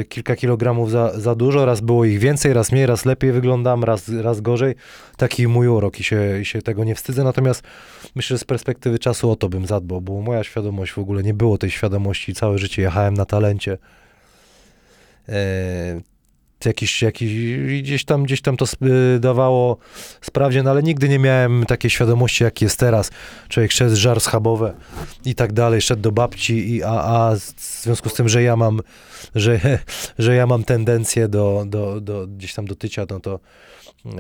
kilka 0.10 0.36
kilogramów 0.36 0.92
za, 0.92 1.20
za 1.20 1.36
dużo. 1.36 1.66
Raz 1.66 1.82
było 1.82 2.06
ich 2.06 2.20
więcej, 2.20 2.54
raz 2.54 2.72
mniej, 2.72 2.86
raz 2.86 3.06
lepiej 3.06 3.32
wyglądam, 3.32 3.84
raz, 3.84 4.10
raz 4.10 4.42
gorzej. 4.42 4.76
Taki 5.18 5.48
mój 5.48 5.68
urok 5.68 6.00
i 6.00 6.04
się, 6.04 6.40
i 6.42 6.46
się 6.46 6.62
tego 6.62 6.84
nie 6.84 6.96
wstydzę. 6.96 7.24
Natomiast 7.24 7.64
myślę, 8.16 8.38
że 8.38 8.40
z 8.40 8.44
perspektywy 8.44 9.00
czasu 9.00 9.32
o 9.32 9.36
to 9.36 9.50
bym 9.50 9.66
zadbał, 9.66 10.02
bo 10.02 10.22
moja 10.22 10.44
świadomość 10.44 10.92
w 10.92 10.98
ogóle 10.98 11.24
nie 11.24 11.34
było 11.34 11.58
tej 11.58 11.72
świadomości. 11.72 12.34
Całe 12.34 12.58
życie 12.58 12.82
jechałem 12.82 13.14
na 13.14 13.26
talencie. 13.26 13.78
E, 15.30 16.02
jakiś, 16.66 17.02
jakiś, 17.02 17.58
gdzieś 17.82 18.06
tam, 18.06 18.24
gdzieś 18.24 18.42
tam 18.42 18.58
to 18.58 18.66
y, 19.16 19.20
dawało 19.20 19.78
sprawdzian, 20.22 20.68
ale 20.68 20.84
nigdy 20.84 21.10
nie 21.10 21.20
miałem 21.20 21.66
takiej 21.66 21.92
świadomości, 21.92 22.44
jak 22.44 22.62
jest 22.62 22.80
teraz. 22.80 23.12
Człowiek 23.50 23.72
szedł 23.72 23.96
żar 23.96 24.22
schabowe 24.22 24.74
i 25.26 25.36
tak 25.36 25.54
dalej, 25.54 25.82
szedł 25.82 26.02
do 26.02 26.12
babci, 26.12 26.76
i, 26.76 26.84
a, 26.84 26.90
a 26.90 27.36
w 27.56 27.62
związku 27.84 28.10
z 28.10 28.14
tym, 28.14 28.30
że 28.30 28.44
ja 28.44 28.56
mam, 28.56 28.80
że, 29.36 29.60
że 30.20 30.36
ja 30.36 30.48
mam 30.48 30.64
tendencję 30.64 31.28
do, 31.28 31.64
do, 31.68 32.02
do 32.02 32.28
gdzieś 32.28 32.54
tam 32.54 32.66
do 32.66 32.76
tycia, 32.76 33.06
no 33.10 33.20
to 33.20 33.40
yy, 34.06 34.14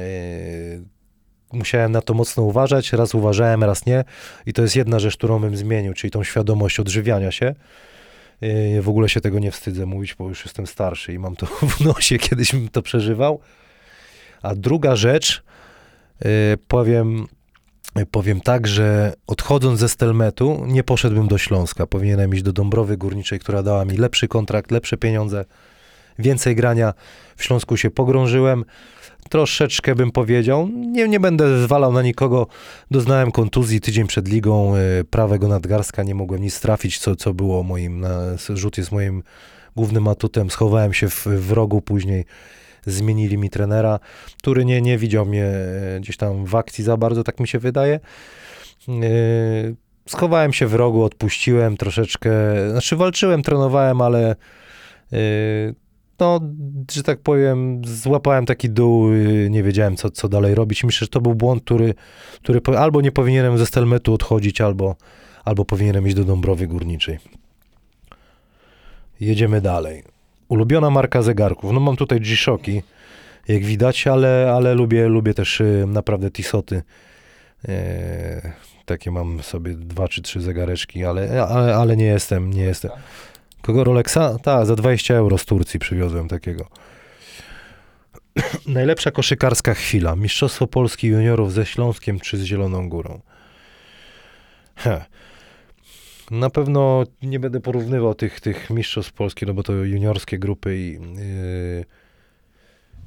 musiałem 1.54 1.92
na 1.92 2.02
to 2.02 2.14
mocno 2.14 2.44
uważać. 2.44 2.94
Raz 2.94 3.16
uważałem, 3.16 3.64
raz 3.64 3.86
nie. 3.86 4.04
I 4.46 4.54
to 4.54 4.62
jest 4.62 4.76
jedna 4.76 5.00
rzecz, 5.00 5.18
którą 5.18 5.40
bym 5.40 5.58
zmienił, 5.58 5.94
czyli 5.94 6.12
tą 6.12 6.24
świadomość 6.24 6.80
odżywiania 6.80 7.32
się. 7.32 7.56
W 8.82 8.90
ogóle 8.90 9.10
się 9.10 9.22
tego 9.22 9.40
nie 9.40 9.52
wstydzę 9.52 9.86
mówić, 9.86 10.16
bo 10.16 10.30
już 10.30 10.46
jestem 10.46 10.68
starszy 10.68 11.14
i 11.14 11.20
mam 11.20 11.36
to 11.36 11.46
w 11.78 11.80
nosie, 11.80 12.18
kiedyś 12.18 12.52
bym 12.52 12.70
to 12.70 12.82
przeżywał. 12.82 13.40
A 14.42 14.56
druga 14.56 14.96
rzecz, 14.96 15.44
yy, 16.22 16.30
powiem, 16.68 17.28
powiem 18.12 18.42
tak, 18.42 18.68
że 18.68 19.14
odchodząc 19.28 19.80
ze 19.80 19.90
Stelmetu, 19.90 20.64
nie 20.68 20.84
poszedłbym 20.84 21.28
do 21.28 21.38
Śląska. 21.38 21.88
Powinienem 21.88 22.34
iść 22.34 22.44
do 22.44 22.54
Dąbrowy 22.54 22.98
Górniczej, 22.98 23.40
która 23.40 23.64
dała 23.64 23.86
mi 23.86 23.98
lepszy 23.98 24.28
kontrakt, 24.28 24.72
lepsze 24.72 24.98
pieniądze, 24.98 25.46
więcej 26.20 26.56
grania. 26.56 26.94
W 27.36 27.44
Śląsku 27.44 27.78
się 27.78 27.90
pogrążyłem. 27.90 28.66
Troszeczkę 29.32 29.96
bym 29.96 30.12
powiedział, 30.12 30.70
nie, 30.74 31.08
nie 31.08 31.20
będę 31.20 31.64
zwalał 31.64 31.94
na 31.94 32.02
nikogo. 32.02 32.48
Doznałem 32.92 33.32
kontuzji 33.32 33.82
tydzień 33.82 34.08
przed 34.08 34.28
ligą 34.28 34.76
y, 34.76 35.04
prawego 35.04 35.48
nadgarstka, 35.48 36.04
nie 36.04 36.16
mogłem 36.16 36.42
nic 36.42 36.60
trafić, 36.60 37.00
co, 37.00 37.16
co 37.16 37.34
było 37.34 37.64
moim, 37.64 38.00
na, 38.00 38.20
rzut 38.50 38.78
jest 38.78 38.92
moim 38.92 39.24
głównym 39.76 40.08
atutem. 40.08 40.50
Schowałem 40.50 40.94
się 40.94 41.10
w, 41.10 41.26
w 41.26 41.52
rogu 41.52 41.82
później. 41.82 42.26
Zmienili 42.86 43.38
mi 43.38 43.50
trenera, 43.50 44.00
który 44.38 44.66
nie, 44.66 44.82
nie 44.82 44.98
widział 44.98 45.26
mnie 45.26 45.46
e, 45.46 46.00
gdzieś 46.00 46.18
tam 46.18 46.46
w 46.46 46.56
akcji 46.56 46.84
za 46.84 46.98
bardzo, 46.98 47.24
tak 47.24 47.40
mi 47.40 47.48
się 47.48 47.60
wydaje. 47.60 48.00
Yy, 48.88 49.76
Schowałem 50.08 50.54
się 50.54 50.68
w 50.68 50.74
rogu, 50.74 51.04
odpuściłem 51.04 51.78
troszeczkę, 51.78 52.32
znaczy 52.72 52.96
walczyłem, 52.96 53.42
trenowałem, 53.42 54.02
ale 54.02 54.36
no, 56.22 56.40
że 56.92 57.04
tak 57.04 57.20
powiem, 57.20 57.82
złapałem 57.86 58.46
taki 58.46 58.70
dół, 58.70 59.12
yy, 59.12 59.50
nie 59.50 59.64
wiedziałem, 59.64 59.96
co, 59.96 60.10
co 60.10 60.30
dalej 60.30 60.56
robić. 60.56 60.84
Myślę, 60.84 61.06
że 61.06 61.10
to 61.10 61.22
był 61.22 61.36
błąd, 61.36 61.64
który, 61.64 61.94
który 62.44 62.62
albo 62.78 63.02
nie 63.02 63.12
powinienem 63.12 63.58
ze 63.58 63.66
Stelmetu 63.66 64.14
odchodzić, 64.14 64.62
albo, 64.62 64.96
albo 65.46 65.66
powinienem 65.66 66.08
iść 66.08 66.16
do 66.16 66.24
Dąbrowy 66.24 66.68
Górniczej. 66.68 67.20
Jedziemy 69.20 69.62
dalej. 69.62 70.04
Ulubiona 70.48 70.90
marka 70.90 71.22
zegarków. 71.22 71.72
No 71.72 71.80
mam 71.80 71.96
tutaj 71.96 72.20
G-Shocki, 72.20 72.82
jak 73.48 73.64
widać, 73.64 74.08
ale, 74.08 74.52
ale 74.56 74.74
lubię, 74.74 75.08
lubię 75.08 75.34
też 75.34 75.60
yy, 75.60 75.86
naprawdę 75.88 76.32
Tisoty. 76.32 76.82
Yy, 77.68 77.74
takie 78.86 79.12
mam 79.12 79.44
sobie 79.44 79.74
dwa 79.74 80.08
czy 80.08 80.22
trzy 80.22 80.42
zegareczki, 80.42 81.06
ale, 81.06 81.44
ale, 81.44 81.76
ale 81.76 81.98
nie 81.98 82.06
jestem, 82.06 82.54
nie 82.54 82.64
jestem. 82.64 82.92
Kogo 83.62 83.84
Rolexa? 83.84 84.38
Tak, 84.44 84.66
za 84.66 84.76
20 84.76 85.16
euro 85.16 85.38
z 85.38 85.46
Turcji 85.46 85.80
przywiozłem 85.80 86.28
takiego. 86.28 86.68
Najlepsza 88.68 89.12
koszykarska 89.12 89.74
chwila. 89.74 90.16
Mistrzostwo 90.16 90.68
Polski 90.68 91.08
juniorów 91.08 91.54
ze 91.54 91.66
Śląskiem 91.66 92.20
czy 92.20 92.38
z 92.38 92.44
Zieloną 92.44 92.90
Górą? 92.90 93.22
Heh. 94.76 95.06
Na 96.32 96.50
pewno 96.50 97.04
nie 97.22 97.40
będę 97.40 97.60
porównywał 97.60 98.16
tych, 98.16 98.40
tych 98.40 98.70
mistrzostw 98.70 99.14
Polski, 99.14 99.46
no 99.46 99.54
bo 99.54 99.64
to 99.64 99.74
juniorskie 99.74 100.40
grupy 100.40 100.78
i, 100.78 100.92
yy, 100.92 101.86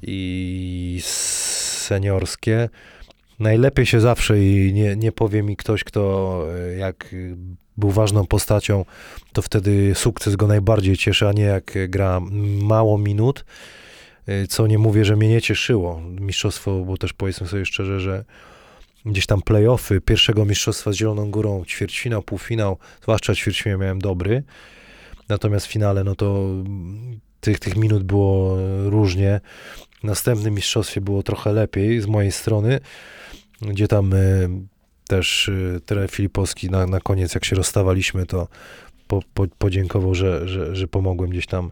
i 0.01 0.99
seniorskie. 1.03 2.69
Najlepiej 3.39 3.85
się 3.85 3.99
zawsze 3.99 4.43
i 4.43 4.73
nie, 4.73 4.95
nie 4.95 5.11
powie 5.11 5.43
mi 5.43 5.57
ktoś, 5.57 5.83
kto 5.83 6.45
e, 6.55 6.75
jak 6.75 7.15
był 7.77 7.91
ważną 7.91 8.25
postacią, 8.25 8.85
to 9.33 9.41
wtedy 9.41 9.95
sukces 9.95 10.35
go 10.35 10.47
najbardziej 10.47 10.97
cieszy, 10.97 11.27
a 11.27 11.31
nie 11.31 11.43
jak 11.43 11.89
gra 11.89 12.19
mało 12.61 12.97
minut. 12.97 13.45
Y, 14.29 14.47
Co 14.47 14.67
nie 14.67 14.77
mówię, 14.77 15.05
że 15.05 15.15
mnie 15.15 15.29
nie 15.29 15.41
cieszyło. 15.41 16.01
Mistrzostwo, 16.19 16.85
bo 16.85 16.97
też 16.97 17.13
powiedzmy 17.13 17.47
sobie 17.47 17.65
szczerze, 17.65 17.99
że 17.99 18.25
gdzieś 19.05 19.25
tam 19.25 19.41
playoffy 19.41 20.01
pierwszego 20.01 20.45
mistrzostwa 20.45 20.91
z 20.91 20.95
Zieloną 20.95 21.31
Górą, 21.31 21.65
ćwierćfinał, 21.65 22.23
półfinał, 22.23 22.77
zwłaszcza 23.01 23.35
ćwierćfinał 23.35 23.79
miałem 23.79 23.99
dobry. 23.99 24.43
Natomiast 25.29 25.65
w 25.65 25.71
finale, 25.71 26.03
no 26.03 26.15
to 26.15 26.35
mm, 26.35 27.19
tych, 27.41 27.59
tych 27.59 27.75
minut 27.75 28.03
było 28.03 28.59
e, 28.59 28.89
różnie. 28.89 29.41
W 29.99 30.03
następnym 30.03 30.53
mistrzostwie 30.53 31.01
było 31.01 31.23
trochę 31.23 31.53
lepiej 31.53 32.01
z 32.01 32.05
mojej 32.07 32.31
strony, 32.31 32.79
gdzie 33.67 33.87
tam 33.87 34.13
e, 34.13 34.17
też 35.07 35.49
e, 35.49 35.79
trener 35.79 36.11
Filipowski 36.11 36.69
na, 36.69 36.87
na 36.87 36.99
koniec, 36.99 37.33
jak 37.33 37.45
się 37.45 37.55
rozstawaliśmy, 37.55 38.25
to 38.25 38.47
po, 39.07 39.19
po, 39.33 39.47
podziękował, 39.57 40.15
że, 40.15 40.47
że, 40.47 40.75
że 40.75 40.87
pomogłem 40.87 41.29
gdzieś 41.29 41.45
tam 41.45 41.71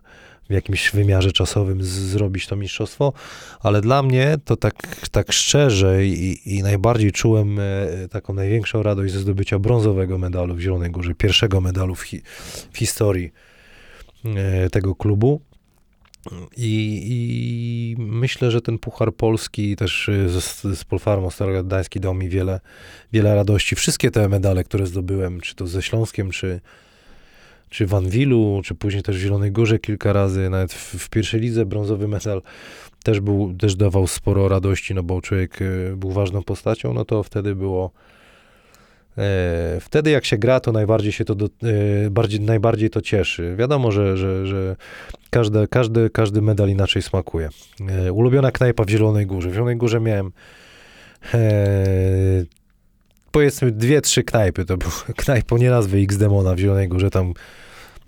w 0.49 0.53
jakimś 0.53 0.91
wymiarze 0.91 1.31
czasowym 1.31 1.83
z, 1.83 1.87
zrobić 1.87 2.47
to 2.47 2.55
mistrzostwo, 2.55 3.13
ale 3.61 3.81
dla 3.81 4.03
mnie 4.03 4.35
to 4.45 4.55
tak, 4.55 5.07
tak 5.11 5.31
szczerze 5.31 6.05
i, 6.05 6.55
i 6.57 6.63
najbardziej 6.63 7.11
czułem 7.11 7.59
e, 7.59 7.63
taką 8.09 8.33
największą 8.33 8.83
radość 8.83 9.13
ze 9.13 9.19
zdobycia 9.19 9.59
brązowego 9.59 10.17
medalu 10.17 10.55
w 10.55 10.59
Zielonej 10.59 10.91
Górze, 10.91 11.15
pierwszego 11.15 11.61
medalu 11.61 11.95
w, 11.95 12.01
hi, 12.01 12.21
w 12.71 12.77
historii 12.77 13.31
tego 14.71 14.95
klubu. 14.95 15.41
I, 16.57 17.01
I 17.05 17.95
myślę, 18.01 18.51
że 18.51 18.61
ten 18.61 18.79
Puchar 18.79 19.13
Polski 19.13 19.75
też 19.75 20.09
e, 20.09 20.29
z, 20.29 20.61
z 20.61 20.83
Polfarmą 20.83 21.29
Starogard 21.29 21.67
dał 21.95 22.13
mi 22.13 22.29
wiele, 22.29 22.59
wiele 23.13 23.35
radości. 23.35 23.75
Wszystkie 23.75 24.11
te 24.11 24.29
medale, 24.29 24.63
które 24.63 24.87
zdobyłem, 24.87 25.41
czy 25.41 25.55
to 25.55 25.67
ze 25.67 25.81
Śląskiem, 25.81 26.31
czy, 26.31 26.61
czy 27.69 27.85
w 27.85 27.93
Anwilu, 27.93 28.61
czy 28.65 28.75
później 28.75 29.03
też 29.03 29.17
w 29.17 29.19
Zielonej 29.19 29.51
Górze 29.51 29.79
kilka 29.79 30.13
razy, 30.13 30.49
nawet 30.49 30.73
w, 30.73 30.95
w 30.97 31.09
pierwszej 31.09 31.41
lidze 31.41 31.65
brązowy 31.65 32.07
medal 32.07 32.41
też, 33.03 33.19
był, 33.19 33.53
też 33.53 33.75
dawał 33.75 34.07
sporo 34.07 34.47
radości, 34.47 34.93
no 34.93 35.03
bo 35.03 35.21
człowiek 35.21 35.59
e, 35.61 35.95
był 35.95 36.11
ważną 36.11 36.43
postacią, 36.43 36.93
no 36.93 37.05
to 37.05 37.23
wtedy 37.23 37.55
było 37.55 37.91
wtedy 39.79 40.11
jak 40.11 40.25
się 40.25 40.37
gra, 40.37 40.59
to 40.59 40.71
najbardziej 40.71 41.11
się 41.11 41.25
to 41.25 41.35
do, 41.35 41.45
e, 41.45 42.09
bardziej, 42.09 42.39
najbardziej 42.39 42.89
to 42.89 43.01
cieszy. 43.01 43.55
Wiadomo, 43.55 43.91
że, 43.91 44.17
że, 44.17 44.47
że 44.47 44.75
każde, 45.29 45.67
każdy, 45.67 46.09
każdy 46.09 46.41
medal 46.41 46.69
inaczej 46.69 47.01
smakuje. 47.01 47.49
E, 47.89 48.13
ulubiona 48.13 48.51
knajpa 48.51 48.83
w 48.83 48.89
Zielonej 48.89 49.25
Górze. 49.25 49.49
W 49.49 49.53
Zielonej 49.53 49.75
Górze 49.75 49.99
miałem 49.99 50.31
e, 51.33 51.45
powiedzmy 53.31 53.71
dwie, 53.71 54.01
trzy 54.01 54.23
knajpy. 54.23 54.65
To 54.65 54.77
był 54.77 54.89
knajpą 55.23 55.57
nie 55.57 55.69
nazwy 55.69 55.97
X 55.97 56.17
Demona 56.17 56.55
w 56.55 56.59
Zielonej 56.59 56.87
Górze. 56.87 57.09
Tam 57.09 57.33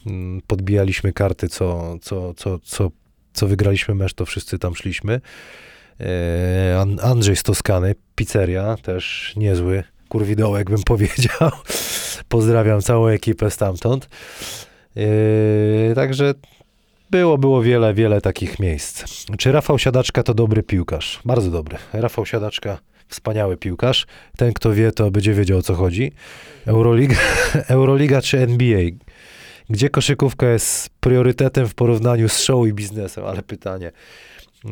mm, 0.06 0.42
podbijaliśmy 0.48 1.14
karty, 1.14 1.48
co, 1.48 1.98
co, 2.02 2.34
co, 2.34 2.60
co, 2.60 2.92
co 3.34 3.48
wygraliśmy 3.48 3.96
mecz, 3.96 4.14
to 4.14 4.26
wszyscy 4.26 4.60
tam 4.60 4.76
szliśmy. 4.76 5.22
E, 6.00 6.80
An- 6.80 7.00
Andrzej 7.02 7.36
z 7.36 7.44
Toskany, 7.44 7.96
pizzeria, 8.16 8.78
też 8.82 9.34
niezły 9.36 9.84
kurwidołek 10.10 10.70
bym 10.70 10.84
powiedział. 10.94 11.52
Pozdrawiam 12.30 12.82
całą 12.82 13.08
ekipę 13.08 13.52
stamtąd. 13.52 14.10
E, 14.98 15.96
Także 15.96 16.34
było, 17.12 17.38
było 17.38 17.62
wiele, 17.62 17.94
wiele 17.94 18.22
takich 18.22 18.60
miejsc. 18.60 19.04
Czy 19.38 19.52
Rafał 19.52 19.80
Siadaczka 19.80 20.24
to 20.24 20.34
dobry 20.34 20.64
piłkarz? 20.64 21.22
Bardzo 21.26 21.52
dobry. 21.52 21.78
Rafał 21.94 22.26
Siadaczka, 22.26 22.78
wspaniały 23.08 23.58
piłkarz. 23.58 24.06
Ten, 24.38 24.54
kto 24.54 24.74
wie, 24.74 24.92
to 24.92 25.12
będzie 25.12 25.34
wiedział, 25.34 25.58
o 25.58 25.62
co 25.62 25.74
chodzi. 25.76 26.12
Euroliga, 26.66 27.16
Euroliga 27.68 28.22
czy 28.22 28.40
NBA? 28.40 28.82
Gdzie 29.70 29.90
koszykówka 29.90 30.50
jest 30.50 30.90
priorytetem 31.00 31.68
w 31.68 31.74
porównaniu 31.76 32.30
z 32.30 32.40
show 32.40 32.68
i 32.68 32.74
biznesem? 32.74 33.26
Ale 33.26 33.42
pytanie. 33.44 33.92
E, 34.66 34.72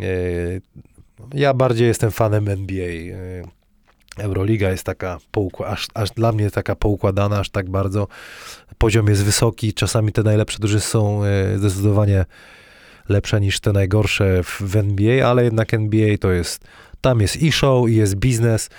Ja 1.33 1.53
bardziej 1.53 1.87
jestem 1.87 2.11
fanem 2.11 2.47
NBA. 2.49 2.85
E, 2.87 3.43
Euroliga 4.17 4.69
jest 4.69 4.83
taka, 4.83 5.19
aż, 5.65 5.87
aż 5.93 6.09
dla 6.11 6.31
mnie 6.31 6.51
taka 6.51 6.75
poukładana, 6.75 7.39
aż 7.39 7.49
tak 7.49 7.69
bardzo. 7.69 8.07
Poziom 8.77 9.07
jest 9.07 9.23
wysoki, 9.23 9.73
czasami 9.73 10.11
te 10.11 10.23
najlepsze 10.23 10.59
drużyny 10.59 10.81
są 10.81 11.23
e, 11.23 11.57
zdecydowanie 11.57 12.25
lepsze 13.09 13.41
niż 13.41 13.59
te 13.59 13.71
najgorsze 13.71 14.43
w, 14.43 14.61
w 14.61 14.75
NBA, 14.75 15.27
ale 15.27 15.43
jednak 15.43 15.73
NBA 15.73 16.17
to 16.17 16.31
jest, 16.31 16.63
tam 17.01 17.21
jest 17.21 17.41
i 17.41 17.51
show, 17.51 17.89
i 17.89 17.95
jest 17.95 18.15
biznes 18.15 18.69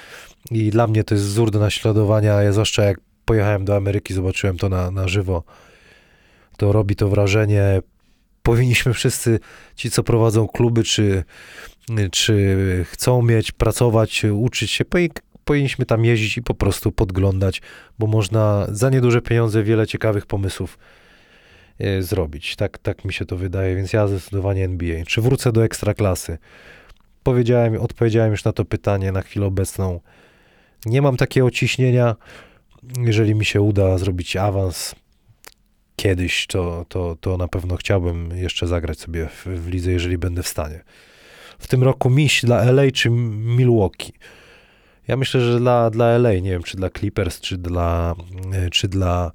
i 0.51 0.71
dla 0.71 0.87
mnie 0.87 1.05
to 1.05 1.15
jest 1.15 1.27
wzór 1.27 1.51
do 1.51 1.59
naśladowania, 1.59 2.43
ja 2.43 2.53
zwłaszcza 2.53 2.85
jak 2.85 3.01
pojechałem 3.25 3.65
do 3.65 3.77
Ameryki, 3.77 4.15
zobaczyłem 4.15 4.59
to 4.59 4.69
na, 4.69 4.91
na 4.91 5.09
żywo, 5.09 5.45
to 6.57 6.73
robi 6.73 6.97
to 6.97 7.09
wrażenie. 7.09 7.83
Powinniśmy 8.43 8.93
wszyscy, 8.93 9.41
ci 9.75 9.91
co 9.91 10.03
prowadzą 10.03 10.49
kluby, 10.49 10.83
czy, 10.83 11.25
czy 12.11 12.57
chcą 12.91 13.23
mieć, 13.23 13.53
pracować, 13.53 14.25
uczyć 14.25 14.71
się, 14.71 14.85
powi- 14.85 15.21
powinniśmy 15.45 15.87
tam 15.87 16.05
jeździć 16.05 16.37
i 16.37 16.43
po 16.43 16.55
prostu 16.55 16.93
podglądać, 16.93 17.63
bo 17.99 18.07
można 18.07 18.67
za 18.69 18.91
nieduże 18.91 19.23
pieniądze 19.23 19.63
wiele 19.63 19.87
ciekawych 19.87 20.27
pomysłów 20.27 20.79
e, 21.79 22.03
zrobić. 22.03 22.57
Tak, 22.57 22.79
tak 22.79 23.05
mi 23.05 23.13
się 23.13 23.25
to 23.25 23.37
wydaje, 23.37 23.77
więc 23.77 23.93
ja 23.93 24.09
zdecydowanie 24.09 24.65
NBA. 24.65 25.05
Czy 25.05 25.21
wrócę 25.21 25.53
do 25.53 25.65
ekstraklasy? 25.65 26.39
Powiedziałem, 27.23 27.81
odpowiedziałem 27.81 28.31
już 28.31 28.45
na 28.45 28.53
to 28.53 28.65
pytanie 28.65 29.13
na 29.13 29.23
chwilę 29.23 29.47
obecną. 29.47 30.01
Nie 30.87 31.03
mam 31.03 31.17
takiego 31.17 31.51
ciśnienia. 31.51 32.17
Jeżeli 32.99 33.35
mi 33.35 33.45
się 33.45 33.61
uda 33.61 33.99
zrobić 33.99 34.37
awans 34.37 34.95
kiedyś, 35.97 36.47
to, 36.47 36.87
to, 36.89 37.17
to 37.21 37.37
na 37.37 37.49
pewno 37.49 37.77
chciałbym 37.77 38.37
jeszcze 38.37 38.67
zagrać 38.67 38.99
sobie 38.99 39.27
w, 39.27 39.47
w 39.47 39.69
lidze, 39.69 39.93
jeżeli 39.93 40.19
będę 40.19 40.43
w 40.43 40.49
stanie. 40.49 40.85
W 41.59 41.67
tym 41.67 41.83
roku 41.83 42.11
miś 42.11 42.45
dla 42.45 42.63
LA 42.63 42.83
czy 42.95 43.11
Milwaukee? 43.11 44.13
Ja 45.09 45.17
myślę, 45.17 45.41
że 45.41 45.59
dla, 45.59 45.91
dla 45.91 46.07
LA, 46.07 46.33
nie 46.35 46.51
wiem, 46.51 46.63
czy 46.63 46.77
dla 46.77 46.91
Clippers, 46.91 47.41
czy 47.41 47.59
dla, 47.59 48.15
e, 48.53 48.71
czy 48.71 48.89
dla 48.89 49.33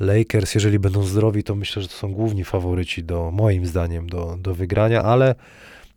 Lakers, 0.00 0.54
jeżeli 0.54 0.78
będą 0.78 1.02
zdrowi, 1.02 1.44
to 1.44 1.54
myślę, 1.54 1.82
że 1.82 1.88
to 1.88 1.94
są 1.94 2.12
główni 2.12 2.44
faworyci 2.44 3.04
do, 3.04 3.30
moim 3.30 3.66
zdaniem, 3.66 4.08
do, 4.08 4.36
do 4.40 4.54
wygrania, 4.54 5.02
ale 5.02 5.34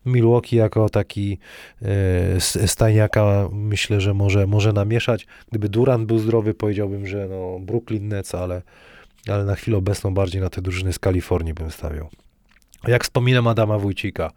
Milwaukee 0.06 0.56
jako 0.56 0.90
taki 0.90 1.38
e, 1.82 1.86
s- 2.36 2.72
stajniaka 2.72 3.50
myślę, 3.52 4.02
że 4.02 4.14
może, 4.14 4.48
może 4.48 4.74
namieszać. 4.74 5.28
Gdyby 5.50 5.70
Durant 5.70 6.06
był 6.06 6.20
zdrowy, 6.20 6.54
powiedziałbym, 6.54 7.08
że 7.08 7.28
no 7.30 7.60
Brooklyn 7.60 8.08
Nets, 8.08 8.36
ale, 8.36 8.62
ale 9.28 9.46
na 9.46 9.56
chwilę 9.56 9.78
obecną 9.78 10.14
bardziej 10.14 10.42
na 10.42 10.50
te 10.50 10.62
drużyny 10.62 10.94
z 10.94 11.00
Kalifornii 11.00 11.54
bym 11.54 11.72
stawiał. 11.72 12.10
Jak 12.88 13.04
wspominam 13.04 13.48
Adama 13.48 13.78
Wójcika, 13.78 14.26
E, 14.28 14.34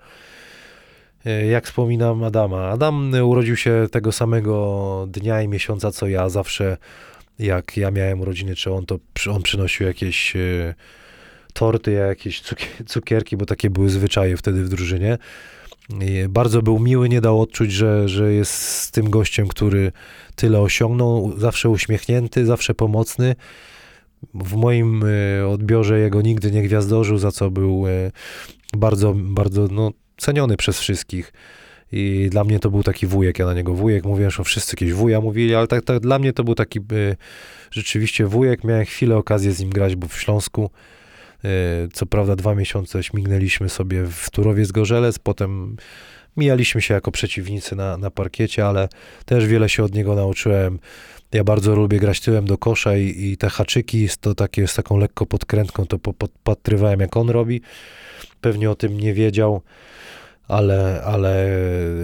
jak 1.51 1.67
wspominam 1.67 2.25
Adama. 2.25 2.69
Adam 2.69 3.15
e, 3.15 3.25
urodził 3.25 3.57
się 3.57 3.87
tego 3.91 4.13
samego 4.13 5.07
dnia 5.09 5.43
i 5.43 5.49
miesiąca 5.49 5.91
co 5.91 6.09
ja. 6.09 6.29
Zawsze 6.29 6.77
jak 7.39 7.77
ja 7.77 7.91
miałem 7.91 8.21
urodziny, 8.21 8.55
czy 8.55 8.73
on 8.73 8.87
to 8.87 8.99
on 9.31 9.43
przynosił 9.43 9.87
jakieś 9.87 10.37
e, 10.37 10.75
torty, 11.53 11.93
ja 11.93 12.07
jakieś 12.07 12.43
cukier- 12.43 12.85
cukierki, 12.87 13.37
bo 13.37 13.47
takie 13.47 13.71
były 13.71 13.91
zwyczaje 13.91 14.37
wtedy 14.37 14.65
w 14.65 14.69
drużynie. 14.69 15.19
Bardzo 16.29 16.63
był 16.63 16.79
miły, 16.79 17.09
nie 17.09 17.21
dał 17.21 17.41
odczuć, 17.41 17.73
że, 17.73 18.09
że 18.09 18.33
jest 18.33 18.53
z 18.53 18.91
tym 18.91 19.11
gościem, 19.11 19.49
który 19.49 19.93
tyle 20.35 20.61
osiągnął. 20.61 21.33
Zawsze 21.39 21.69
uśmiechnięty, 21.69 22.47
zawsze 22.47 22.75
pomocny. 22.75 23.35
W 24.35 24.57
moim 24.57 25.05
e, 25.05 25.47
odbiorze 25.49 25.99
jego 25.99 26.23
nigdy 26.23 26.51
nie 26.51 26.63
gwiazdorzył, 26.63 27.19
za 27.19 27.33
co 27.33 27.51
był 27.51 27.87
e, 27.87 28.11
bardzo, 28.77 29.15
bardzo 29.17 29.69
no, 29.71 29.93
ceniony 30.17 30.57
przez 30.57 30.81
wszystkich. 30.81 31.33
I 31.93 32.29
dla 32.31 32.45
mnie 32.45 32.59
to 32.59 32.71
był 32.71 32.83
taki 32.83 33.07
wujek, 33.07 33.39
ja 33.39 33.47
na 33.47 33.55
niego 33.55 33.75
wujek, 33.75 34.05
mówię, 34.05 34.31
że 34.31 34.45
wszyscy 34.45 34.77
jakieś 34.77 34.93
wuja 34.93 35.21
mówili, 35.21 35.55
ale 35.55 35.67
tak, 35.67 35.85
tak 35.85 36.01
dla 36.01 36.19
mnie 36.19 36.33
to 36.33 36.45
był 36.45 36.55
taki 36.55 36.79
y, 36.79 37.17
rzeczywiście 37.71 38.27
wujek. 38.27 38.65
Miałem 38.65 38.85
chwilę 38.85 39.17
okazję 39.17 39.53
z 39.53 39.61
nim 39.61 39.71
grać, 39.71 39.97
bo 39.97 40.09
w 40.09 40.21
Śląsku, 40.21 40.71
y, 41.45 41.49
co 41.93 42.07
prawda 42.07 42.37
dwa 42.37 42.55
miesiące 42.55 43.03
śmignęliśmy 43.03 43.69
sobie 43.69 44.07
w 44.07 44.31
Turowiec 44.31 44.73
Gorzelec, 44.73 45.19
potem 45.19 45.77
mijaliśmy 46.37 46.83
się 46.83 46.95
jako 46.95 47.11
przeciwnicy 47.11 47.77
na, 47.77 47.97
na 47.97 48.11
parkiecie, 48.11 48.67
ale 48.67 48.89
też 49.25 49.47
wiele 49.47 49.69
się 49.69 49.85
od 49.85 49.95
niego 49.95 50.15
nauczyłem. 50.15 50.79
Ja 51.33 51.45
bardzo 51.45 51.77
lubię 51.77 51.99
grać 51.99 52.21
tyłem 52.21 52.45
do 52.45 52.59
kosza 52.59 52.97
i, 52.97 53.15
i 53.25 53.37
te 53.37 53.49
haczyki, 53.49 54.09
to 54.21 54.35
takie 54.35 54.69
z 54.69 54.75
taką 54.75 54.97
lekko 54.99 55.27
podkrętką, 55.27 55.87
to 55.87 55.99
po- 55.99 56.13
podpatrywałem 56.13 57.01
jak 57.01 57.17
on 57.17 57.31
robi. 57.31 57.61
Pewnie 58.41 58.71
o 58.71 58.75
tym 58.75 59.01
nie 59.01 59.15
wiedział, 59.15 59.63
ale, 60.49 61.03
ale 61.05 61.49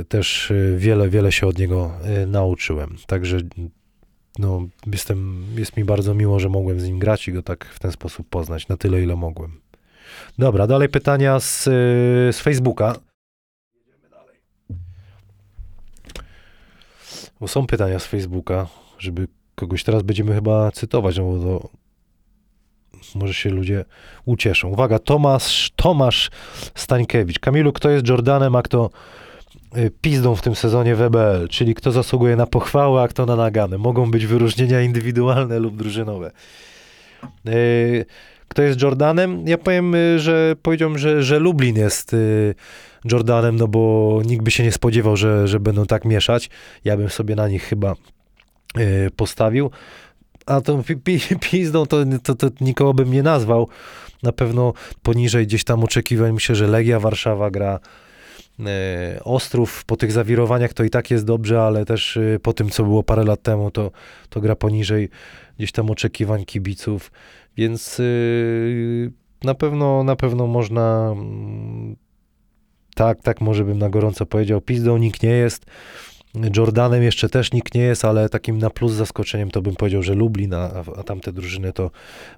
też 0.08 0.50
y, 0.50 0.74
wiele, 0.78 1.08
wiele 1.08 1.32
się 1.32 1.46
od 1.46 1.58
niego 1.58 1.90
y, 2.22 2.26
nauczyłem. 2.26 2.96
Także 3.06 3.38
no, 4.38 4.68
jestem, 4.92 5.46
jest 5.56 5.76
mi 5.76 5.84
bardzo 5.84 6.14
miło, 6.14 6.40
że 6.40 6.48
mogłem 6.48 6.80
z 6.80 6.86
nim 6.86 6.98
grać 6.98 7.28
i 7.28 7.32
go 7.32 7.42
tak 7.42 7.64
w 7.64 7.78
ten 7.78 7.92
sposób 7.92 8.28
poznać, 8.28 8.68
na 8.68 8.76
tyle, 8.76 9.02
ile 9.02 9.16
mogłem. 9.16 9.60
Dobra, 10.38 10.66
dalej 10.66 10.88
pytania 10.88 11.40
z, 11.40 11.66
y, 11.66 11.70
z 12.32 12.40
Facebooka. 12.40 12.94
Bo 17.40 17.48
są 17.48 17.66
pytania 17.66 17.98
z 17.98 18.06
Facebooka, 18.06 18.66
żeby 18.98 19.28
kogoś 19.54 19.84
teraz 19.84 20.02
będziemy 20.02 20.34
chyba 20.34 20.70
cytować, 20.70 21.18
no 21.18 21.24
bo 21.24 21.38
to 21.38 21.68
może 23.14 23.34
się 23.34 23.50
ludzie 23.50 23.84
ucieszą. 24.24 24.68
Uwaga, 24.68 24.98
Tomasz, 24.98 25.72
Tomasz 25.76 26.30
Stańkiewicz. 26.74 27.38
Kamilu, 27.38 27.72
kto 27.72 27.90
jest 27.90 28.08
Jordanem, 28.08 28.56
a 28.56 28.62
kto 28.62 28.90
y, 29.76 29.90
pizdą 30.00 30.34
w 30.34 30.42
tym 30.42 30.54
sezonie 30.54 30.94
WBL, 30.94 31.48
czyli 31.50 31.74
kto 31.74 31.92
zasługuje 31.92 32.36
na 32.36 32.46
pochwałę, 32.46 33.02
a 33.02 33.08
kto 33.08 33.26
na 33.26 33.36
nagany. 33.36 33.78
Mogą 33.78 34.10
być 34.10 34.26
wyróżnienia 34.26 34.80
indywidualne 34.80 35.58
lub 35.58 35.76
drużynowe. 35.76 36.30
Y, 37.48 38.04
Kto 38.48 38.62
jest 38.62 38.82
Jordanem? 38.82 39.48
Ja 39.48 39.58
powiem, 39.58 39.94
y, 39.94 40.18
że 40.18 40.56
powiedziałbym, 40.62 40.98
że, 40.98 41.22
że 41.22 41.38
Lublin 41.38 41.76
jest 41.76 42.16
Jordanem, 43.04 43.56
no 43.56 43.68
bo 43.68 44.20
nikt 44.24 44.44
by 44.44 44.50
się 44.50 44.62
nie 44.62 44.72
spodziewał, 44.72 45.16
że, 45.16 45.48
że 45.48 45.60
będą 45.60 45.86
tak 45.86 46.04
mieszać. 46.04 46.50
Ja 46.84 46.96
bym 46.96 47.10
sobie 47.10 47.36
na 47.36 47.48
nich 47.48 47.62
chyba 47.62 47.94
postawił. 49.16 49.70
A 50.46 50.60
tą 50.60 50.82
pi, 50.82 50.96
pi, 50.96 51.20
pizdą 51.50 51.86
to, 51.86 51.96
to, 52.22 52.34
to 52.34 52.48
nikogo 52.60 52.94
bym 52.94 53.12
nie 53.12 53.22
nazwał. 53.22 53.68
Na 54.22 54.32
pewno 54.32 54.72
poniżej 55.02 55.46
gdzieś 55.46 55.64
tam 55.64 55.84
oczekiwań. 55.84 56.32
Myślę, 56.32 56.54
że 56.54 56.66
Legia 56.66 57.00
Warszawa 57.00 57.50
gra. 57.50 57.80
E, 58.60 59.20
Ostrów 59.24 59.84
po 59.84 59.96
tych 59.96 60.12
zawirowaniach 60.12 60.74
to 60.74 60.84
i 60.84 60.90
tak 60.90 61.10
jest 61.10 61.24
dobrze, 61.24 61.62
ale 61.62 61.84
też 61.84 62.16
e, 62.16 62.38
po 62.38 62.52
tym, 62.52 62.70
co 62.70 62.82
było 62.84 63.02
parę 63.02 63.24
lat 63.24 63.42
temu, 63.42 63.70
to, 63.70 63.90
to 64.28 64.40
gra 64.40 64.56
poniżej 64.56 65.08
gdzieś 65.58 65.72
tam 65.72 65.90
oczekiwań 65.90 66.44
kibiców, 66.44 67.10
więc 67.56 67.98
yy, 67.98 69.12
na 69.44 69.54
pewno, 69.54 70.04
na 70.04 70.16
pewno 70.16 70.46
można 70.46 71.10
mm, 71.12 71.96
tak, 72.94 73.22
tak 73.22 73.40
może 73.40 73.64
bym 73.64 73.78
na 73.78 73.90
gorąco 73.90 74.26
powiedział, 74.26 74.60
pizdą 74.60 74.96
nikt 74.96 75.22
nie 75.22 75.30
jest, 75.30 75.66
Jordanem 76.56 77.02
jeszcze 77.02 77.28
też 77.28 77.52
nikt 77.52 77.74
nie 77.74 77.80
jest, 77.80 78.04
ale 78.04 78.28
takim 78.28 78.58
na 78.58 78.70
plus 78.70 78.92
zaskoczeniem 78.92 79.50
to 79.50 79.62
bym 79.62 79.76
powiedział, 79.76 80.02
że 80.02 80.14
Lublin, 80.14 80.54
a, 80.54 80.70
a 80.96 81.02
tamte 81.02 81.32
drużyny 81.32 81.72
to 81.72 81.90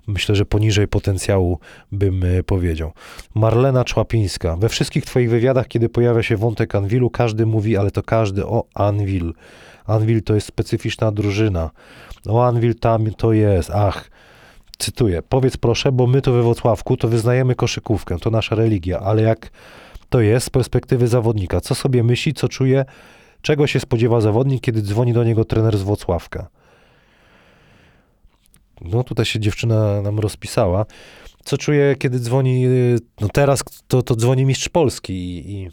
myślę, 0.06 0.36
że 0.36 0.44
poniżej 0.44 0.88
potencjału 0.88 1.58
bym 1.92 2.24
e, 2.24 2.42
powiedział. 2.42 2.92
Marlena 3.34 3.84
Człapińska. 3.84 4.56
We 4.56 4.68
wszystkich 4.68 5.04
twoich 5.04 5.30
wywiadach, 5.30 5.68
kiedy 5.68 5.88
pojawia 5.88 6.22
się 6.22 6.36
wątek 6.36 6.74
Anwilu, 6.74 7.10
każdy 7.10 7.46
mówi, 7.46 7.76
ale 7.76 7.90
to 7.90 8.02
każdy 8.02 8.46
o 8.46 8.64
Anwil. 8.74 9.34
Anwil 9.86 10.22
to 10.22 10.34
jest 10.34 10.46
specyficzna 10.46 11.12
drużyna. 11.12 11.70
O 12.28 12.46
Anwil 12.46 12.74
tam 12.74 13.14
to 13.14 13.32
jest, 13.32 13.70
ach. 13.70 14.10
Cytuję, 14.78 15.22
powiedz 15.28 15.56
proszę, 15.56 15.92
bo 15.92 16.06
my 16.06 16.22
to 16.22 16.32
we 16.32 16.42
Wrocławku 16.42 16.96
to 16.96 17.08
wyznajemy 17.08 17.54
koszykówkę, 17.54 18.18
to 18.18 18.30
nasza 18.30 18.54
religia, 18.54 19.00
ale 19.00 19.22
jak 19.22 19.50
to 20.08 20.20
jest 20.20 20.46
z 20.46 20.50
perspektywy 20.50 21.08
zawodnika? 21.08 21.60
Co 21.60 21.74
sobie 21.74 22.02
myśli, 22.02 22.34
co 22.34 22.48
czuje, 22.48 22.84
czego 23.44 23.66
się 23.66 23.80
spodziewa 23.80 24.20
zawodnik, 24.20 24.62
kiedy 24.62 24.82
dzwoni 24.82 25.12
do 25.12 25.24
niego 25.24 25.44
trener 25.44 25.78
z 25.78 25.82
Włocławka? 25.82 26.48
No 28.80 29.04
tutaj 29.04 29.24
się 29.24 29.40
dziewczyna 29.40 30.02
nam 30.02 30.18
rozpisała. 30.18 30.86
Co 31.44 31.58
czuje, 31.58 31.96
kiedy 31.98 32.18
dzwoni, 32.18 32.66
y, 32.66 32.98
no 33.20 33.28
teraz 33.28 33.64
to, 33.88 34.02
to 34.02 34.16
dzwoni 34.16 34.44
mistrz 34.44 34.68
Polski 34.68 35.12
i, 35.12 35.52
i, 35.54 35.70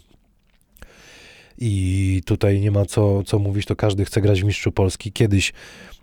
i 1.58 2.22
tutaj 2.22 2.60
nie 2.60 2.70
ma 2.70 2.84
co, 2.84 3.22
co 3.22 3.38
mówić, 3.38 3.66
to 3.66 3.76
każdy 3.76 4.04
chce 4.04 4.20
grać 4.20 4.42
w 4.42 4.44
mistrzu 4.44 4.72
Polski. 4.72 5.12
Kiedyś 5.12 5.52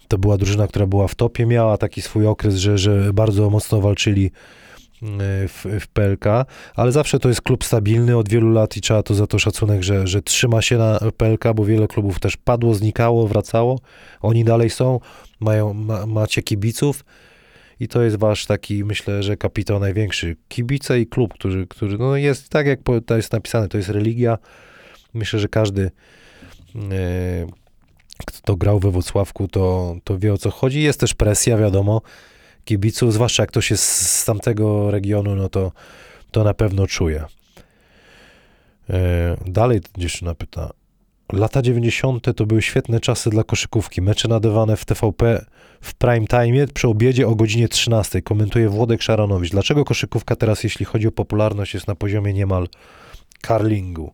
to 0.07 0.17
była 0.17 0.38
drużyna, 0.38 0.67
która 0.67 0.86
była 0.86 1.07
w 1.07 1.15
topie, 1.15 1.45
miała 1.45 1.78
taki 1.78 2.01
swój 2.01 2.28
okres, 2.28 2.55
że, 2.55 2.78
że 2.78 3.13
bardzo 3.13 3.49
mocno 3.49 3.82
walczyli 3.82 4.32
w, 5.47 5.66
w 5.80 5.88
PLK, 5.88 6.26
ale 6.76 6.91
zawsze 6.91 7.20
to 7.20 7.30
jest 7.30 7.41
klub 7.41 7.64
stabilny 7.64 8.18
od 8.18 8.30
wielu 8.30 8.50
lat 8.50 8.78
i 8.78 8.82
trzeba 8.82 9.04
to 9.04 9.14
za 9.14 9.28
to 9.28 9.39
szacunek, 9.39 9.84
że, 9.84 10.08
że 10.08 10.22
trzyma 10.22 10.62
się 10.62 10.78
na 10.78 11.00
PLK, 11.18 11.43
bo 11.56 11.66
wiele 11.66 11.88
klubów 11.88 12.20
też 12.20 12.38
padło, 12.38 12.76
znikało, 12.76 13.28
wracało. 13.28 13.80
Oni 14.22 14.43
dalej 14.43 14.70
są, 14.70 15.00
mają, 15.39 15.74
ma, 15.74 16.06
macie 16.06 16.41
kibiców 16.41 17.06
i 17.80 17.88
to 17.88 18.02
jest 18.02 18.16
wasz 18.16 18.45
taki, 18.45 18.84
myślę, 18.84 19.24
że 19.24 19.38
kapitał 19.38 19.80
największy. 19.80 20.36
Kibice 20.47 21.00
i 21.00 21.08
klub, 21.08 21.34
który, 21.34 21.68
który 21.68 21.97
no 21.97 22.16
jest 22.16 22.50
tak 22.50 22.68
jak 22.68 22.80
to 23.06 23.16
jest 23.16 23.34
napisane, 23.34 23.68
to 23.68 23.78
jest 23.78 23.89
religia. 23.89 24.38
Myślę, 25.14 25.39
że 25.39 25.47
każdy 25.47 25.91
e, 26.76 27.47
kto 28.26 28.56
grał 28.56 28.80
we 28.80 28.91
Wrocławku, 28.91 29.47
to, 29.47 29.95
to 30.04 30.20
wie 30.20 30.34
o 30.34 30.38
co 30.38 30.52
chodzi. 30.52 30.82
Jest 30.82 31.00
też 31.00 31.14
presja, 31.14 31.58
wiadomo, 31.58 32.02
kibiców, 32.70 33.13
zwłaszcza 33.13 33.43
jak 33.43 33.49
ktoś 33.49 33.72
jest 33.72 33.84
z 33.86 34.26
tamtego 34.26 34.91
regionu, 34.91 35.36
no 35.36 35.49
to, 35.49 35.72
to 36.32 36.43
na 36.43 36.53
pewno 36.53 36.88
czuje. 36.88 37.26
E, 38.89 39.38
Dalej 39.45 39.82
dziewczyna 39.97 40.36
pyta. 40.36 40.70
Lata 41.34 41.61
90. 41.61 42.36
to 42.36 42.45
były 42.45 42.61
świetne 42.61 42.99
czasy 42.99 43.30
dla 43.30 43.43
koszykówki. 43.43 44.01
Mecze 44.01 44.28
nadawane 44.28 44.78
w 44.78 44.86
TVP 44.86 45.45
w 45.82 45.93
prime 45.93 46.28
time 46.28 46.67
przy 46.67 46.88
obiedzie 46.88 47.28
o 47.28 47.36
godzinie 47.36 47.67
13. 47.67 48.22
Komentuje 48.22 48.70
Włodek 48.70 49.01
Szaranowicz. 49.01 49.51
Dlaczego 49.51 49.86
koszykówka 49.86 50.36
teraz, 50.36 50.63
jeśli 50.63 50.86
chodzi 50.86 51.07
o 51.07 51.11
popularność, 51.11 51.74
jest 51.74 51.88
na 51.88 51.95
poziomie 51.95 52.34
niemal 52.34 52.67
curlingu? 53.47 54.13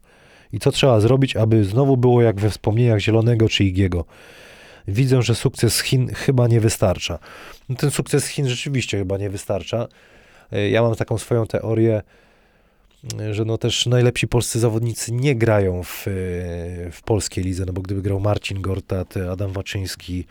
I 0.54 0.60
co 0.60 0.72
trzeba 0.72 1.00
zrobić, 1.00 1.36
aby 1.36 1.66
znowu 1.66 1.98
było 1.98 2.22
jak 2.22 2.40
we 2.40 2.50
wspomnieniach 2.50 3.00
Zielonego 3.00 3.50
czy 3.50 3.64
Igiego? 3.64 4.06
Widzę, 4.88 5.22
że 5.22 5.36
sukces 5.36 5.82
Chin 5.82 6.14
chyba 6.14 6.48
nie 6.48 6.60
wystarcza. 6.60 7.20
No, 7.70 7.76
ten 7.76 7.92
sukces 7.92 8.28
Chin 8.28 8.50
rzeczywiście 8.50 8.98
chyba 8.98 9.18
nie 9.18 9.30
wystarcza. 9.30 9.88
E, 10.52 10.70
Ja 10.70 10.82
mam 10.82 10.96
taką 10.96 11.18
swoją 11.18 11.48
teorię, 11.48 12.02
e, 13.20 13.34
że 13.34 13.46
no 13.46 13.58
też 13.58 13.86
najlepsi 13.86 14.28
polscy 14.28 14.60
zawodnicy 14.60 15.12
nie 15.12 15.36
grają 15.36 15.84
w, 15.84 16.08
e, 16.08 16.12
w 16.92 17.02
polskiej 17.06 17.44
lidze, 17.44 17.64
no 17.68 17.74
bo 17.74 17.82
gdyby 17.82 18.02
grał 18.02 18.20
Marcin 18.20 18.62
Gortat, 18.62 19.14
Adam 19.32 19.52
Waczyński, 19.52 20.26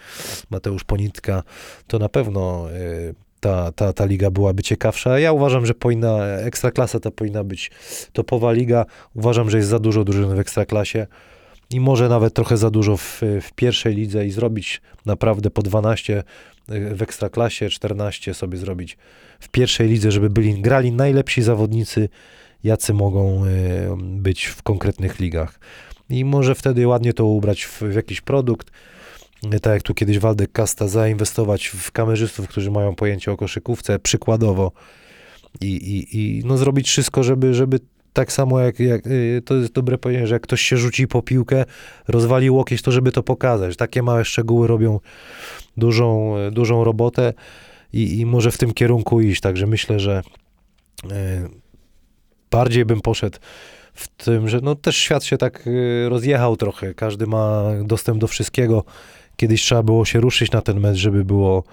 Mateusz 0.50 0.84
Ponitka, 0.84 1.42
to 1.86 1.98
na 1.98 2.08
pewno 2.08 2.68
ta, 3.40 3.72
ta, 3.72 3.92
ta 3.92 4.04
liga 4.04 4.30
byłaby 4.30 4.62
ciekawsza. 4.62 5.18
Ja 5.18 5.32
uważam, 5.32 5.66
że 5.66 5.74
powinna, 5.74 6.26
ekstraklasa 6.26 7.00
ta 7.00 7.10
powinna 7.10 7.44
być 7.44 7.70
topowa 8.12 8.52
liga. 8.52 8.86
Uważam, 9.14 9.50
że 9.50 9.56
jest 9.56 9.68
za 9.68 9.78
dużo 9.78 10.04
drużyn 10.04 10.36
w 10.36 10.38
ekstraklasie 10.38 11.06
i 11.74 11.80
może 11.80 12.08
nawet 12.08 12.34
trochę 12.34 12.56
za 12.56 12.70
dużo 12.70 12.96
w, 12.96 13.22
w 13.40 13.52
pierwszej 13.52 13.94
lidze 13.94 14.26
i 14.26 14.30
zrobić 14.30 14.82
naprawdę 15.06 15.50
po 15.50 15.62
12 15.62 16.24
w 16.68 17.02
ekstraklasie, 17.02 17.68
14 17.68 18.34
sobie 18.34 18.58
zrobić 18.58 18.96
w 19.40 19.48
pierwszej 19.48 19.88
lidze, 19.88 20.12
żeby 20.12 20.30
byli, 20.30 20.62
grali 20.62 20.92
najlepsi 20.92 21.42
zawodnicy, 21.42 22.08
jacy 22.64 22.94
mogą 22.94 23.44
e, 23.44 23.48
być 23.98 24.44
w 24.44 24.62
konkretnych 24.62 25.20
ligach. 25.20 25.60
I 26.10 26.24
może 26.24 26.54
wtedy 26.54 26.86
ładnie 26.86 27.12
to 27.12 27.26
ubrać 27.26 27.64
w, 27.64 27.82
w 27.82 27.94
jakiś 27.94 28.20
produkt, 28.20 28.70
E, 29.52 29.60
tak 29.60 29.72
jak 29.72 29.82
tu 29.82 29.94
kiedyś 29.94 30.18
Waldek 30.18 30.52
Kasta, 30.52 30.88
zainwestować 30.88 31.66
w 31.66 31.92
kamerzystów, 31.92 32.48
którzy 32.48 32.70
mają 32.70 32.94
pojęcie 32.94 33.32
o 33.32 33.36
koszykówce, 33.36 33.98
przykładowo 33.98 34.72
i, 35.60 35.66
i, 35.66 36.18
i 36.18 36.44
no 36.44 36.58
zrobić 36.58 36.88
wszystko, 36.88 37.22
żeby, 37.22 37.54
żeby 37.54 37.80
tak 38.14 38.32
samo 38.32 38.60
jak, 38.60 38.80
jak 38.80 39.06
y, 39.06 39.42
to 39.44 39.54
jest 39.54 39.72
dobre 39.72 39.98
powiedzenie, 39.98 40.26
że 40.26 40.34
jak 40.34 40.42
ktoś 40.42 40.60
się 40.60 40.76
rzuci 40.76 41.08
po 41.08 41.22
piłkę, 41.22 41.64
rozwali 42.08 42.50
łokieć, 42.50 42.82
to 42.82 42.92
żeby 42.92 43.12
to 43.12 43.22
pokazać. 43.22 43.76
Takie 43.76 44.02
małe 44.02 44.24
szczegóły 44.24 44.66
robią 44.66 45.00
dużą, 45.76 46.36
e, 46.36 46.50
dużą 46.50 46.84
robotę 46.84 47.32
i, 47.92 48.18
i 48.20 48.26
może 48.26 48.50
w 48.50 48.58
tym 48.58 48.72
kierunku 48.72 49.20
iść. 49.20 49.40
Także 49.40 49.66
myślę, 49.66 50.00
że 50.00 50.22
e, 51.10 51.48
bardziej 52.50 52.84
bym 52.84 53.00
poszedł 53.00 53.38
w 53.94 54.08
tym, 54.08 54.48
że 54.48 54.60
no 54.62 54.74
też 54.74 54.96
świat 54.96 55.24
się 55.24 55.38
tak 55.38 55.66
y, 55.66 56.08
rozjechał 56.08 56.56
trochę. 56.56 56.94
Każdy 56.94 57.26
ma 57.26 57.62
dostęp 57.84 58.18
do 58.18 58.26
wszystkiego. 58.26 58.84
Kiedyś 59.36 59.62
trzeba 59.62 59.82
było 59.82 60.04
się 60.04 60.20
ruszyć 60.20 60.52
na 60.52 60.62
ten 60.62 60.80
mecz, 60.80 60.96
żeby 60.96 61.24
było 61.24 61.64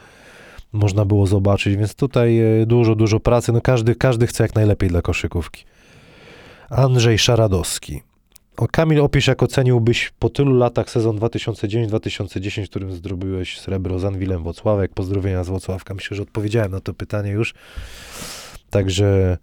można 0.74 1.06
było 1.06 1.28
zobaczyć, 1.28 1.76
więc 1.76 1.96
tutaj 1.96 2.62
y, 2.62 2.66
dużo, 2.66 2.96
dużo 2.96 3.20
pracy. 3.20 3.52
No 3.52 3.62
każdy, 3.62 3.96
każdy 3.96 4.28
chce 4.28 4.44
jak 4.44 4.56
najlepiej 4.56 4.90
dla 4.90 5.02
koszykówki. 5.02 5.66
Andrzej 6.72 7.18
Szaradowski. 7.18 8.02
O, 8.58 8.68
Kamil, 8.68 9.02
opisz, 9.02 9.28
jak 9.28 9.44
oceniłbyś 9.44 10.12
po 10.20 10.30
tylu 10.30 10.58
latach 10.58 10.90
sezon 10.90 11.20
2009-2010, 11.20 12.66
w 12.66 12.70
którym 12.70 12.92
zdrobiłeś 12.92 13.60
srebro 13.60 14.00
z 14.00 14.06
Anwilem 14.06 14.44
Wocławek. 14.44 14.94
Pozdrowienia 14.94 15.44
z 15.44 15.50
Wocławka. 15.50 15.94
Myślę, 15.94 16.18
że 16.18 16.24
odpowiedziałem 16.24 16.72
na 16.72 16.80
to 16.80 16.94
pytanie 16.94 17.32
już. 17.32 17.54
Także 18.70 19.38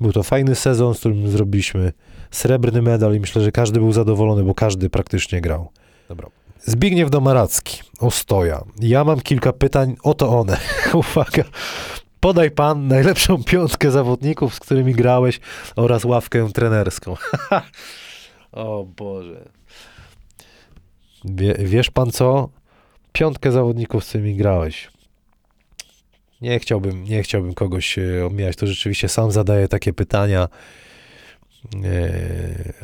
był 0.00 0.12
to 0.12 0.22
fajny 0.22 0.54
sezon, 0.54 0.94
z 0.94 0.98
którym 0.98 1.28
zrobiliśmy 1.28 1.92
srebrny 2.30 2.82
medal 2.82 3.16
i 3.16 3.20
myślę, 3.20 3.42
że 3.42 3.52
każdy 3.52 3.80
był 3.80 3.92
zadowolony, 3.92 4.44
bo 4.44 4.54
każdy 4.54 4.90
praktycznie 4.90 5.40
grał. 5.40 5.68
Dobra. 6.08 6.28
Zbigniew 6.60 7.10
Domaracki, 7.10 7.82
Ostoja. 7.98 8.62
Ja 8.80 9.04
mam 9.04 9.20
kilka 9.20 9.52
pytań, 9.52 9.96
oto 10.02 10.40
one. 10.40 10.56
Uwaga. 10.94 11.44
Podaj 12.20 12.50
pan 12.50 12.88
najlepszą 12.88 13.44
piątkę 13.44 13.90
zawodników, 13.90 14.54
z 14.54 14.60
którymi 14.60 14.94
grałeś 14.94 15.40
oraz 15.76 16.04
ławkę 16.04 16.52
trenerską. 16.52 17.16
o 18.52 18.84
Boże. 18.96 19.48
Wie, 21.24 21.54
wiesz 21.58 21.90
pan 21.90 22.10
co? 22.10 22.48
Piątkę 23.12 23.52
zawodników, 23.52 24.04
z 24.04 24.08
którymi 24.08 24.36
grałeś. 24.36 24.90
Nie 26.40 26.58
chciałbym, 26.58 27.04
nie 27.04 27.22
chciałbym 27.22 27.54
kogoś 27.54 27.98
e, 27.98 28.26
omijać. 28.26 28.56
To 28.56 28.66
rzeczywiście 28.66 29.08
sam 29.08 29.30
zadaję 29.30 29.68
takie 29.68 29.92
pytania. 29.92 30.48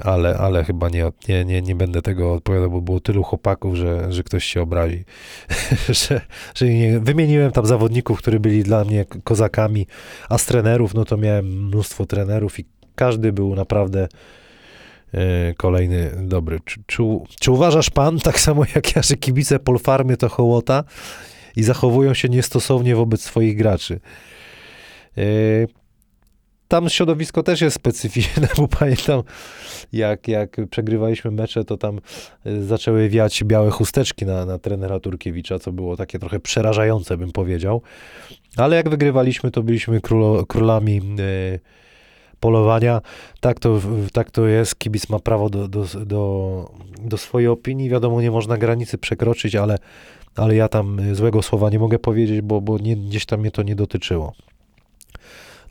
Ale, 0.02 0.38
ale 0.38 0.64
chyba 0.64 0.88
nie, 0.88 1.12
nie, 1.28 1.44
nie, 1.44 1.62
nie 1.62 1.74
będę 1.74 2.02
tego 2.02 2.32
odpowiadał, 2.32 2.70
bo 2.70 2.80
było 2.80 3.00
tylu 3.00 3.22
chłopaków, 3.22 3.74
że, 3.74 4.12
że 4.12 4.22
ktoś 4.22 4.44
się 4.44 4.62
obrazi. 4.62 5.04
że, 5.88 6.20
że 6.54 6.66
nie, 6.68 7.00
wymieniłem 7.00 7.52
tam 7.52 7.66
zawodników, 7.66 8.18
którzy 8.18 8.40
byli 8.40 8.62
dla 8.62 8.84
mnie 8.84 9.04
kozakami, 9.24 9.86
a 10.28 10.38
z 10.38 10.46
trenerów, 10.46 10.94
no 10.94 11.04
to 11.04 11.16
miałem 11.16 11.66
mnóstwo 11.66 12.06
trenerów 12.06 12.58
i 12.58 12.64
każdy 12.94 13.32
był 13.32 13.54
naprawdę 13.54 14.08
e, 15.14 15.54
kolejny 15.54 16.10
dobry. 16.22 16.60
Czy, 16.64 16.82
czy, 16.86 17.02
czy, 17.40 17.52
uważasz 17.52 17.90
pan, 17.90 18.18
tak 18.28 18.40
samo 18.40 18.62
jak 18.74 18.96
ja, 18.96 19.02
że 19.02 19.16
kibice 19.16 19.58
Polfarmy 19.58 20.16
to 20.16 20.28
hołota 20.28 20.84
i 21.56 21.62
zachowują 21.62 22.14
się 22.14 22.28
niestosownie 22.28 22.96
wobec 22.96 23.20
swoich 23.20 23.56
graczy? 23.56 24.00
E, 26.66 26.68
tam 26.68 26.88
środowisko 26.88 27.42
też 27.42 27.60
jest 27.60 27.76
specyficzne, 27.76 28.48
bo 28.58 28.68
pamiętam, 28.68 29.22
jak, 29.92 30.28
jak 30.28 30.56
przegrywaliśmy 30.70 31.30
mecze, 31.30 31.64
to 31.64 31.76
tam 31.76 32.00
e, 32.46 32.62
zaczęły 32.62 33.08
wiać 33.08 33.44
białe 33.44 33.70
chusteczki 33.70 34.26
na, 34.26 34.46
na 34.46 34.58
trenera 34.58 35.00
Turkiewicza, 35.00 35.58
co 35.58 35.72
było 35.72 35.96
takie 35.96 36.18
trochę 36.18 36.40
przerażające, 36.40 37.16
bym 37.16 37.32
powiedział. 37.32 37.82
Ale 38.56 38.76
jak 38.76 38.88
wygrywaliśmy, 38.88 39.50
to 39.50 39.62
byliśmy 39.62 40.00
królo, 40.00 40.46
królami 40.46 41.00
y, 41.20 41.60
polowania. 42.40 43.00
Tak 43.40 43.60
to, 43.60 43.80
tak 44.12 44.30
to 44.30 44.46
jest. 44.46 44.78
Kibic 44.78 45.08
ma 45.08 45.18
prawo 45.18 45.50
do, 45.50 45.68
do, 45.68 45.84
do, 46.06 46.70
do 47.02 47.18
swojej 47.18 47.48
opinii. 47.48 47.90
Wiadomo, 47.90 48.20
nie 48.20 48.30
można 48.30 48.58
granicy 48.58 48.98
przekroczyć, 48.98 49.56
ale, 49.56 49.78
ale 50.36 50.56
ja 50.56 50.68
tam 50.68 51.14
złego 51.14 51.42
słowa 51.42 51.70
nie 51.70 51.78
mogę 51.78 51.98
powiedzieć, 51.98 52.40
bo, 52.40 52.60
bo 52.60 52.78
nie, 52.78 52.96
gdzieś 52.96 53.26
tam 53.26 53.40
mnie 53.40 53.50
to 53.50 53.62
nie 53.62 53.74
dotyczyło. 53.74 54.32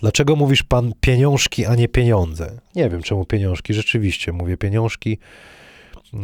Dlaczego 0.05 0.35
mówisz 0.35 0.63
pan 0.63 0.93
pieniążki, 1.01 1.65
a 1.65 1.75
nie 1.75 1.87
pieniądze? 1.87 2.59
Nie 2.75 2.89
wiem, 2.89 3.01
czemu 3.01 3.25
pieniążki. 3.25 3.73
Rzeczywiście 3.73 4.31
mówię 4.31 4.57
pieniążki 4.57 5.17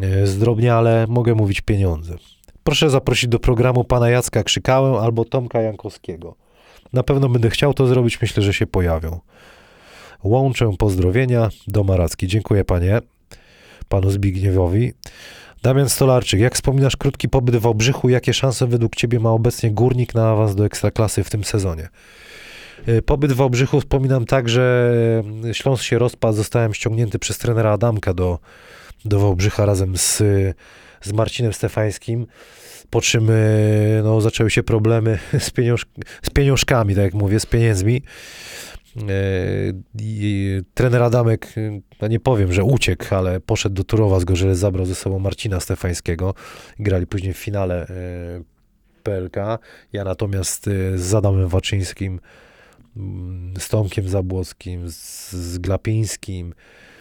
e, 0.02 0.28
zdrobnie, 0.28 0.74
ale 0.74 1.06
mogę 1.10 1.36
mówić 1.36 1.62
pieniądze. 1.62 2.16
Proszę 2.64 2.90
zaprosić 2.90 3.30
do 3.30 3.40
programu 3.40 3.84
pana 3.84 4.10
Jacka 4.10 4.44
Krzykałę 4.44 5.00
albo 5.00 5.26
Tomka 5.26 5.62
Jankowskiego. 5.62 6.36
Na 6.94 7.04
pewno 7.04 7.30
będę 7.30 7.50
chciał 7.50 7.74
to 7.74 7.88
zrobić, 7.88 8.22
myślę, 8.22 8.44
że 8.44 8.54
się 8.54 8.68
pojawią. 8.68 9.20
Łączę 10.24 10.72
pozdrowienia 10.78 11.50
do 11.68 11.84
Maracki. 11.84 12.28
Dziękuję 12.28 12.66
panie, 12.66 13.00
panu 13.90 14.10
Zbigniewowi. 14.10 14.94
Damian 15.64 15.90
Stolarczyk, 15.90 16.40
jak 16.40 16.56
wspominasz 16.56 16.96
krótki 16.96 17.30
pobyt 17.30 17.56
w 17.56 17.66
Obrzychu, 17.66 18.10
jakie 18.10 18.34
szanse 18.34 18.68
według 18.68 18.96
ciebie 18.96 19.20
ma 19.20 19.30
obecnie 19.30 19.72
Górnik 19.72 20.16
na 20.16 20.32
awans 20.32 20.56
do 20.56 20.66
Ekstraklasy 20.66 21.24
w 21.24 21.30
tym 21.30 21.44
sezonie? 21.44 21.90
Y, 22.88 23.02
pobyt 23.02 23.32
w 23.32 23.42
Obrzychu 23.42 23.82
wspominam 23.82 24.26
tak, 24.26 24.50
że 24.50 24.94
Śląsk 25.54 25.84
się 25.84 26.00
rozpadł, 26.00 26.38
zostałem 26.38 26.74
ściągnięty 26.74 27.20
przez 27.20 27.38
trenera 27.38 27.72
Adamka 27.72 28.14
do, 28.14 28.40
do 29.06 29.20
Wałbrzycha 29.20 29.66
razem 29.66 29.98
z, 29.98 30.24
z 31.02 31.14
Marcinem 31.14 31.54
Stefańskim, 31.54 32.28
po 32.90 33.02
czym 33.02 33.32
no, 34.04 34.22
zaczęły 34.22 34.52
się 34.52 34.64
problemy 34.64 35.20
z, 35.40 35.52
pieniąż, 35.52 35.86
z 36.24 36.30
pieniążkami, 36.30 36.96
tak 36.96 37.04
jak 37.04 37.14
mówię, 37.14 37.40
z 37.40 37.46
pieniędzmi. 37.46 38.02
I 40.00 40.62
trener 40.74 41.04
Adamek, 41.04 41.48
no 42.02 42.08
nie 42.08 42.20
powiem, 42.20 42.54
że 42.54 42.64
uciekł, 42.64 43.16
ale 43.16 43.40
poszedł 43.40 43.76
do 43.76 43.84
Turowa 43.84 44.20
z 44.20 44.24
Gorzeles, 44.24 44.60
zabrał 44.60 44.86
ze 44.86 44.96
sobą 44.96 45.20
Marcina 45.20 45.60
Stefańskiego. 45.60 46.34
Grali 46.80 47.08
później 47.08 47.34
w 47.34 47.38
finale 47.38 47.88
PLK. 49.04 49.36
Ja 49.94 50.04
natomiast 50.04 50.70
z 50.96 51.14
Adamem 51.14 51.48
Waczyńskim 51.48 52.20
z 53.60 53.70
Tomkiem 53.70 54.10
Zabłockim, 54.10 54.90
z, 54.90 55.32
z 55.32 55.58
Glapińskim, 55.58 56.54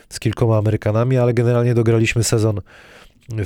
z 0.08 0.20
kilkoma 0.20 0.58
Amerykanami, 0.58 1.16
ale 1.16 1.34
generalnie 1.34 1.74
dograliśmy 1.74 2.24
sezon 2.24 2.60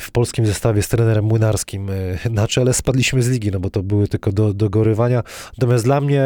w 0.01 0.11
polskim 0.11 0.47
zestawie 0.47 0.83
z 0.83 0.89
trenerem 0.89 1.25
Młynarskim 1.25 1.91
e, 1.91 2.31
na 2.31 2.49
czele. 2.49 2.75
Spadliśmy 2.75 3.23
z 3.23 3.29
ligi, 3.29 3.51
no 3.51 3.61
bo 3.61 3.71
to 3.71 3.83
były 3.83 4.09
tylko 4.09 4.33
do, 4.33 4.55
dogorywania. 4.55 5.23
Natomiast 5.59 5.85
dla 5.85 6.01
mnie, 6.01 6.23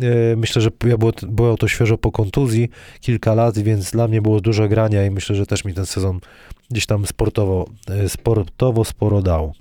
e, 0.00 0.36
myślę, 0.36 0.62
że 0.62 0.70
ja 0.86 0.98
było, 0.98 1.12
było 1.22 1.56
to 1.56 1.68
świeżo 1.68 1.98
po 1.98 2.12
kontuzji, 2.12 2.70
kilka 3.00 3.34
lat, 3.34 3.58
więc 3.58 3.90
dla 3.90 4.08
mnie 4.08 4.22
było 4.22 4.40
dużo 4.40 4.68
grania 4.68 5.06
i 5.06 5.10
myślę, 5.10 5.36
że 5.36 5.46
też 5.46 5.64
mi 5.64 5.74
ten 5.74 5.86
sezon 5.86 6.20
gdzieś 6.70 6.86
tam 6.86 7.06
sportowo, 7.06 7.66
e, 7.88 8.08
sportowo 8.08 8.84
sporo 8.84 9.22
dał. 9.22 9.52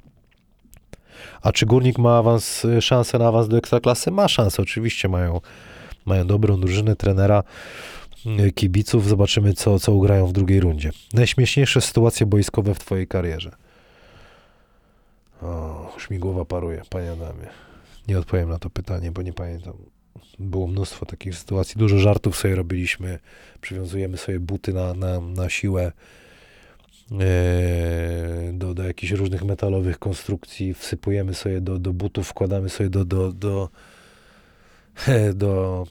A 1.41 1.51
czy 1.51 1.65
Górnik 1.65 1.97
ma 1.97 2.17
awans, 2.17 2.67
szansę 2.81 3.19
na 3.19 3.27
awans 3.27 3.47
do 3.47 3.57
Ekstraklasy? 3.57 4.11
Ma 4.11 4.27
szansę, 4.27 4.61
oczywiście 4.61 5.09
mają 5.09 5.41
mają 6.05 6.27
dobrą 6.27 6.59
drużynę, 6.59 6.95
trenera, 6.95 7.43
y, 8.39 8.51
kibiców. 8.51 9.07
Zobaczymy, 9.07 9.53
co, 9.53 9.79
co 9.79 9.91
ugrają 9.91 10.27
w 10.27 10.33
drugiej 10.33 10.59
rundzie. 10.59 10.91
Najśmieszniejsze 11.13 11.81
sytuacje 11.81 12.25
boiskowe 12.25 12.73
w 12.73 12.79
twojej 12.79 13.07
karierze? 13.07 13.51
O, 15.41 15.91
już 15.95 16.09
mi 16.09 16.19
głowa 16.19 16.45
paruje, 16.45 16.81
panie 16.89 17.11
Adamie. 17.11 17.47
Nie 18.07 18.19
odpowiem 18.19 18.49
na 18.49 18.59
to 18.59 18.69
pytanie, 18.69 19.11
bo 19.11 19.21
nie 19.21 19.33
pamiętam. 19.33 19.73
Było 20.39 20.67
mnóstwo 20.67 21.05
takich 21.05 21.35
sytuacji. 21.35 21.79
Dużo 21.79 21.99
żartów 21.99 22.37
sobie 22.37 22.55
robiliśmy. 22.55 23.19
Przywiązujemy 23.61 24.17
sobie 24.17 24.39
buty 24.39 24.73
na, 24.73 24.93
na, 24.93 25.21
na 25.21 25.49
siłę 25.49 25.91
e, 27.11 28.53
do, 28.53 28.73
do 28.73 28.83
jakichś 28.83 29.11
różnych 29.11 29.43
metalowych 29.43 29.99
konstrukcji. 29.99 30.73
Wsypujemy 30.73 31.33
sobie 31.33 31.61
do, 31.61 31.79
do 31.79 31.93
butów, 31.93 32.27
wkładamy 32.27 32.69
sobie 32.69 32.89
do, 32.89 33.05
do, 33.05 33.31
do 33.31 33.69
do, 35.33 35.83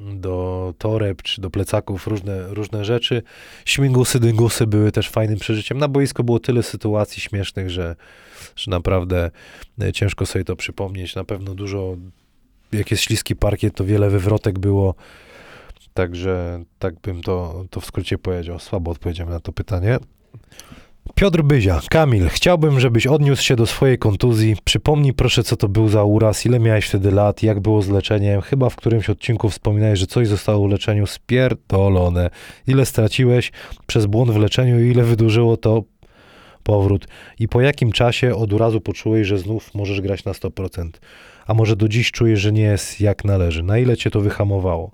do 0.00 0.74
toreb 0.78 1.22
czy 1.22 1.40
do 1.40 1.50
plecaków 1.50 2.06
różne, 2.06 2.48
różne 2.48 2.84
rzeczy. 2.84 3.22
Śmigusy, 3.64 4.20
dyngusy 4.20 4.66
były 4.66 4.92
też 4.92 5.10
fajnym 5.10 5.38
przeżyciem. 5.38 5.78
Na 5.78 5.88
boisku 5.88 6.24
było 6.24 6.40
tyle 6.40 6.62
sytuacji 6.62 7.22
śmiesznych, 7.22 7.70
że, 7.70 7.96
że 8.56 8.70
naprawdę 8.70 9.30
e, 9.80 9.92
ciężko 9.92 10.26
sobie 10.26 10.44
to 10.44 10.56
przypomnieć. 10.56 11.14
Na 11.14 11.24
pewno 11.24 11.54
dużo, 11.54 11.96
jak 12.72 12.90
jest 12.90 13.02
śliski 13.02 13.36
parkiet, 13.36 13.74
to 13.74 13.84
wiele 13.84 14.10
wywrotek 14.10 14.58
było. 14.58 14.94
Także 15.94 16.64
tak 16.78 17.00
bym 17.00 17.22
to, 17.22 17.64
to 17.70 17.80
w 17.80 17.86
skrócie 17.86 18.18
powiedział. 18.18 18.58
Słabo 18.58 18.90
odpowiedziałem 18.90 19.32
na 19.32 19.40
to 19.40 19.52
pytanie. 19.52 19.98
Piotr 21.14 21.42
Byzia, 21.42 21.80
Kamil, 21.90 22.28
chciałbym, 22.28 22.80
żebyś 22.80 23.06
odniósł 23.06 23.42
się 23.42 23.56
do 23.56 23.66
swojej 23.66 23.98
kontuzji. 23.98 24.56
Przypomnij 24.64 25.12
proszę, 25.12 25.42
co 25.42 25.56
to 25.56 25.68
był 25.68 25.88
za 25.88 26.04
uraz, 26.04 26.46
ile 26.46 26.60
miałeś 26.60 26.86
wtedy 26.86 27.10
lat, 27.10 27.42
jak 27.42 27.60
było 27.60 27.82
z 27.82 27.88
leczeniem. 27.88 28.40
Chyba 28.40 28.70
w 28.70 28.76
którymś 28.76 29.10
odcinku 29.10 29.48
wspominałeś, 29.48 29.98
że 29.98 30.06
coś 30.06 30.28
zostało 30.28 30.68
w 30.68 30.70
leczeniu 30.70 31.06
spierdolone. 31.06 32.30
Ile 32.66 32.86
straciłeś 32.86 33.52
przez 33.86 34.06
błąd 34.06 34.30
w 34.30 34.36
leczeniu 34.36 34.80
i 34.80 34.90
ile 34.90 35.04
wydłużyło 35.04 35.56
to 35.56 35.82
powrót. 36.62 37.08
I 37.38 37.48
po 37.48 37.60
jakim 37.60 37.92
czasie 37.92 38.34
od 38.34 38.52
urazu 38.52 38.80
poczułeś, 38.80 39.26
że 39.26 39.38
znów 39.38 39.74
możesz 39.74 40.00
grać 40.00 40.24
na 40.24 40.32
100%? 40.32 40.88
A 41.46 41.54
może 41.54 41.76
do 41.76 41.88
dziś 41.88 42.10
czujesz, 42.10 42.40
że 42.40 42.52
nie 42.52 42.62
jest 42.62 43.00
jak 43.00 43.24
należy? 43.24 43.62
Na 43.62 43.78
ile 43.78 43.96
cię 43.96 44.10
to 44.10 44.20
wyhamowało? 44.20 44.90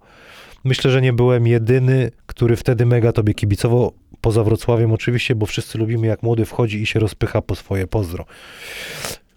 Myślę, 0.64 0.90
że 0.90 1.02
nie 1.02 1.12
byłem 1.12 1.46
jedyny, 1.46 2.10
który 2.26 2.56
wtedy 2.56 2.86
mega 2.86 3.12
tobie 3.12 3.34
kibicował 3.34 3.92
poza 4.24 4.44
Wrocławiem 4.44 4.92
oczywiście, 4.92 5.34
bo 5.34 5.46
wszyscy 5.46 5.78
lubimy 5.78 6.06
jak 6.06 6.22
młody 6.22 6.44
wchodzi 6.44 6.82
i 6.82 6.86
się 6.86 7.00
rozpycha 7.00 7.42
po 7.42 7.54
swoje 7.54 7.86
pozdro. 7.86 8.24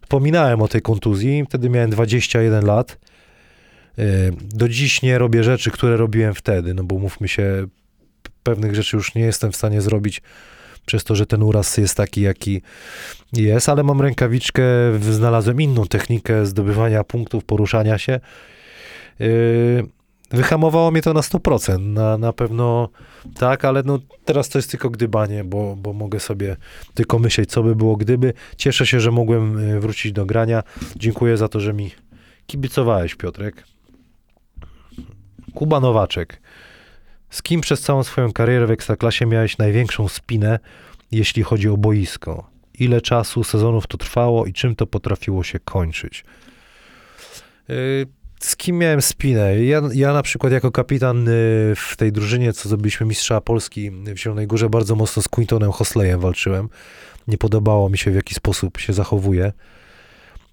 Wspominałem 0.01 0.61
o 0.61 0.67
tej 0.67 0.81
kontuzji, 0.81 1.43
wtedy 1.49 1.69
miałem 1.69 1.89
21 1.89 2.65
lat. 2.65 2.97
E, 3.97 4.03
do 4.41 4.69
dziś 4.69 5.01
nie 5.01 5.17
robię 5.17 5.43
rzeczy, 5.43 5.71
które 5.71 5.97
robiłem 5.97 6.33
wtedy, 6.33 6.73
no 6.73 6.83
bo 6.83 6.99
mówmy 6.99 7.27
się, 7.27 7.67
pewnych 8.43 8.75
rzeczy 8.75 8.97
już 8.97 9.15
nie 9.15 9.21
jestem 9.21 9.51
w 9.51 9.55
stanie 9.55 9.81
zrobić 9.81 10.21
przez 10.85 11.03
to, 11.03 11.15
że 11.15 11.25
ten 11.25 11.43
uraz 11.43 11.77
jest 11.77 11.97
taki, 11.97 12.21
jaki 12.21 12.61
jest, 13.33 13.69
ale 13.69 13.83
mam 13.83 14.01
rękawiczkę, 14.01 14.63
znalazłem 15.11 15.61
inną 15.61 15.87
technikę 15.87 16.45
zdobywania 16.45 17.03
punktów, 17.03 17.45
poruszania 17.45 17.97
się. 17.97 18.19
Wyhamowało 20.29 20.91
mnie 20.91 21.01
to 21.01 21.13
na 21.13 21.21
100%. 21.21 21.79
Na, 21.79 22.17
na 22.17 22.33
pewno 22.33 22.89
tak, 23.35 23.65
ale 23.65 23.83
no 23.83 23.99
teraz 24.25 24.49
to 24.49 24.57
jest 24.57 24.71
tylko 24.71 24.89
gdybanie, 24.89 25.43
bo, 25.43 25.75
bo 25.75 25.93
mogę 25.93 26.19
sobie 26.19 26.57
tylko 26.93 27.19
myśleć, 27.19 27.49
co 27.49 27.63
by 27.63 27.75
było 27.75 27.95
gdyby. 27.95 28.33
Cieszę 28.57 28.85
się, 28.85 28.99
że 28.99 29.11
mogłem 29.11 29.57
e, 29.57 29.79
wrócić 29.79 30.11
do 30.11 30.25
grania. 30.25 30.63
Dziękuję 30.95 31.37
za 31.37 31.47
to, 31.47 31.59
że 31.59 31.73
mi 31.73 31.91
kibicowałeś, 32.47 33.15
Piotrek. 33.15 33.63
Kuba 35.53 35.79
Nowaczek. 35.79 36.41
Z 37.29 37.41
kim 37.41 37.61
przez 37.61 37.81
całą 37.81 38.03
swoją 38.03 38.33
karierę 38.33 38.67
w 38.67 38.71
Ekstraklasie 38.71 39.25
miałeś 39.25 39.57
największą 39.57 40.07
spinę, 40.07 40.59
jeśli 41.11 41.43
chodzi 41.43 41.69
o 41.69 41.77
boisko? 41.77 42.49
Ile 42.79 43.01
czasu, 43.01 43.43
sezonów 43.43 43.87
to 43.87 43.97
trwało 43.97 44.45
i 44.45 44.53
czym 44.53 44.75
to 44.75 44.87
potrafiło 44.87 45.43
się 45.43 45.59
kończyć? 45.59 46.25
Yy, 47.67 48.07
z 48.39 48.55
kim 48.55 48.77
miałem 48.77 49.01
spinę? 49.01 49.63
Ja, 49.63 49.81
ja 49.93 50.13
na 50.13 50.21
przykład 50.21 50.53
jako 50.53 50.71
kapitan 50.71 51.27
y, 51.27 51.31
w 51.75 51.95
tej 51.97 52.11
drużynie, 52.11 52.53
co 52.53 52.69
zrobiliśmy 52.69 53.05
mistrza 53.05 53.41
Polski 53.41 53.91
w 53.91 54.17
Zielonej 54.17 54.47
Górze, 54.47 54.69
bardzo 54.69 54.95
mocno 54.95 55.21
z 55.21 55.27
Quintonem 55.27 55.71
Hosleyem 55.71 56.19
walczyłem. 56.19 56.69
Nie 57.27 57.37
podobało 57.37 57.89
mi 57.89 57.97
się, 57.97 58.11
w 58.11 58.15
jaki 58.15 58.33
sposób 58.33 58.77
się 58.77 58.93
zachowuje 58.93 59.51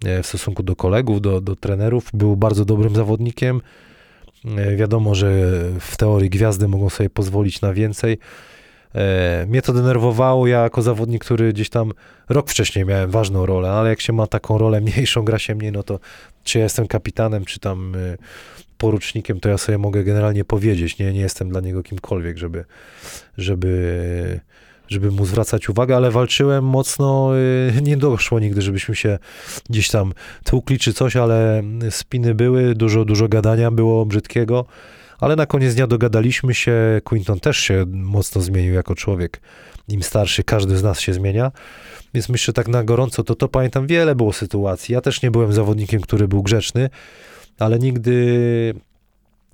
e, 0.05 0.22
w 0.22 0.26
stosunku 0.26 0.62
do 0.62 0.76
kolegów, 0.76 1.20
do, 1.20 1.41
do 1.41 1.57
trenerów. 1.57 2.11
Był 2.14 2.37
bardzo 2.37 2.64
dobrym 2.64 2.95
zawodnikiem. 2.95 3.61
E, 4.45 4.76
wiadomo, 4.76 5.14
że 5.14 5.30
w 5.80 5.97
teorii 5.97 6.30
gwiazdy 6.30 6.68
mogą 6.68 6.91
sobie 6.91 7.11
pozwolić 7.11 7.61
na 7.61 7.72
więcej. 7.72 8.18
E, 8.95 9.47
mnie 9.49 9.62
to 9.62 9.72
denerwowało. 9.72 10.47
Ja 10.47 10.62
jako 10.62 10.82
zawodnik, 10.82 11.24
który 11.24 11.53
gdzieś 11.53 11.68
tam 11.68 11.92
rok 12.28 12.51
wcześniej 12.51 12.84
miałem 12.84 13.11
ważną 13.11 13.47
rolę, 13.47 13.70
ale 13.70 13.90
jak 13.90 14.01
się 14.01 14.12
ma 14.12 14.26
taką 14.26 14.59
rolę 14.59 14.80
mniejszą, 14.80 15.24
gra 15.24 15.38
się 15.38 15.55
mniej, 15.55 15.72
no 15.72 15.82
to 15.82 16.01
czy 16.45 16.59
ja 16.59 16.64
jestem 16.64 16.86
kapitanem, 16.86 17.45
czy 17.45 17.61
tam 17.61 17.95
e, 17.95 18.16
porucznikiem, 18.78 19.40
to 19.40 19.49
ja 19.49 19.59
sobie 19.59 19.78
mogę 19.78 20.05
generalnie 20.05 20.45
powiedzieć. 20.45 20.99
Nie, 20.99 21.12
nie 21.12 21.20
jestem 21.20 21.49
dla 21.49 21.61
niego 21.61 21.82
kimkolwiek, 21.82 22.38
żeby, 22.38 22.64
żeby, 23.38 24.40
żeby 24.88 25.11
mu 25.11 25.26
zwracać 25.26 25.68
uwagę, 25.68 25.97
ale 25.97 26.11
walczyłem 26.11 26.64
mocno. 26.64 27.30
Nie 27.82 27.97
doszło 27.97 28.40
nigdy, 28.40 28.62
żebyśmy 28.62 28.97
się 28.97 29.18
gdzieś 29.70 29.90
tam 29.90 30.12
tłukli 30.45 30.78
czy 30.78 30.92
coś, 30.92 31.16
ale 31.16 31.62
spiny 31.90 32.34
były, 32.34 32.74
dużo, 32.74 33.05
dużo 33.05 33.28
gadania 33.28 33.70
było 33.70 34.07
brzydkiego. 34.07 34.66
Ale 35.21 35.37
na 35.37 35.47
koniec 35.47 35.75
dnia 35.75 35.87
dogadaliśmy 35.87 36.55
się. 36.55 37.01
Quinton 37.05 37.41
też 37.41 37.59
się 37.59 37.85
mocno 37.89 38.41
zmienił 38.41 38.75
jako 38.75 38.95
człowiek. 38.95 39.41
Im 39.89 40.03
starszy, 40.03 40.45
każdy 40.45 40.77
z 40.77 40.83
nas 40.83 41.01
się 41.01 41.12
zmienia. 41.12 41.53
Więc 42.15 42.29
myślę, 42.29 42.55
tak 42.55 42.69
na 42.69 42.85
gorąco 42.85 43.25
to 43.25 43.35
to 43.35 43.49
pamiętam, 43.49 43.87
wiele 43.87 44.15
było 44.15 44.33
sytuacji. 44.33 44.93
Ja 44.93 45.01
też 45.01 45.23
nie 45.23 45.31
byłem 45.31 45.53
zawodnikiem, 45.53 46.01
który 46.01 46.29
był 46.29 46.43
grzeczny, 46.43 46.91
ale 47.59 47.79
nigdy 47.79 48.75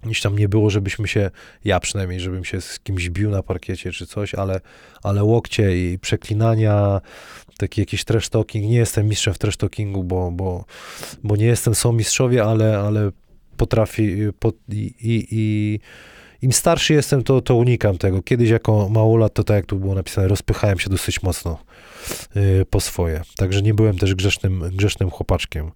gdzieś 0.02 0.20
tam 0.20 0.38
nie 0.38 0.48
było, 0.48 0.70
żebyśmy 0.70 1.08
się, 1.08 1.30
ja 1.64 1.80
przynajmniej, 1.80 2.20
żebym 2.20 2.44
się 2.44 2.60
z 2.60 2.78
kimś 2.78 3.10
bił 3.10 3.30
na 3.30 3.42
parkiecie 3.42 3.92
czy 3.92 4.06
coś, 4.06 4.34
ale, 4.34 4.60
ale 5.02 5.24
łokcie 5.24 5.92
i 5.92 5.98
przeklinania, 5.98 7.00
taki 7.58 7.80
jakiś 7.80 8.04
trash 8.04 8.28
talking, 8.28 8.64
nie 8.66 8.76
jestem 8.76 9.08
mistrzem 9.08 9.34
w 9.34 9.38
trash 9.38 9.56
talkingu, 9.56 10.04
bo, 10.04 10.30
bo, 10.30 10.64
bo 11.22 11.36
nie 11.36 11.46
jestem, 11.46 11.74
są 11.74 11.92
mistrzowie, 11.92 12.44
ale, 12.44 12.78
ale 12.78 13.10
potrafi 13.60 14.16
po, 14.38 14.52
i, 14.68 14.94
i, 15.00 15.26
i 15.30 15.80
im 16.42 16.52
starszy 16.52 16.94
jestem, 16.94 17.22
to, 17.22 17.40
to 17.40 17.54
unikam 17.56 17.98
tego. 17.98 18.22
Kiedyś 18.22 18.50
jako 18.50 18.88
małolat, 18.88 19.34
to 19.34 19.44
tak 19.44 19.56
jak 19.56 19.66
tu 19.66 19.76
było 19.76 19.94
napisane, 19.94 20.28
rozpychałem 20.28 20.78
się 20.78 20.90
dosyć 20.90 21.22
mocno 21.22 21.58
yy, 22.34 22.64
po 22.70 22.80
swoje. 22.80 23.22
Także 23.36 23.62
nie 23.62 23.74
byłem 23.74 23.98
też 23.98 24.14
grzesznym, 24.14 24.64
grzesznym 24.72 25.10
chłopaczkiem. 25.10 25.70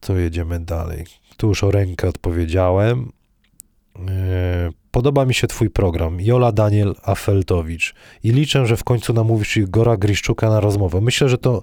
To 0.00 0.16
jedziemy 0.16 0.60
dalej. 0.60 1.04
Tu 1.36 1.48
już 1.48 1.64
o 1.64 1.70
rękę 1.70 2.08
odpowiedziałem. 2.08 3.12
Yy, 3.98 4.04
podoba 4.90 5.24
mi 5.24 5.34
się 5.34 5.46
twój 5.46 5.70
program. 5.70 6.20
Jola 6.20 6.52
Daniel 6.52 6.94
Afeltowicz. 7.02 7.94
I 8.22 8.32
liczę, 8.32 8.66
że 8.66 8.76
w 8.76 8.84
końcu 8.84 9.12
namówisz 9.12 9.56
Igora 9.56 9.96
Griszczuka 9.96 10.48
na 10.48 10.60
rozmowę. 10.60 11.00
Myślę, 11.00 11.28
że 11.28 11.38
to, 11.38 11.62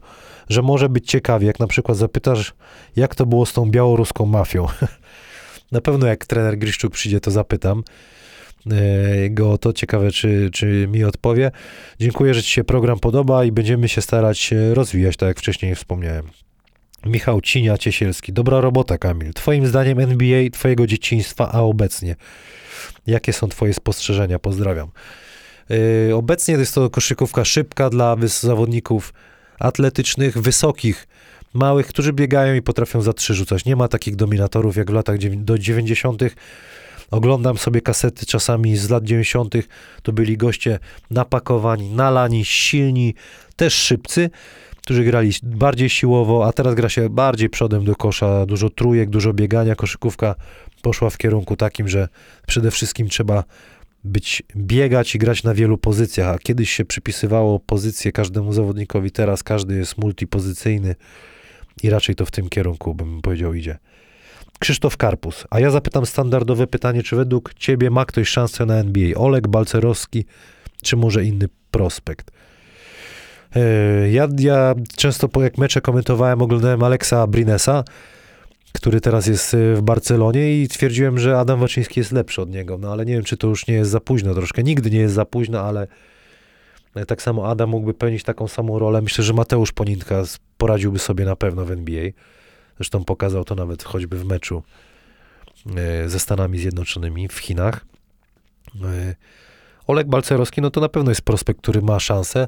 że 0.50 0.62
może 0.62 0.90
być 0.90 1.08
ciekawie, 1.08 1.48
jak 1.48 1.60
na 1.60 1.68
przykład 1.68 1.98
zapytasz, 1.98 2.54
jak 2.96 3.16
to 3.16 3.26
było 3.26 3.46
z 3.46 3.54
tą 3.54 3.72
białoruską 3.72 4.26
mafią. 4.26 4.68
na 5.72 5.82
pewno 5.82 6.08
jak 6.08 6.26
trener 6.26 6.58
Griszczuk 6.58 6.94
przyjdzie, 6.94 7.20
to 7.20 7.32
zapytam 7.32 7.84
yy, 8.66 9.30
go 9.30 9.58
to 9.58 9.74
ciekawe, 9.74 10.12
czy, 10.12 10.50
czy 10.54 10.88
mi 10.92 11.04
odpowie. 11.04 11.52
Dziękuję, 12.00 12.34
że 12.34 12.44
Ci 12.44 12.52
się 12.52 12.64
program 12.64 13.00
podoba 13.00 13.46
i 13.46 13.52
będziemy 13.52 13.90
się 13.90 14.02
starać 14.02 14.54
rozwijać, 14.74 15.18
tak 15.18 15.28
jak 15.28 15.40
wcześniej 15.40 15.76
wspomniałem. 15.76 16.28
Michał 17.06 17.42
Cinia-Ciesielski. 17.42 18.34
Dobra 18.34 18.62
robota, 18.62 18.98
Kamil. 18.98 19.34
Twoim 19.34 19.68
zdaniem 19.68 20.00
NBA 20.00 20.50
twojego 20.50 20.88
dzieciństwa, 20.88 21.52
a 21.52 21.62
obecnie? 21.62 22.16
Jakie 23.08 23.34
są 23.34 23.48
twoje 23.48 23.74
spostrzeżenia? 23.74 24.40
Pozdrawiam. 24.40 24.92
Yy, 25.70 26.16
obecnie 26.16 26.56
jest 26.56 26.76
to 26.76 26.90
koszykówka 26.90 27.46
szybka 27.46 27.90
dla 27.90 28.16
zawodników 28.26 29.14
atletycznych, 29.60 30.38
wysokich, 30.38 31.08
małych, 31.54 31.88
którzy 31.88 32.14
biegają 32.14 32.56
i 32.56 32.62
potrafią 32.62 33.02
za 33.02 33.14
trzy 33.14 33.34
rzucać. 33.34 33.66
Nie 33.66 33.76
ma 33.76 33.88
takich 33.88 34.16
dominatorów 34.16 34.78
jak 34.78 34.92
w 34.92 34.94
latach 34.94 35.18
do 35.18 35.58
90. 35.58 36.22
Oglądam 37.12 37.58
sobie 37.58 37.82
kasety 37.82 38.26
czasami 38.26 38.78
z 38.78 38.90
lat 38.90 39.04
90. 39.04 39.54
To 40.04 40.12
byli 40.14 40.38
goście 40.38 40.80
napakowani, 41.12 41.92
nalani, 41.92 42.46
silni, 42.46 43.16
też 43.56 43.74
szybcy 43.74 44.30
którzy 44.88 45.04
grali 45.04 45.32
bardziej 45.44 45.90
siłowo, 45.90 46.48
a 46.48 46.54
teraz 46.54 46.76
gra 46.76 46.90
się 46.90 47.10
bardziej 47.10 47.50
przodem 47.50 47.86
do 47.86 47.96
kosza, 47.96 48.46
dużo 48.46 48.70
trójek, 48.70 49.10
dużo 49.10 49.34
biegania. 49.34 49.76
Koszykówka 49.76 50.36
poszła 50.82 51.10
w 51.10 51.18
kierunku 51.18 51.56
takim, 51.56 51.88
że 51.88 52.08
przede 52.48 52.72
wszystkim 52.72 53.10
trzeba 53.10 53.44
być, 54.08 54.44
biegać 54.56 55.16
i 55.16 55.20
grać 55.20 55.44
na 55.44 55.54
wielu 55.54 55.78
pozycjach, 55.78 56.36
a 56.36 56.40
kiedyś 56.40 56.72
się 56.72 56.86
przypisywało 56.86 57.60
pozycję 57.60 58.12
każdemu 58.12 58.54
zawodnikowi, 58.54 59.12
teraz 59.12 59.44
każdy 59.44 59.78
jest 59.78 59.98
multipozycyjny 59.98 60.96
i 61.84 61.90
raczej 61.90 62.16
to 62.16 62.26
w 62.26 62.32
tym 62.32 62.50
kierunku, 62.50 62.96
bym 62.96 63.22
powiedział, 63.22 63.54
idzie. 63.54 63.78
Krzysztof 64.60 64.98
Karpus, 64.98 65.46
a 65.50 65.60
ja 65.60 65.72
zapytam 65.72 66.06
standardowe 66.06 66.68
pytanie, 66.68 67.04
czy 67.04 67.16
według 67.16 67.54
ciebie 67.54 67.90
ma 67.90 68.06
ktoś 68.06 68.30
szansę 68.30 68.66
na 68.66 68.76
NBA? 68.76 69.18
Olek 69.18 69.48
Balcerowski, 69.48 70.26
czy 70.84 70.96
może 70.96 71.26
inny 71.26 71.50
prospekt? 71.72 72.32
E, 73.56 74.12
ja, 74.12 74.28
ja 74.40 74.76
często, 74.96 75.30
jak 75.42 75.58
mecze 75.58 75.82
komentowałem, 75.82 76.42
oglądałem 76.42 76.84
Aleksa 76.84 77.28
Brinesa, 77.28 77.84
który 78.78 79.02
teraz 79.02 79.28
jest 79.28 79.54
e, 79.54 79.76
w 79.76 79.82
Barcelonie 79.82 80.62
i 80.62 80.68
twierdziłem, 80.68 81.20
że 81.20 81.40
Adam 81.40 81.60
Waczyński 81.60 82.00
jest 82.00 82.12
lepszy 82.12 82.42
od 82.42 82.50
niego. 82.50 82.78
No 82.78 82.92
ale 82.92 83.06
nie 83.06 83.14
wiem, 83.14 83.24
czy 83.24 83.38
to 83.38 83.48
już 83.48 83.68
nie 83.68 83.74
jest 83.74 83.92
za 83.92 84.00
późno 84.00 84.34
troszkę. 84.34 84.64
Nigdy 84.64 84.92
nie 84.92 85.00
jest 85.00 85.16
za 85.16 85.26
późno, 85.26 85.62
ale 85.62 85.88
e, 86.96 87.06
tak 87.06 87.22
samo 87.22 87.50
Adam 87.50 87.70
mógłby 87.70 87.94
pełnić 87.94 88.24
taką 88.24 88.48
samą 88.48 88.80
rolę. 88.80 89.02
Myślę, 89.02 89.24
że 89.24 89.34
Mateusz 89.34 89.72
Poninka 89.72 90.24
poradziłby 90.58 91.00
sobie 91.00 91.26
na 91.26 91.36
pewno 91.36 91.66
w 91.66 91.72
NBA. 91.72 92.12
Zresztą 92.78 93.04
pokazał 93.04 93.44
to 93.44 93.56
nawet 93.56 93.84
choćby 93.84 94.18
w 94.18 94.26
meczu 94.26 94.64
ze 96.06 96.20
Stanami 96.20 96.60
Zjednoczonymi 96.60 97.28
w 97.28 97.38
Chinach. 97.38 97.86
Oleg 99.88 100.08
Balcerowski, 100.08 100.62
no 100.62 100.70
to 100.72 100.82
na 100.82 100.90
pewno 100.90 101.12
jest 101.12 101.22
prospekt, 101.22 101.62
który 101.62 101.82
ma 101.82 102.00
szansę 102.00 102.48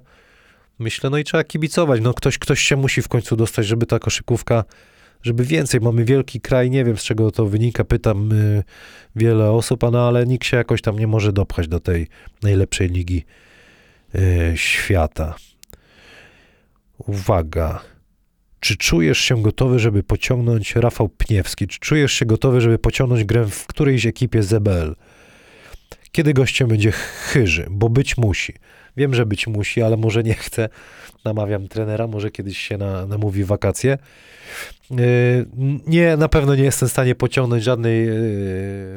myślę, 0.79 1.09
no 1.09 1.17
i 1.17 1.23
trzeba 1.23 1.43
kibicować. 1.43 2.01
No 2.01 2.13
ktoś, 2.13 2.37
ktoś 2.37 2.59
się 2.59 2.75
musi 2.75 3.01
w 3.01 3.07
końcu 3.07 3.35
dostać, 3.35 3.67
żeby 3.67 3.85
ta 3.85 3.99
koszykówka, 3.99 4.63
żeby 5.23 5.43
więcej. 5.43 5.81
Mamy 5.81 6.05
wielki 6.05 6.41
kraj, 6.41 6.69
nie 6.69 6.85
wiem 6.85 6.97
z 6.97 7.03
czego 7.03 7.31
to 7.31 7.45
wynika, 7.45 7.83
pytam 7.83 8.31
y, 8.31 8.63
wiele 9.15 9.51
osób, 9.51 9.83
no 9.91 10.07
ale 10.07 10.25
nikt 10.25 10.45
się 10.45 10.57
jakoś 10.57 10.81
tam 10.81 10.99
nie 10.99 11.07
może 11.07 11.33
dopchać 11.33 11.67
do 11.67 11.79
tej 11.79 12.07
najlepszej 12.43 12.89
ligi 12.89 13.25
y, 14.15 14.53
świata. 14.55 15.35
Uwaga. 16.97 17.81
Czy 18.59 18.77
czujesz 18.77 19.19
się 19.19 19.41
gotowy, 19.41 19.79
żeby 19.79 20.03
pociągnąć 20.03 20.75
Rafał 20.75 21.09
Pniewski? 21.09 21.67
Czy 21.67 21.79
czujesz 21.79 22.13
się 22.13 22.25
gotowy, 22.25 22.61
żeby 22.61 22.79
pociągnąć 22.79 23.23
grę 23.23 23.45
w 23.45 23.67
którejś 23.67 24.05
ekipie 24.05 24.43
ZBL? 24.43 24.95
Kiedy 26.11 26.33
gościem 26.33 26.67
będzie 26.67 26.91
Chyży? 26.91 27.67
Bo 27.69 27.89
być 27.89 28.17
musi. 28.17 28.53
Wiem, 28.97 29.15
że 29.15 29.25
być 29.25 29.47
musi, 29.47 29.81
ale 29.81 29.97
może 29.97 30.23
nie 30.23 30.33
chce. 30.33 30.69
Namawiam 31.25 31.67
trenera, 31.67 32.07
może 32.07 32.31
kiedyś 32.31 32.57
się 32.57 32.77
na, 32.77 33.05
namówi 33.05 33.43
wakacje. 33.43 33.97
Yy, 34.91 34.97
nie, 35.87 36.17
na 36.17 36.29
pewno 36.29 36.55
nie 36.55 36.63
jestem 36.63 36.89
w 36.89 36.91
stanie 36.91 37.15
pociągnąć 37.15 37.63
żadnej, 37.63 38.05
yy, 38.05 38.13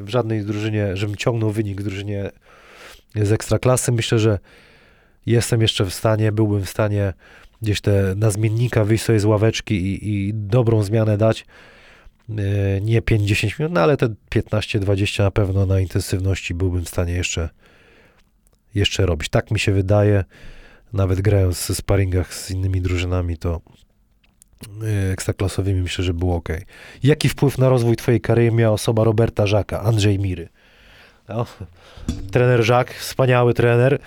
w 0.02 0.08
żadnej 0.08 0.44
drużynie, 0.44 0.96
żebym 0.96 1.16
ciągnął 1.16 1.50
wynik 1.50 1.80
w 1.80 1.84
drużynie 1.84 2.30
z 3.14 3.32
ekstraklasy. 3.32 3.92
Myślę, 3.92 4.18
że 4.18 4.38
jestem 5.26 5.62
jeszcze 5.62 5.84
w 5.84 5.94
stanie, 5.94 6.32
byłbym 6.32 6.64
w 6.64 6.70
stanie 6.70 7.12
gdzieś 7.62 7.80
te 7.80 8.14
na 8.16 8.30
zmiennika 8.30 8.84
wyjść 8.84 9.04
sobie 9.04 9.20
z 9.20 9.24
ławeczki 9.24 9.74
i, 9.74 10.08
i 10.08 10.34
dobrą 10.34 10.82
zmianę 10.82 11.18
dać. 11.18 11.44
Yy, 12.28 12.80
nie 12.82 13.02
5-10 13.02 13.60
minut, 13.60 13.74
no 13.74 13.80
ale 13.80 13.96
te 13.96 14.08
15-20 14.30 15.22
na 15.22 15.30
pewno 15.30 15.66
na 15.66 15.80
intensywności 15.80 16.54
byłbym 16.54 16.84
w 16.84 16.88
stanie 16.88 17.12
jeszcze 17.12 17.48
jeszcze 18.74 19.06
robić. 19.06 19.28
Tak 19.28 19.50
mi 19.50 19.60
się 19.60 19.72
wydaje, 19.72 20.24
nawet 20.92 21.20
grając 21.20 21.58
w 21.58 21.76
sparingach 21.76 22.34
z 22.34 22.50
innymi 22.50 22.80
drużynami, 22.80 23.38
to 23.38 23.60
y, 24.82 25.12
ekstraklasowymi 25.12 25.82
myślę, 25.82 26.04
że 26.04 26.14
było 26.14 26.36
ok. 26.36 26.48
Jaki 27.02 27.28
wpływ 27.28 27.58
na 27.58 27.68
rozwój 27.68 27.96
twojej 27.96 28.20
kariery 28.20 28.56
miała 28.56 28.74
osoba 28.74 29.04
Roberta 29.04 29.46
Żaka, 29.46 29.80
Andrzej 29.80 30.18
Miry? 30.18 30.48
No, 31.28 31.46
trener 32.32 32.62
Żak, 32.62 32.94
wspaniały 32.94 33.54
trener, 33.54 33.98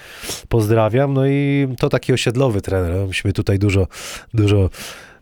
pozdrawiam. 0.50 1.14
No 1.14 1.28
i 1.28 1.68
to 1.80 1.90
taki 1.90 2.14
osiedlowy 2.14 2.62
trener. 2.62 3.08
Myśmy 3.08 3.34
tutaj 3.34 3.60
dużo, 3.60 3.88
dużo 4.34 4.70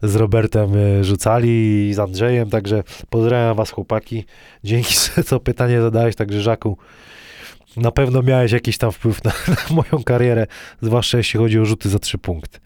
z 0.03 0.15
Robertem 0.15 0.75
y, 0.75 1.03
rzucali 1.03 1.89
i 1.89 1.93
z 1.93 1.99
Andrzejem, 1.99 2.49
także 2.49 2.83
pozdrawiam 3.09 3.57
was 3.57 3.71
chłopaki. 3.71 4.25
Dzięki, 4.63 4.93
że 5.15 5.23
to 5.23 5.39
pytanie 5.39 5.81
zadałeś, 5.81 6.15
także 6.15 6.41
Żaku, 6.41 6.77
na 7.77 7.91
pewno 7.91 8.21
miałeś 8.21 8.51
jakiś 8.51 8.77
tam 8.77 8.91
wpływ 8.91 9.23
na, 9.23 9.31
na, 9.69 9.75
moją 9.75 10.03
karierę, 10.03 10.47
zwłaszcza 10.81 11.17
jeśli 11.17 11.39
chodzi 11.39 11.59
o 11.59 11.65
rzuty 11.65 11.89
za 11.89 11.99
trzy 11.99 12.17
punkty. 12.17 12.59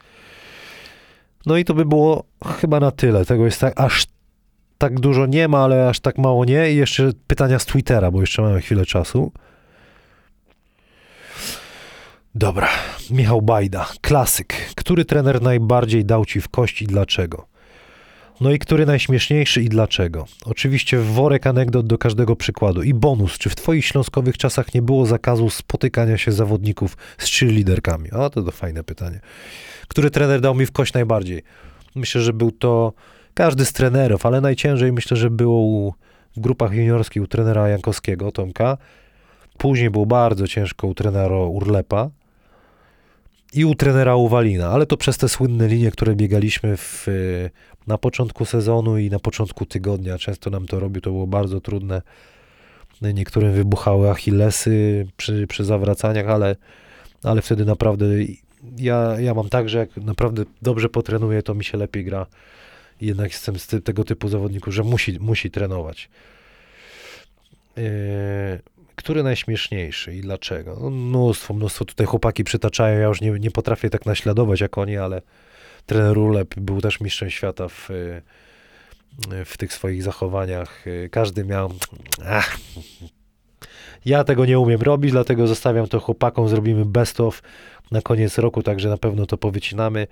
No 1.46 1.58
i 1.58 1.66
to 1.66 1.74
by 1.74 1.86
było 1.86 2.24
chyba 2.60 2.80
na 2.80 2.92
tyle. 2.92 3.26
Tego 3.26 3.46
jest 3.46 3.62
tak, 3.62 3.82
aż 3.82 4.06
tak 4.78 5.00
dużo 5.00 5.26
nie 5.26 5.48
ma, 5.48 5.64
ale 5.64 5.90
aż 5.90 6.00
tak 6.00 6.18
mało 6.18 6.46
nie. 6.46 6.72
I 6.72 6.76
jeszcze 6.76 7.12
pytania 7.28 7.60
z 7.60 7.66
Twittera, 7.66 8.12
bo 8.12 8.22
jeszcze 8.22 8.42
mamy 8.42 8.62
chwilę 8.62 8.86
czasu. 8.86 9.32
Dobra, 12.40 12.70
Michał 13.10 13.42
Bajda, 13.42 13.90
klasyk. 14.02 14.54
Który 14.76 15.06
trener 15.06 15.42
najbardziej 15.42 16.06
dał 16.06 16.26
ci 16.26 16.42
w 16.42 16.50
kości 16.50 16.86
i 16.86 16.88
dlaczego? 16.88 17.48
No 18.42 18.52
i 18.52 18.60
który 18.60 18.86
najśmieszniejszy 18.86 19.62
i 19.62 19.70
dlaczego? 19.70 20.26
Oczywiście 20.46 20.98
worek 20.98 21.48
anegdot 21.48 21.88
do 21.88 21.98
każdego 21.98 22.36
przykładu. 22.36 22.84
I 22.84 22.94
bonus, 22.94 23.38
czy 23.38 23.50
w 23.50 23.56
twoich 23.56 23.86
śląskowych 23.86 24.38
czasach 24.38 24.74
nie 24.74 24.82
było 24.82 25.06
zakazu 25.06 25.50
spotykania 25.50 26.18
się 26.18 26.32
zawodników 26.32 26.98
z 27.18 27.40
cheerleaderkami? 27.40 28.12
O, 28.12 28.30
to 28.30 28.44
to 28.44 28.52
fajne 28.52 28.84
pytanie. 28.84 29.20
Który 29.88 30.12
trener 30.12 30.42
dał 30.42 30.56
mi 30.56 30.66
w 30.66 30.72
kość 30.72 30.94
najbardziej? 30.94 31.44
Myślę, 31.96 32.22
że 32.22 32.34
był 32.34 32.52
to 32.52 32.94
każdy 33.34 33.66
z 33.66 33.74
trenerów, 33.74 34.26
ale 34.26 34.42
najciężej 34.42 34.92
myślę, 34.92 35.18
że 35.18 35.30
było 35.30 35.94
w 36.36 36.40
grupach 36.40 36.74
juniorskich 36.74 37.24
u 37.24 37.28
trenera 37.28 37.70
Jankowskiego, 37.70 38.32
Tomka. 38.32 38.78
Później 39.58 39.90
było 39.90 40.06
bardzo 40.06 40.48
ciężko 40.48 40.88
u 40.88 40.94
trenera 40.94 41.38
Urlepa 41.38 42.10
i 43.54 43.66
u 43.66 43.76
trenera 43.76 44.16
Uwalina, 44.16 44.70
ale 44.70 44.86
to 44.86 44.98
przez 44.98 45.18
te 45.18 45.30
słynne 45.30 45.68
linie, 45.68 45.92
które 45.92 46.16
biegaliśmy 46.16 46.78
w, 46.78 47.08
na 47.88 47.98
początku 47.98 48.46
sezonu 48.46 48.98
i 48.98 49.10
na 49.10 49.20
początku 49.20 49.66
tygodnia. 49.66 50.18
Często 50.18 50.50
nam 50.50 50.68
to 50.68 50.80
robił, 50.80 51.02
to 51.02 51.12
było 51.12 51.28
bardzo 51.28 51.62
trudne. 51.62 52.02
Niektórym 53.02 53.54
wybuchały 53.54 54.10
achillesy 54.10 55.08
przy, 55.18 55.48
przy 55.48 55.66
zawracaniach, 55.66 56.28
ale, 56.28 56.56
ale 57.24 57.42
wtedy 57.42 57.66
naprawdę 57.66 58.06
ja, 58.78 59.20
ja 59.20 59.34
mam 59.34 59.50
tak, 59.50 59.70
że 59.70 59.78
jak 59.78 59.98
naprawdę 59.98 60.44
dobrze 60.62 60.90
potrenuję, 60.90 61.44
to 61.44 61.54
mi 61.54 61.64
się 61.64 61.78
lepiej 61.78 62.06
gra. 62.06 62.26
Jednak 63.02 63.32
jestem 63.32 63.60
z 63.60 63.68
tego 63.84 64.04
typu 64.04 64.30
zawodników, 64.30 64.74
że 64.74 64.84
musi, 64.84 65.20
musi 65.20 65.52
trenować. 65.52 66.10
Yy, 67.78 67.84
który 68.98 69.24
najśmieszniejszy 69.24 70.16
i 70.16 70.22
dlaczego? 70.22 70.78
No, 70.82 70.90
mnóstwo, 70.90 71.54
mnóstwo 71.54 71.86
tutaj 71.86 72.08
chłopaki 72.08 72.44
przytaczają, 72.44 73.00
ja 73.00 73.08
już 73.08 73.22
nie, 73.22 73.32
nie 73.32 73.52
potrafię 73.52 73.90
tak 73.90 74.06
naśladować 74.06 74.62
jak 74.62 74.78
oni, 74.78 74.98
ale 74.98 75.22
trener 75.86 76.18
Ulep 76.18 76.56
był 76.56 76.82
też 76.82 77.00
mistrzem 77.00 77.30
świata 77.30 77.68
w, 77.68 77.90
w 79.46 79.58
tych 79.58 79.74
swoich 79.74 80.04
zachowaniach. 80.04 80.86
Każdy 81.12 81.46
miał... 81.46 81.74
Ach, 82.26 82.58
ja 84.06 84.24
tego 84.24 84.46
nie 84.46 84.60
umiem 84.60 84.82
robić, 84.82 85.12
dlatego 85.12 85.48
zostawiam 85.48 85.88
to 85.88 86.00
chłopakom, 86.00 86.50
zrobimy 86.50 86.86
best 86.86 87.20
of 87.22 87.42
na 87.92 88.02
koniec 88.02 88.38
roku, 88.38 88.64
także 88.64 88.90
na 88.90 88.98
pewno 88.98 89.26
to 89.26 89.38
powycinamy. 89.38 90.08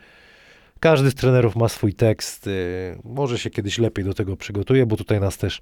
Każdy 0.80 1.12
z 1.12 1.16
trenerów 1.16 1.56
ma 1.56 1.70
swój 1.70 1.94
tekst. 1.94 2.50
Może 3.04 3.40
się 3.40 3.50
kiedyś 3.50 3.78
lepiej 3.78 4.06
do 4.06 4.14
tego 4.14 4.38
przygotuje, 4.38 4.86
bo 4.86 4.98
tutaj 4.98 5.20
nas 5.20 5.38
też 5.38 5.62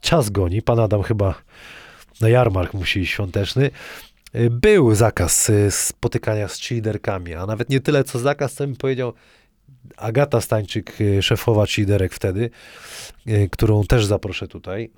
czas 0.00 0.30
goni. 0.30 0.62
Pan 0.62 0.80
Adam 0.80 1.02
chyba 1.02 1.34
na 2.20 2.28
jarmark 2.28 2.74
musi 2.74 3.00
iść 3.00 3.12
świąteczny. 3.12 3.70
Był 4.50 4.94
zakaz 4.94 5.50
spotykania 5.70 6.48
z 6.48 6.60
cheerleaderkami, 6.60 7.34
a 7.34 7.46
nawet 7.46 7.70
nie 7.70 7.80
tyle 7.80 8.04
co 8.04 8.18
zakaz, 8.18 8.54
co 8.54 8.66
mi 8.66 8.76
powiedział 8.76 9.12
Agata 9.96 10.40
Stańczyk, 10.40 10.98
szefowa 11.20 11.66
cheerleaderek 11.66 12.14
wtedy, 12.14 12.50
którą 13.50 13.84
też 13.84 14.06
zaproszę 14.06 14.48
tutaj, 14.48 14.90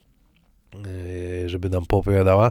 żeby 1.46 1.70
nam 1.70 1.86
poopowiadała 1.86 2.50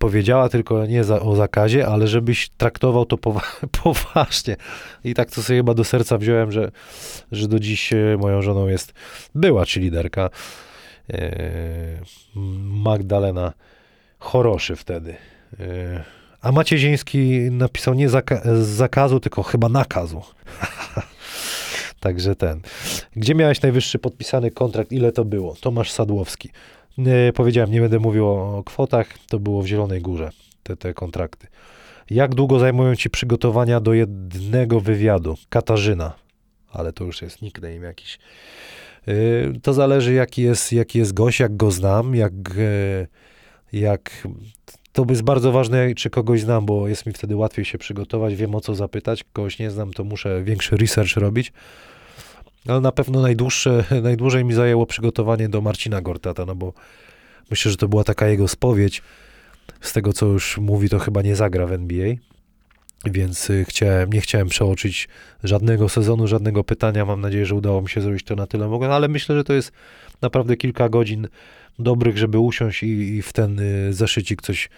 powiedziała 0.00 0.48
tylko 0.48 0.86
nie 0.86 1.04
za, 1.04 1.20
o 1.20 1.36
zakazie, 1.36 1.86
ale 1.86 2.08
żebyś 2.08 2.48
traktował 2.48 3.06
to 3.06 3.16
powa- 3.16 3.66
poważnie. 3.82 4.56
I 5.04 5.14
tak 5.14 5.30
to 5.30 5.42
sobie 5.42 5.58
chyba 5.58 5.74
do 5.74 5.84
serca 5.84 6.18
wziąłem, 6.18 6.52
że, 6.52 6.70
że 7.32 7.48
do 7.48 7.58
dziś 7.58 7.92
moją 8.18 8.42
żoną 8.42 8.68
jest, 8.68 8.92
była 9.34 9.64
e, 11.10 11.32
Magdalena 12.84 13.52
Choroszy 14.20 14.76
wtedy. 14.76 15.16
E, 15.60 16.04
a 16.40 16.52
Macieziński 16.52 17.28
napisał 17.50 17.94
nie 17.94 18.08
zaka- 18.08 18.56
z 18.62 18.66
zakazu, 18.66 19.20
tylko 19.20 19.42
chyba 19.42 19.68
nakazu. 19.68 20.22
Także 22.00 22.36
ten. 22.36 22.60
Gdzie 23.16 23.34
miałeś 23.34 23.62
najwyższy 23.62 23.98
podpisany 23.98 24.50
kontrakt? 24.50 24.92
Ile 24.92 25.12
to 25.12 25.24
było? 25.24 25.54
Tomasz 25.60 25.92
Sadłowski. 25.92 26.50
Nie, 26.98 27.32
powiedziałem, 27.34 27.70
nie 27.70 27.80
będę 27.80 27.98
mówił 27.98 28.28
o 28.28 28.62
kwotach, 28.66 29.06
to 29.28 29.38
było 29.38 29.62
w 29.62 29.66
Zielonej 29.66 30.00
Górze, 30.00 30.30
te, 30.62 30.76
te 30.76 30.94
kontrakty. 30.94 31.46
Jak 32.10 32.34
długo 32.34 32.58
zajmują 32.58 32.96
ci 32.96 33.10
przygotowania 33.10 33.80
do 33.80 33.92
jednego 33.94 34.80
wywiadu? 34.80 35.36
Katarzyna, 35.48 36.12
ale 36.72 36.92
to 36.92 37.04
już 37.04 37.22
jest 37.22 37.42
nickname 37.42 37.76
jakiś. 37.76 38.18
Yy, 39.06 39.52
to 39.62 39.72
zależy, 39.72 40.12
jaki 40.12 40.42
jest, 40.42 40.72
jaki 40.72 40.98
jest 40.98 41.14
gość, 41.14 41.40
jak 41.40 41.56
go 41.56 41.70
znam, 41.70 42.14
jak, 42.14 42.32
yy, 42.32 43.06
jak. 43.72 44.28
To 44.92 45.06
jest 45.08 45.22
bardzo 45.22 45.52
ważne, 45.52 45.94
czy 45.94 46.10
kogoś 46.10 46.40
znam, 46.40 46.66
bo 46.66 46.88
jest 46.88 47.06
mi 47.06 47.12
wtedy 47.12 47.36
łatwiej 47.36 47.64
się 47.64 47.78
przygotować, 47.78 48.34
wiem 48.34 48.54
o 48.54 48.60
co 48.60 48.74
zapytać. 48.74 49.24
Kogoś 49.32 49.58
nie 49.58 49.70
znam, 49.70 49.92
to 49.92 50.04
muszę 50.04 50.42
większy 50.44 50.76
research 50.76 51.16
robić. 51.16 51.52
Ale 52.68 52.80
na 52.80 52.92
pewno 52.92 53.20
najdłuższe, 53.20 53.84
najdłużej 54.02 54.44
mi 54.44 54.54
zajęło 54.54 54.86
przygotowanie 54.86 55.48
do 55.48 55.60
Marcina 55.60 56.00
Gortata, 56.00 56.46
no 56.46 56.54
bo 56.54 56.72
myślę, 57.50 57.70
że 57.70 57.76
to 57.76 57.88
była 57.88 58.04
taka 58.04 58.28
jego 58.28 58.48
spowiedź. 58.48 59.02
Z 59.80 59.92
tego, 59.92 60.12
co 60.12 60.26
już 60.26 60.58
mówi, 60.58 60.88
to 60.88 60.98
chyba 60.98 61.22
nie 61.22 61.36
zagra 61.36 61.66
w 61.66 61.72
NBA. 61.72 62.14
Więc 63.04 63.50
y, 63.50 63.64
chciałem, 63.68 64.12
nie 64.12 64.20
chciałem 64.20 64.48
przeoczyć 64.48 65.08
żadnego 65.44 65.88
sezonu, 65.88 66.26
żadnego 66.26 66.64
pytania. 66.64 67.04
Mam 67.04 67.20
nadzieję, 67.20 67.46
że 67.46 67.54
udało 67.54 67.82
mi 67.82 67.88
się 67.88 68.00
zrobić 68.00 68.24
to 68.24 68.36
na 68.36 68.46
tyle 68.46 68.68
mogę, 68.68 68.94
ale 68.94 69.08
myślę, 69.08 69.36
że 69.36 69.44
to 69.44 69.52
jest 69.52 69.72
naprawdę 70.22 70.56
kilka 70.56 70.88
godzin 70.88 71.28
dobrych, 71.82 72.18
żeby 72.18 72.38
usiąść 72.38 72.82
i, 72.82 72.86
i 72.86 73.22
w 73.22 73.32
ten 73.32 73.60
y, 73.60 73.92
zeszycik 73.92 74.42
coś 74.42 74.68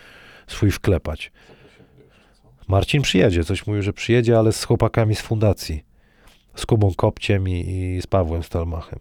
swój 0.46 0.70
wklepać. 0.70 1.32
Marcin 2.68 3.03
przyjedzie, 3.03 3.44
coś 3.44 3.66
mówił, 3.66 3.82
że 3.82 3.92
przyjedzie, 3.92 4.38
ale 4.38 4.53
z 4.53 4.64
chłopakami 4.64 5.14
z 5.14 5.20
fundacji 5.20 5.92
z 6.55 6.66
Kubą 6.66 6.94
Kopciem 6.94 7.48
i, 7.48 7.53
i 7.53 8.03
z 8.03 8.07
Pawłem 8.07 8.42
Stalmachem. 8.42 8.98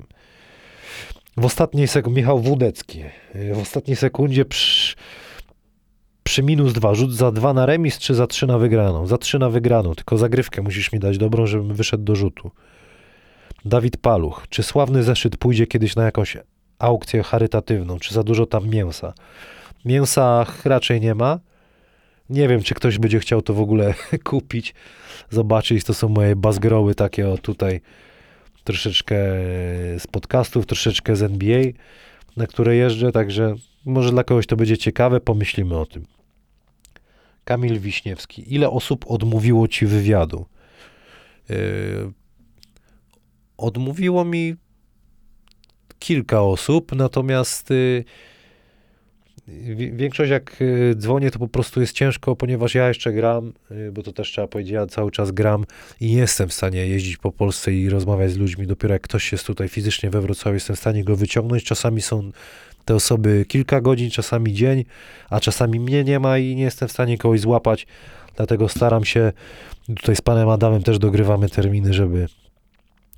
W 1.38 1.46
ostatniej 1.46 1.88
sekundzie, 1.88 2.22
Michał 2.22 2.40
Wódecki, 2.40 3.04
w 3.54 3.60
ostatniej 3.62 3.96
sekundzie 3.96 4.46
przy, 4.46 4.96
przy 6.24 6.44
minus 6.44 6.74
dwa, 6.74 6.94
rzut 6.94 7.14
za 7.14 7.32
dwa 7.32 7.54
na 7.54 7.66
remis, 7.66 7.98
czy 7.98 8.16
za 8.16 8.28
trzy 8.28 8.48
na 8.48 8.58
wygraną? 8.58 9.08
Za 9.08 9.18
trzy 9.18 9.40
na 9.40 9.50
wygraną, 9.50 9.96
tylko 9.96 10.18
zagrywkę 10.18 10.62
musisz 10.62 10.92
mi 10.92 11.00
dać 11.00 11.18
dobrą, 11.18 11.48
żebym 11.48 11.74
wyszedł 11.74 12.04
do 12.04 12.16
rzutu. 12.16 12.52
Dawid 13.66 13.98
Paluch, 13.98 14.46
czy 14.50 14.64
sławny 14.64 15.04
zeszyt 15.04 15.38
pójdzie 15.38 15.68
kiedyś 15.68 15.96
na 15.96 16.04
jakąś 16.04 16.38
aukcję 16.82 17.24
charytatywną, 17.24 18.00
czy 18.00 18.14
za 18.14 18.24
dużo 18.24 18.46
tam 18.46 18.70
mięsa? 18.70 19.14
Mięsa 19.86 20.46
raczej 20.66 21.02
nie 21.02 21.16
ma. 21.16 21.40
Nie 22.30 22.48
wiem, 22.48 22.64
czy 22.64 22.74
ktoś 22.74 23.00
będzie 23.00 23.20
chciał 23.20 23.42
to 23.42 23.54
w 23.54 23.62
ogóle 23.62 23.94
kupić 24.24 24.74
zobaczyć. 25.30 25.84
To 25.84 25.94
są 25.94 26.10
moje 26.10 26.36
bazgroły 26.36 26.96
takie 26.96 27.30
o 27.30 27.38
tutaj 27.38 27.82
troszeczkę 28.64 29.16
z 30.00 30.08
podcastów, 30.12 30.66
troszeczkę 30.66 31.16
z 31.16 31.24
NBA, 31.24 31.64
na 32.38 32.48
które 32.48 32.76
jeżdżę, 32.76 33.12
także 33.12 33.56
może 33.86 34.12
dla 34.12 34.24
kogoś 34.24 34.48
to 34.48 34.56
będzie 34.56 34.78
ciekawe, 34.78 35.20
pomyślimy 35.20 35.78
o 35.78 35.86
tym. 35.86 36.06
Kamil 37.44 37.80
Wiśniewski. 37.80 38.56
Ile 38.56 38.70
osób 38.70 39.06
odmówiło 39.08 39.68
ci 39.68 39.86
wywiadu? 39.86 40.46
Yy, 41.50 41.58
odmówiło 43.58 44.26
mi 44.26 44.56
kilka 46.02 46.42
osób, 46.42 46.96
natomiast 46.96 47.70
yy, 47.70 48.04
Większość 49.94 50.32
jak 50.32 50.62
y, 50.62 50.96
dzwonię, 50.98 51.32
to 51.32 51.40
po 51.40 51.48
prostu 51.48 51.82
jest 51.82 51.94
ciężko, 51.94 52.36
ponieważ 52.36 52.76
ja 52.76 52.88
jeszcze 52.88 53.14
gram, 53.14 53.54
y, 53.72 53.92
bo 53.92 54.04
to 54.04 54.14
też 54.14 54.32
trzeba 54.32 54.48
powiedzieć, 54.48 54.74
ja 54.74 54.86
cały 54.88 55.12
czas 55.12 55.32
gram 55.32 55.66
i 56.00 56.06
nie 56.06 56.18
jestem 56.18 56.50
w 56.50 56.54
stanie 56.54 56.88
jeździć 56.88 57.18
po 57.18 57.32
Polsce 57.32 57.74
i 57.74 57.90
rozmawiać 57.90 58.32
z 58.32 58.38
ludźmi. 58.38 58.68
Dopiero 58.68 58.94
jak 58.94 59.02
ktoś 59.02 59.32
jest 59.32 59.46
tutaj 59.46 59.70
fizycznie 59.70 60.10
we 60.10 60.22
Wrocławiu, 60.22 60.54
jestem 60.54 60.76
w 60.76 60.80
stanie 60.80 61.04
go 61.04 61.16
wyciągnąć. 61.16 61.64
Czasami 61.64 62.02
są 62.02 62.32
te 62.86 62.96
osoby 62.96 63.46
kilka 63.48 63.82
godzin, 63.82 64.10
czasami 64.10 64.54
dzień, 64.54 64.86
a 65.30 65.40
czasami 65.40 65.80
mnie 65.80 66.04
nie 66.04 66.20
ma 66.20 66.38
i 66.38 66.56
nie 66.56 66.64
jestem 66.64 66.88
w 66.88 66.92
stanie 66.92 67.18
kogoś 67.18 67.40
złapać. 67.40 67.88
Dlatego 68.36 68.70
staram 68.70 69.06
się, 69.06 69.32
tutaj 69.96 70.16
z 70.16 70.22
panem 70.22 70.50
Adamem 70.50 70.84
też 70.84 71.00
dogrywamy 71.00 71.50
terminy, 71.50 71.94
żeby, 71.94 72.28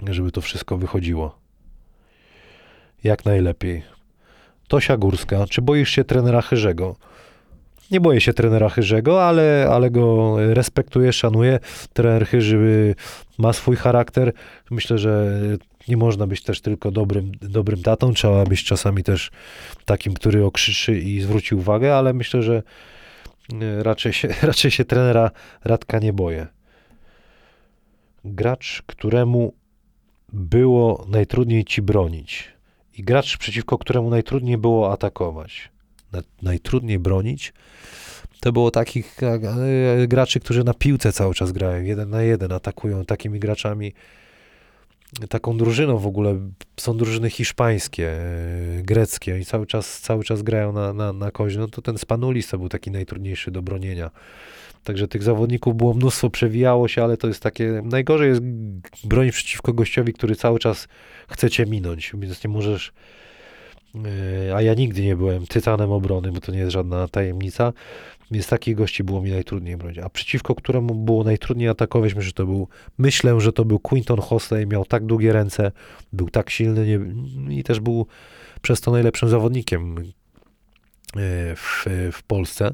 żeby 0.09 0.31
to 0.31 0.41
wszystko 0.41 0.77
wychodziło. 0.77 1.42
Jak 3.04 3.26
najlepiej. 3.26 3.84
Tosia 4.68 4.97
Górska, 4.97 5.45
czy 5.49 5.62
boisz 5.62 5.89
się 5.89 6.04
trenera 6.04 6.41
Chyrzego? 6.41 6.95
Nie 7.91 8.01
boję 8.01 8.22
się 8.22 8.34
trenera 8.34 8.70
Chyrzego, 8.70 9.28
ale, 9.28 9.68
ale 9.72 9.91
go 9.91 10.36
respektuję, 10.54 11.14
szanuję. 11.14 11.60
Trener 11.93 12.28
Chyży 12.28 12.95
ma 13.38 13.54
swój 13.54 13.76
charakter. 13.76 14.34
Myślę, 14.72 14.97
że 14.97 15.39
nie 15.88 15.97
można 15.97 16.28
być 16.28 16.43
też 16.43 16.62
tylko 16.62 16.91
dobrym, 16.91 17.32
dobrym 17.41 17.82
tatą, 17.82 18.14
trzeba 18.14 18.43
być 18.43 18.64
czasami 18.64 19.04
też 19.04 19.32
takim, 19.86 20.14
który 20.14 20.45
okrzyczy 20.45 20.99
i 20.99 21.22
zwróci 21.22 21.56
uwagę, 21.56 21.95
ale 21.95 22.14
myślę, 22.14 22.43
że 22.43 22.64
raczej 23.80 24.14
się, 24.14 24.28
raczej 24.41 24.72
się 24.72 24.86
trenera 24.86 25.32
Radka 25.64 25.99
nie 25.99 26.14
boję. 26.14 26.47
Gracz, 28.26 28.84
któremu 28.86 29.54
było 30.34 31.06
najtrudniej 31.10 31.66
ci 31.66 31.82
bronić 31.82 32.53
i 32.97 33.03
gracz, 33.03 33.37
przeciwko 33.37 33.77
któremu 33.77 34.09
najtrudniej 34.09 34.57
było 34.57 34.91
atakować, 34.91 35.69
najtrudniej 36.41 36.99
bronić, 36.99 37.53
to 38.39 38.51
było 38.51 38.71
takich 38.71 39.17
graczy, 40.07 40.39
którzy 40.39 40.63
na 40.63 40.73
piłce 40.73 41.11
cały 41.11 41.33
czas 41.33 41.51
grają, 41.51 41.83
jeden 41.83 42.09
na 42.09 42.21
jeden, 42.21 42.51
atakują 42.51 43.05
takimi 43.05 43.39
graczami. 43.39 43.93
taką 45.29 45.57
drużyną 45.57 45.97
w 45.97 46.07
ogóle. 46.07 46.39
Są 46.79 46.97
drużyny 46.97 47.29
hiszpańskie, 47.29 48.11
e, 48.11 48.83
greckie 48.83 49.39
i 49.39 49.45
cały 49.45 49.67
czas, 49.67 49.99
cały 49.99 50.23
czas 50.23 50.41
grają 50.41 50.73
na, 50.73 50.93
na, 50.93 51.13
na. 51.13 51.31
No 51.57 51.67
to 51.67 51.81
ten 51.81 51.97
Spanulis 51.97 52.47
to 52.47 52.57
był 52.57 52.69
taki 52.69 52.91
najtrudniejszy 52.91 53.51
do 53.51 53.61
bronienia. 53.61 54.11
Także 54.84 55.07
tych 55.07 55.23
zawodników 55.23 55.75
było 55.75 55.93
mnóstwo, 55.93 56.29
przewijało 56.29 56.88
się, 56.88 57.03
ale 57.03 57.17
to 57.17 57.27
jest 57.27 57.43
takie, 57.43 57.81
najgorzej 57.84 58.29
jest 58.29 58.41
bronić 59.03 59.34
przeciwko 59.34 59.73
gościowi, 59.73 60.13
który 60.13 60.36
cały 60.36 60.59
czas 60.59 60.88
chce 61.29 61.49
cię 61.49 61.65
minąć, 61.65 62.11
więc 62.17 62.43
nie 62.43 62.49
możesz, 62.49 62.93
e, 63.95 64.55
a 64.55 64.61
ja 64.61 64.73
nigdy 64.73 65.01
nie 65.01 65.15
byłem 65.15 65.47
tytanem 65.47 65.91
obrony, 65.91 66.31
bo 66.31 66.39
to 66.39 66.51
nie 66.51 66.59
jest 66.59 66.71
żadna 66.71 67.07
tajemnica, 67.07 67.73
więc 68.31 68.47
takich 68.47 68.75
gości 68.75 69.03
było 69.03 69.21
mi 69.21 69.31
najtrudniej 69.31 69.77
bronić. 69.77 69.99
A 69.99 70.09
przeciwko 70.09 70.55
któremu 70.55 70.95
było 70.95 71.23
najtrudniej 71.23 71.69
atakować, 71.69 72.13
myślę, 72.13 72.27
że 72.27 72.34
to 72.34 72.45
był, 72.45 72.67
myślę, 72.97 73.41
że 73.41 73.53
to 73.53 73.65
był 73.65 73.79
Quinton 73.79 74.19
Hosley, 74.19 74.67
miał 74.67 74.86
tak 74.86 75.05
długie 75.05 75.34
ręce, 75.34 75.71
był 76.13 76.29
tak 76.29 76.49
silny 76.49 76.88
nie, 76.88 76.99
i 77.57 77.63
też 77.63 77.79
był 77.79 78.07
przez 78.61 78.81
to 78.81 78.91
najlepszym 78.91 79.29
zawodnikiem 79.29 79.97
e, 79.97 80.03
w, 81.55 81.86
w 82.11 82.23
Polsce, 82.23 82.73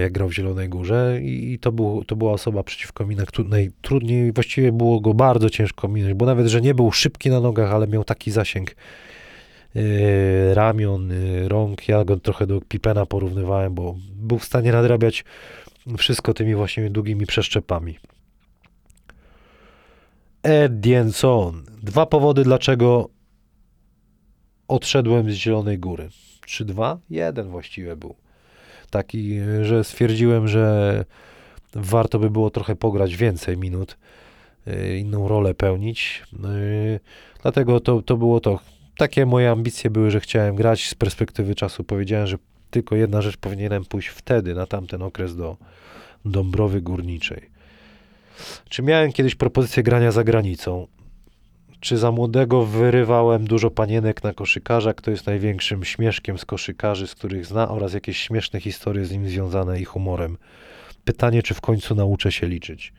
jak 0.00 0.12
grał 0.12 0.28
w 0.28 0.32
Zielonej 0.32 0.68
Górze 0.68 1.18
i 1.22 1.58
to, 1.58 1.72
był, 1.72 2.04
to 2.04 2.16
była 2.16 2.32
osoba 2.32 2.62
przeciwko 2.62 3.06
mi 3.06 3.16
najtrudniej, 3.48 4.32
właściwie 4.32 4.72
było 4.72 5.00
go 5.00 5.14
bardzo 5.14 5.50
ciężko 5.50 5.88
minąć, 5.88 6.14
bo 6.14 6.26
nawet, 6.26 6.46
że 6.46 6.60
nie 6.60 6.74
był 6.74 6.92
szybki 6.92 7.30
na 7.30 7.40
nogach, 7.40 7.72
ale 7.72 7.86
miał 7.86 8.04
taki 8.04 8.30
zasięg 8.30 8.74
E, 9.76 10.54
ramion, 10.54 11.12
e, 11.12 11.48
rąk. 11.48 11.88
Ja 11.88 12.04
go 12.04 12.16
trochę 12.16 12.46
do 12.46 12.60
Pipena 12.60 13.06
porównywałem, 13.06 13.74
bo 13.74 13.96
był 14.14 14.38
w 14.38 14.44
stanie 14.44 14.72
nadrabiać 14.72 15.24
wszystko 15.98 16.34
tymi 16.34 16.54
właśnie 16.54 16.90
długimi 16.90 17.26
przeszczepami. 17.26 17.98
Edienson. 20.42 21.64
Dwa 21.82 22.06
powody, 22.06 22.44
dlaczego 22.44 23.08
odszedłem 24.68 25.30
z 25.30 25.34
Zielonej 25.34 25.78
Góry. 25.78 26.08
Czy 26.46 26.64
dwa? 26.64 26.98
Jeden 27.10 27.48
właściwie 27.48 27.96
był. 27.96 28.14
Taki, 28.90 29.38
że 29.62 29.84
stwierdziłem, 29.84 30.48
że 30.48 31.04
warto 31.74 32.18
by 32.18 32.30
było 32.30 32.50
trochę 32.50 32.76
pograć 32.76 33.16
więcej 33.16 33.56
minut, 33.56 33.96
e, 34.66 34.96
inną 34.96 35.28
rolę 35.28 35.54
pełnić. 35.54 36.22
Dlatego 37.42 37.80
to, 37.80 38.02
to 38.02 38.16
było 38.16 38.40
to 38.40 38.60
takie 38.96 39.26
moje 39.26 39.50
ambicje 39.50 39.90
były, 39.90 40.10
że 40.10 40.20
chciałem 40.20 40.56
grać 40.56 40.88
z 40.88 40.94
perspektywy 40.94 41.54
czasu. 41.54 41.84
Powiedziałem, 41.84 42.26
że 42.26 42.36
tylko 42.70 42.96
jedna 42.96 43.22
rzecz 43.22 43.36
powinienem 43.36 43.84
pójść 43.84 44.08
wtedy, 44.08 44.54
na 44.54 44.66
tamten 44.66 45.02
okres 45.02 45.36
do 45.36 45.56
Dąbrowy 46.24 46.80
Górniczej. 46.80 47.50
Czy 48.68 48.82
miałem 48.82 49.12
kiedyś 49.12 49.34
propozycję 49.34 49.82
grania 49.82 50.12
za 50.12 50.24
granicą? 50.24 50.86
Czy 51.80 51.98
za 51.98 52.12
młodego 52.12 52.64
wyrywałem 52.64 53.46
dużo 53.46 53.70
panienek 53.70 54.22
na 54.22 54.32
koszykarza, 54.32 54.94
kto 54.94 55.10
jest 55.10 55.26
największym 55.26 55.84
śmieszkiem 55.84 56.38
z 56.38 56.44
koszykarzy, 56.44 57.06
z 57.06 57.14
których 57.14 57.46
zna, 57.46 57.68
oraz 57.68 57.94
jakieś 57.94 58.18
śmieszne 58.18 58.60
historie 58.60 59.04
z 59.04 59.12
nim 59.12 59.28
związane 59.28 59.80
i 59.80 59.84
humorem? 59.84 60.36
Pytanie, 61.04 61.42
czy 61.42 61.54
w 61.54 61.60
końcu 61.60 61.94
nauczę 61.94 62.32
się 62.32 62.46
liczyć? 62.48 62.92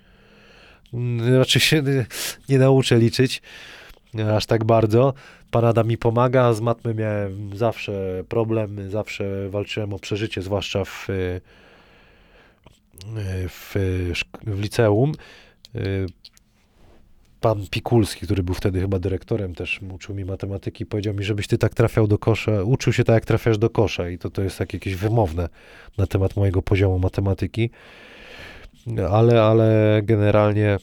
Raczej 1.38 1.61
się 1.61 1.84
nie 2.49 2.59
nauczę 2.59 2.97
liczyć 2.97 3.41
aż 4.36 4.45
tak 4.45 4.63
bardzo. 4.63 5.13
Pan 5.51 5.65
Adam 5.65 5.88
mi 5.88 5.97
pomaga, 5.97 6.53
z 6.53 6.61
matmy 6.61 6.93
miałem 6.93 7.57
zawsze 7.57 8.23
problem, 8.30 8.91
zawsze 8.91 9.49
walczyłem 9.49 9.93
o 9.93 9.99
przeżycie, 9.99 10.41
zwłaszcza 10.41 10.86
w, 10.86 11.07
w, 13.49 13.75
w 14.47 14.61
liceum. 14.61 15.11
Pan 17.41 17.65
Pikulski, 17.71 18.25
który 18.25 18.43
był 18.43 18.55
wtedy 18.55 18.81
chyba 18.81 18.99
dyrektorem, 18.99 19.55
też 19.55 19.79
uczył 19.93 20.15
mi 20.15 20.25
matematyki, 20.25 20.85
powiedział 20.85 21.13
mi, 21.13 21.23
żebyś 21.23 21.47
ty 21.47 21.57
tak 21.57 21.73
trafiał 21.73 22.07
do 22.07 22.17
kosza, 22.17 22.63
uczył 22.63 22.93
się 22.93 23.03
tak, 23.03 23.13
jak 23.13 23.25
trafiasz 23.25 23.57
do 23.57 23.69
kosza 23.69 24.09
i 24.09 24.17
to, 24.17 24.29
to 24.29 24.41
jest 24.41 24.57
tak 24.57 24.73
jakieś 24.73 24.95
wymowne 24.95 25.49
na 25.97 26.07
temat 26.07 26.35
mojego 26.35 26.61
poziomu 26.61 26.99
matematyki, 26.99 27.69
ale, 29.11 29.43
ale 29.43 29.99
generalnie 30.03 30.77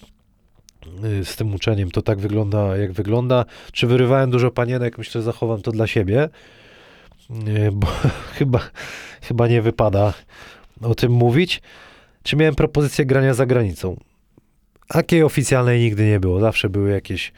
Y, 1.04 1.24
z 1.24 1.36
tym 1.36 1.54
uczeniem. 1.54 1.90
To 1.90 2.02
tak 2.02 2.18
wygląda, 2.18 2.76
jak 2.76 2.92
wygląda. 2.92 3.44
Czy 3.72 3.86
wyrywałem 3.86 4.30
dużo 4.30 4.50
panienek? 4.50 4.98
Myślę, 4.98 5.12
że 5.20 5.22
zachowam 5.22 5.62
to 5.62 5.72
dla 5.72 5.86
siebie, 5.86 6.28
y, 7.30 7.72
bo 7.72 7.86
chyba, 8.38 8.60
chyba 9.22 9.48
nie 9.48 9.62
wypada 9.62 10.12
o 10.82 10.94
tym 10.94 11.12
mówić. 11.12 11.62
Czy 12.22 12.36
miałem 12.36 12.54
propozycję 12.54 13.06
grania 13.06 13.34
za 13.34 13.46
granicą? 13.46 13.96
Takiej 14.88 15.22
oficjalnej 15.22 15.80
nigdy 15.80 16.06
nie 16.06 16.20
było. 16.20 16.40
Zawsze 16.40 16.68
były 16.68 16.90
jakieś 16.90 17.32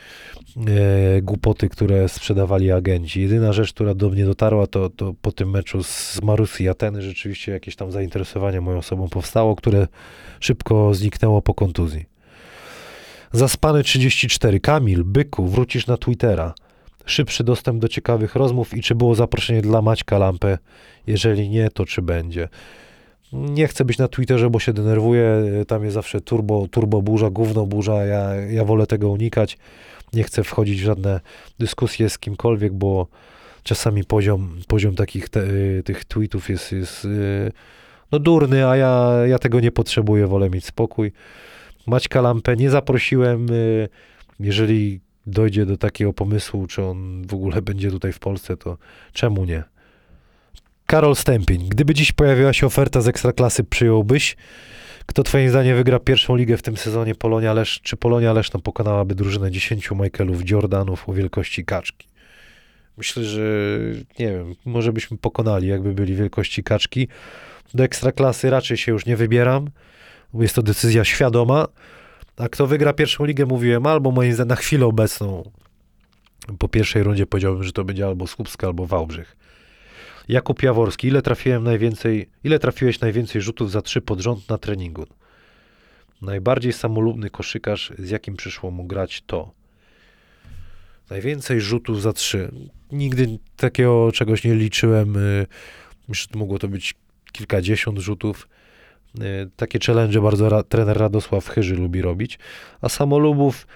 e, 0.56 1.22
głupoty, 1.22 1.68
które 1.68 2.08
sprzedawali 2.08 2.72
agenci. 2.72 3.20
Jedyna 3.20 3.52
rzecz, 3.52 3.72
która 3.72 3.94
do 3.94 4.10
mnie 4.10 4.24
dotarła, 4.24 4.66
to, 4.66 4.90
to 4.90 5.14
po 5.22 5.32
tym 5.32 5.50
meczu 5.50 5.82
z 5.82 6.22
Marusy 6.22 6.62
i 6.62 6.68
Ateny 6.68 7.02
rzeczywiście 7.02 7.52
jakieś 7.52 7.76
tam 7.76 7.92
zainteresowanie 7.92 8.60
moją 8.60 8.78
osobą 8.78 9.08
powstało, 9.08 9.56
które 9.56 9.86
szybko 10.40 10.94
zniknęło 10.94 11.42
po 11.42 11.54
kontuzji. 11.54 12.04
Zaspany 13.32 13.82
34. 13.82 14.60
Kamil, 14.60 15.04
byku, 15.04 15.46
wrócisz 15.46 15.86
na 15.86 15.96
Twittera. 15.96 16.54
Szybszy 17.04 17.44
dostęp 17.44 17.80
do 17.80 17.88
ciekawych 17.88 18.34
rozmów 18.34 18.76
i 18.76 18.82
czy 18.82 18.94
było 18.94 19.14
zaproszenie 19.14 19.62
dla 19.62 19.82
Maćka 19.82 20.18
Lampę? 20.18 20.58
Jeżeli 21.06 21.48
nie, 21.48 21.70
to 21.70 21.86
czy 21.86 22.02
będzie? 22.02 22.48
Nie 23.32 23.68
chcę 23.68 23.84
być 23.84 23.98
na 23.98 24.08
Twitterze, 24.08 24.50
bo 24.50 24.60
się 24.60 24.72
denerwuję. 24.72 25.42
Tam 25.68 25.84
jest 25.84 25.94
zawsze 25.94 26.20
turbo, 26.20 26.68
turbo 26.70 27.02
burza, 27.02 27.30
gówno 27.30 27.66
burza. 27.66 28.04
Ja, 28.04 28.34
ja 28.34 28.64
wolę 28.64 28.86
tego 28.86 29.10
unikać. 29.10 29.58
Nie 30.12 30.24
chcę 30.24 30.44
wchodzić 30.44 30.80
w 30.80 30.84
żadne 30.84 31.20
dyskusje 31.58 32.10
z 32.10 32.18
kimkolwiek, 32.18 32.72
bo 32.72 33.06
czasami 33.62 34.04
poziom, 34.04 34.60
poziom 34.68 34.94
takich 34.94 35.28
te, 35.28 35.42
tych 35.84 36.04
tweetów 36.04 36.48
jest, 36.48 36.72
jest 36.72 37.06
no 38.12 38.18
durny, 38.18 38.66
a 38.66 38.76
ja, 38.76 39.12
ja 39.26 39.38
tego 39.38 39.60
nie 39.60 39.72
potrzebuję. 39.72 40.26
Wolę 40.26 40.50
mieć 40.50 40.64
spokój. 40.64 41.12
Maćka 41.86 42.20
Lampę 42.20 42.56
nie 42.56 42.70
zaprosiłem. 42.70 43.52
Y, 43.52 43.88
jeżeli 44.40 45.00
dojdzie 45.26 45.66
do 45.66 45.76
takiego 45.76 46.12
pomysłu, 46.12 46.66
czy 46.66 46.82
on 46.82 47.26
w 47.26 47.34
ogóle 47.34 47.62
będzie 47.62 47.90
tutaj 47.90 48.12
w 48.12 48.18
Polsce, 48.18 48.56
to 48.56 48.78
czemu 49.12 49.44
nie? 49.44 49.64
Karol 50.90 51.16
Stępień. 51.16 51.68
Gdyby 51.68 51.94
dziś 51.94 52.12
pojawiła 52.12 52.52
się 52.52 52.66
oferta 52.66 53.00
z 53.00 53.08
Ekstraklasy, 53.08 53.64
przyjąłbyś? 53.64 54.36
Kto 55.06 55.22
twoim 55.22 55.50
zdaniem 55.50 55.76
wygra 55.76 55.98
pierwszą 55.98 56.36
ligę 56.36 56.56
w 56.56 56.62
tym 56.62 56.76
sezonie 56.76 57.14
Polonia 57.14 57.52
Lesz? 57.52 57.80
Czy 57.82 57.96
Polonia 57.96 58.32
Leszno 58.32 58.60
pokonałaby 58.60 59.14
drużynę 59.14 59.50
10 59.50 59.90
Michaelów 59.90 60.50
Jordanów 60.50 61.08
o 61.08 61.12
wielkości 61.12 61.64
kaczki? 61.64 62.08
Myślę, 62.96 63.24
że 63.24 63.42
nie 64.18 64.26
wiem, 64.26 64.54
może 64.64 64.92
byśmy 64.92 65.18
pokonali, 65.18 65.68
jakby 65.68 65.94
byli 65.94 66.14
wielkości 66.14 66.64
kaczki. 66.64 67.08
Do 67.74 67.84
Ekstraklasy 67.84 68.50
raczej 68.50 68.76
się 68.76 68.92
już 68.92 69.06
nie 69.06 69.16
wybieram 69.16 69.70
jest 70.34 70.54
to 70.54 70.62
decyzja 70.62 71.04
świadoma. 71.04 71.66
A 72.36 72.48
kto 72.48 72.66
wygra 72.66 72.92
pierwszą 72.92 73.24
ligę, 73.24 73.46
mówiłem, 73.46 73.86
albo 73.86 74.10
moim 74.10 74.32
zdaniem 74.32 74.48
na 74.48 74.56
chwilę 74.56 74.86
obecną, 74.86 75.50
po 76.58 76.68
pierwszej 76.68 77.02
rundzie 77.02 77.26
powiedziałbym, 77.26 77.64
że 77.64 77.72
to 77.72 77.84
będzie 77.84 78.06
albo 78.06 78.26
Słupska, 78.26 78.66
albo 78.66 78.86
Wałbrzych. 78.86 79.36
Jakub 80.28 80.62
Jaworski, 80.62 81.08
ile 81.08 81.22
trafiłem 81.22 81.64
najwięcej, 81.64 82.28
ile 82.44 82.58
trafiłeś 82.58 83.00
najwięcej 83.00 83.42
rzutów 83.42 83.70
za 83.70 83.82
trzy 83.82 84.00
pod 84.00 84.20
rząd 84.20 84.48
na 84.48 84.58
treningu? 84.58 85.06
Najbardziej 86.22 86.72
samolubny 86.72 87.30
koszykarz, 87.30 87.92
z 87.98 88.10
jakim 88.10 88.36
przyszło 88.36 88.70
mu 88.70 88.84
grać, 88.84 89.22
to 89.26 89.52
najwięcej 91.10 91.60
rzutów 91.60 92.02
za 92.02 92.12
trzy. 92.12 92.52
Nigdy 92.92 93.38
takiego 93.56 94.12
czegoś 94.12 94.44
nie 94.44 94.54
liczyłem. 94.54 95.16
Y, 95.16 95.46
myślę, 96.08 96.30
że 96.32 96.38
mogło 96.38 96.58
to 96.58 96.68
być 96.68 96.94
kilkadziesiąt 97.32 97.98
rzutów. 97.98 98.48
Y, 99.20 99.50
takie 99.56 99.78
challenge 99.86 100.20
bardzo 100.20 100.48
ra, 100.48 100.62
trener 100.62 100.98
Radosław 100.98 101.48
Chyży 101.48 101.74
lubi 101.74 102.02
robić, 102.02 102.38
a 102.80 102.88
samolubów 102.88 103.66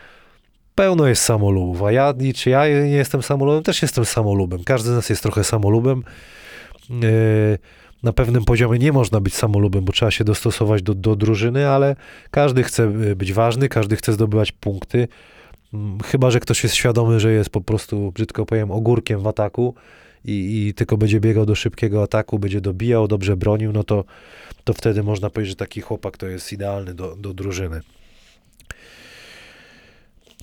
pełno 0.75 1.07
jest 1.07 1.23
samolubów, 1.23 1.83
a 1.83 1.93
ja, 1.93 2.15
czy 2.35 2.51
ja 2.51 2.69
nie 2.69 2.91
jestem 2.91 3.23
samolubem, 3.23 3.63
też 3.63 3.83
jestem 3.83 4.05
samolubem. 4.05 4.65
Każdy 4.65 4.91
z 4.91 4.93
nas 4.93 5.11
jest 5.11 5.23
trochę 5.23 5.45
samolubem. 5.45 6.03
Y, 6.91 7.59
na 8.03 8.13
pewnym 8.13 8.45
poziomie 8.45 8.79
nie 8.79 8.93
można 8.93 9.21
być 9.21 9.35
samolubem, 9.35 9.85
bo 9.85 9.93
trzeba 9.93 10.11
się 10.11 10.25
dostosować 10.25 10.83
do, 10.83 10.95
do 10.95 11.17
drużyny, 11.17 11.69
ale 11.69 11.97
każdy 12.31 12.63
chce 12.63 12.85
y, 12.85 13.17
być 13.17 13.33
ważny, 13.33 13.69
każdy 13.69 13.97
chce 13.97 14.13
zdobywać 14.13 14.53
punkty. 14.53 15.09
Mm, 15.75 16.01
chyba, 16.01 16.31
że 16.31 16.41
ktoś 16.41 16.63
jest 16.63 16.75
świadomy, 16.75 17.21
że 17.21 17.33
jest 17.33 17.51
po 17.51 17.61
prostu, 17.61 18.13
brzydko 18.13 18.47
powiem, 18.47 18.71
ogórkiem 18.71 19.21
w 19.21 19.27
ataku 19.27 19.75
i, 20.25 20.67
i 20.69 20.75
tylko 20.75 20.97
będzie 20.97 21.21
biegał 21.21 21.47
do 21.47 21.55
szybkiego 21.55 22.03
ataku, 22.03 22.39
będzie 22.39 22.61
dobijał, 22.61 23.09
dobrze 23.09 23.37
bronił, 23.37 23.73
no 23.73 23.85
to, 23.85 24.05
to 24.65 24.73
wtedy 24.73 25.03
można 25.03 25.31
powiedzieć, 25.31 25.51
że 25.51 25.57
taki 25.57 25.81
chłopak 25.81 26.17
to 26.17 26.27
jest 26.27 26.53
idealny 26.53 26.95
do, 26.95 27.17
do 27.17 27.35
drużyny. 27.35 27.81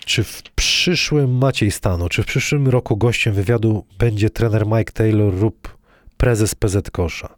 Czy 0.09 0.23
w 0.23 0.43
przyszłym 0.55 1.37
Maciej 1.37 1.71
Stano, 1.71 2.09
czy 2.09 2.23
w 2.23 2.25
przyszłym 2.25 2.67
roku 2.67 2.97
gościem 2.97 3.33
wywiadu 3.33 3.85
będzie 3.99 4.29
trener 4.29 4.65
Mike 4.65 4.91
Taylor 4.91 5.33
lub 5.33 5.77
prezes 6.17 6.55
PZ 6.55 6.91
Kosza? 6.91 7.35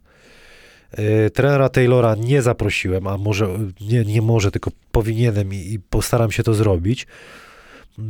Yy, 0.98 1.30
trenera 1.30 1.68
Taylora 1.68 2.14
nie 2.14 2.42
zaprosiłem, 2.42 3.06
a 3.06 3.18
może 3.18 3.48
nie, 3.80 4.04
nie 4.04 4.22
może, 4.22 4.50
tylko 4.50 4.70
powinienem 4.92 5.54
i, 5.54 5.56
i 5.56 5.78
postaram 5.80 6.30
się 6.30 6.42
to 6.42 6.54
zrobić. 6.54 7.06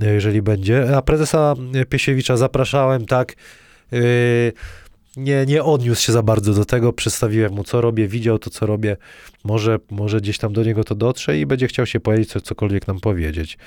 jeżeli 0.01 0.43
będzie. 0.43 0.97
A 0.97 1.03
prezesa 1.03 1.55
Piesiewicza 1.89 2.37
zapraszałem, 2.37 3.07
tak. 3.07 3.35
Yy, 3.93 4.53
nie, 5.17 5.47
nie 5.47 5.63
odniósł 5.63 6.03
się 6.03 6.13
za 6.13 6.23
bardzo 6.23 6.55
do 6.55 6.65
tego, 6.65 6.93
przedstawiłem 6.93 7.53
mu, 7.53 7.65
co 7.65 7.81
robię, 7.81 8.09
widział 8.09 8.39
to, 8.39 8.51
co 8.51 8.67
robię. 8.67 8.97
Może, 9.45 9.79
może 9.91 10.21
gdzieś 10.21 10.39
tam 10.39 10.53
do 10.53 10.65
niego 10.65 10.85
to 10.85 10.95
dotrze 10.95 11.39
i 11.39 11.47
będzie 11.47 11.67
chciał 11.67 11.87
się 11.87 12.01
pojawić, 12.01 12.29
co, 12.29 12.41
cokolwiek 12.41 12.87
nam 12.87 13.01
powiedzieć. 13.01 13.59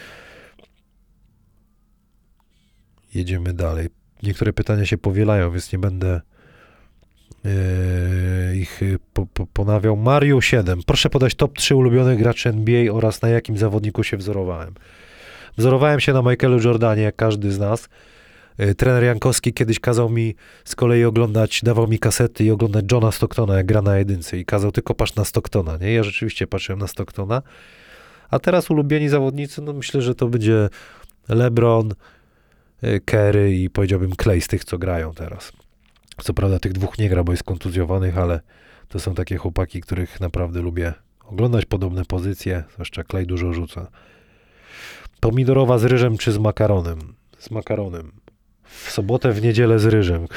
Jedziemy 3.16 3.54
dalej. 3.54 3.88
Niektóre 4.24 4.54
pytania 4.54 4.86
się 4.86 4.98
powielają, 4.98 5.52
więc 5.52 5.74
nie 5.74 5.80
będę 5.80 6.22
yy, 7.44 7.52
ich 8.58 8.82
po, 9.14 9.26
po, 9.26 9.46
ponawiał. 9.46 9.98
Mario 9.98 10.42
7. 10.42 10.80
Proszę 10.86 11.10
podać 11.10 11.36
top 11.36 11.58
3 11.58 11.76
ulubionych 11.76 12.20
graczy 12.20 12.50
NBA 12.50 12.94
oraz 12.94 13.22
na 13.22 13.30
jakim 13.30 13.58
zawodniku 13.58 14.04
się 14.04 14.18
wzorowałem. 14.18 14.74
Wzorowałem 15.58 16.00
się 16.00 16.14
na 16.14 16.22
Michaelu 16.22 16.60
Jordanie, 16.62 17.02
jak 17.02 17.16
każdy 17.16 17.52
z 17.52 17.60
nas. 17.60 17.90
Yy, 18.58 18.76
Trener 18.76 19.04
Jankowski 19.04 19.54
kiedyś 19.54 19.80
kazał 19.80 20.10
mi 20.10 20.36
z 20.66 20.76
kolei 20.76 21.04
oglądać, 21.04 21.62
dawał 21.64 21.88
mi 21.88 22.00
kasety 22.00 22.44
i 22.44 22.52
oglądać 22.52 22.86
Johna 22.92 23.12
Stocktona, 23.12 23.58
jak 23.58 23.66
gra 23.66 23.82
na 23.82 23.98
jedynce 23.98 24.38
i 24.38 24.46
kazał 24.46 24.72
tylko 24.72 24.96
patrz 24.96 25.16
na 25.16 25.26
Stocktona, 25.26 25.78
nie? 25.78 25.94
Ja 25.94 26.04
rzeczywiście 26.04 26.48
patrzyłem 26.48 26.80
na 26.80 26.88
Stocktona. 26.88 27.42
A 28.30 28.40
teraz 28.40 28.70
ulubieni 28.70 29.10
zawodnicy, 29.10 29.62
no 29.62 29.74
myślę, 29.74 30.02
że 30.02 30.16
to 30.16 30.28
będzie 30.28 30.70
LeBron, 31.30 31.94
Kerry 33.06 33.56
i 33.56 33.70
powiedziałbym 33.70 34.12
Clay 34.12 34.42
z 34.42 34.48
tych, 34.48 34.66
co 34.66 34.78
grają 34.78 35.14
teraz. 35.14 35.52
Co 36.24 36.34
prawda 36.34 36.60
tych 36.60 36.74
dwóch 36.74 36.98
nie 36.98 37.10
gra, 37.10 37.24
bo 37.24 37.32
jest 37.32 37.44
kontuzjowanych, 37.44 38.18
ale 38.18 38.40
to 38.88 39.00
są 39.00 39.16
takie 39.16 39.38
chłopaki, 39.38 39.82
których 39.82 40.20
naprawdę 40.20 40.62
lubię 40.62 40.94
oglądać 41.24 41.66
podobne 41.66 42.06
pozycje, 42.06 42.64
zwłaszcza 42.74 43.04
Clay 43.04 43.26
dużo 43.26 43.54
rzuca. 43.54 43.88
Pomidorowa 45.20 45.78
z 45.78 45.84
ryżem 45.84 46.18
czy 46.18 46.32
z 46.32 46.38
makaronem? 46.38 47.00
Z 47.40 47.52
makaronem. 47.52 48.12
W 48.64 48.92
sobotę, 48.92 49.32
w 49.32 49.42
niedzielę 49.42 49.80
z 49.80 49.86
ryżem. 49.86 50.28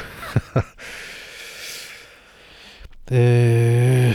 Yy... 3.10 4.14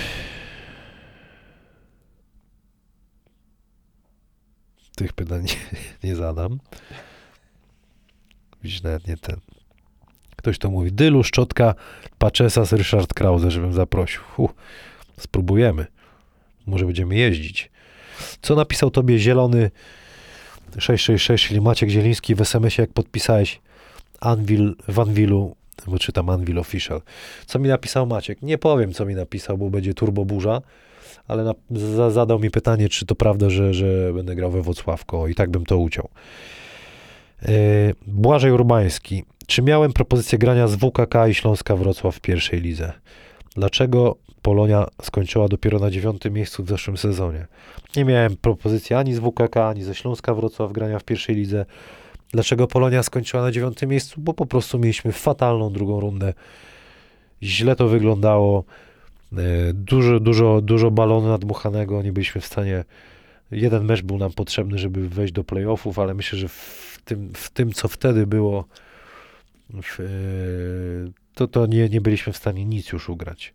Tych 4.96 5.14
pytań 5.14 5.44
nie, 5.44 5.80
nie 6.10 6.16
zadam. 6.16 6.60
Widzisz, 8.64 8.84
nawet 8.84 9.08
nie 9.08 9.18
ten. 9.18 9.40
Ktoś 10.36 10.58
to 10.58 10.72
mówi. 10.72 10.92
Dylu, 10.92 11.24
Szczotka, 11.24 11.76
Paczesas, 12.18 12.74
Ryszard 12.74 13.14
Krause, 13.14 13.52
żebym 13.52 13.74
zaprosił. 13.74 14.22
Spróbujemy. 15.20 15.86
Może 16.66 16.86
będziemy 16.86 17.16
jeździć. 17.16 17.72
Co 18.42 18.56
napisał 18.56 18.92
tobie 18.92 19.20
zielony 19.20 19.72
666, 20.80 21.48
czyli 21.48 21.62
Maciek 21.62 21.90
Zieliński 21.90 22.36
w 22.36 22.42
SMS-ie, 22.42 22.84
jak 22.84 22.94
podpisałeś 22.94 23.62
Anvil, 24.20 24.76
w 24.88 25.00
Anvilu, 25.00 25.56
bo 25.88 26.00
czytam 26.00 26.30
Anvil 26.30 26.60
Official. 26.60 27.02
Co 27.46 27.60
mi 27.60 27.70
napisał 27.70 28.08
Maciek? 28.08 28.42
Nie 28.42 28.58
powiem, 28.58 28.94
co 28.94 29.06
mi 29.06 29.16
napisał, 29.16 29.58
bo 29.58 29.70
będzie 29.70 29.94
turbo 29.94 30.26
burza, 30.26 30.62
ale 31.28 31.44
na, 31.44 31.54
za, 31.72 32.12
zadał 32.12 32.40
mi 32.40 32.52
pytanie, 32.52 32.90
czy 32.90 33.06
to 33.06 33.16
prawda, 33.16 33.50
że, 33.50 33.74
że 33.74 34.14
będę 34.14 34.36
grał 34.36 34.52
we 34.52 34.62
Wocławko 34.62 35.28
i 35.28 35.36
tak 35.36 35.50
bym 35.50 35.66
to 35.66 35.78
uciął. 35.78 36.10
Yy, 37.48 37.96
Błażej 38.08 38.52
Urbański. 38.52 39.24
Czy 39.48 39.62
miałem 39.62 39.94
propozycję 39.94 40.38
grania 40.38 40.68
z 40.68 40.76
WKK 40.76 41.28
i 41.28 41.34
Śląska 41.34 41.76
Wrocław 41.76 42.16
w 42.16 42.20
pierwszej 42.20 42.62
lidze? 42.62 42.94
Dlaczego 43.56 44.16
Polonia 44.42 44.88
skończyła 45.02 45.48
dopiero 45.48 45.80
na 45.80 45.92
dziewiątym 45.92 46.34
miejscu 46.34 46.64
w 46.64 46.70
zeszłym 46.70 46.98
sezonie? 46.98 47.48
Nie 47.96 48.06
miałem 48.06 48.38
propozycji 48.38 48.96
ani 48.96 49.14
z 49.14 49.20
WKK, 49.20 49.58
ani 49.58 49.84
ze 49.84 49.96
Śląska 49.96 50.34
Wrocław 50.34 50.72
grania 50.72 51.00
w 51.00 51.04
pierwszej 51.04 51.36
lidze. 51.36 51.66
Dlaczego 52.32 52.68
Polonia 52.68 53.04
skończyła 53.04 53.44
na 53.44 53.52
dziewiątym 53.52 53.90
miejscu? 53.90 54.22
Bo 54.22 54.34
po 54.34 54.46
prostu 54.46 54.80
mieliśmy 54.80 55.12
fatalną 55.12 55.74
drugą 55.74 56.00
rundę. 56.00 56.34
Źle 57.44 57.76
to 57.76 57.88
wyglądało. 57.88 58.64
Yy, 59.32 59.40
Dużo, 59.74 60.20
dużo, 60.20 60.62
dużo 60.62 60.92
balonu 60.92 61.28
nadmuchanego. 61.28 62.02
Nie 62.02 62.14
byliśmy 62.14 62.42
w 62.42 62.46
stanie. 62.46 62.84
Jeden 63.52 63.84
mecz 63.86 64.02
był 64.02 64.18
nam 64.18 64.32
potrzebny, 64.32 64.78
żeby 64.78 65.10
wejść 65.10 65.34
do 65.34 65.44
playoffów, 65.44 66.00
ale 66.00 66.14
myślę, 66.14 66.40
że 66.40 66.48
tym, 67.06 67.34
w 67.34 67.50
tym 67.50 67.74
co 67.74 67.88
wtedy 67.88 68.28
było, 68.28 68.66
w, 69.70 70.00
yy, 70.00 71.14
to, 71.36 71.48
to 71.48 71.66
nie, 71.66 71.90
nie 71.90 72.02
byliśmy 72.02 72.34
w 72.34 72.38
stanie 72.38 72.66
nic 72.66 72.92
już 72.92 73.10
ugrać. 73.10 73.54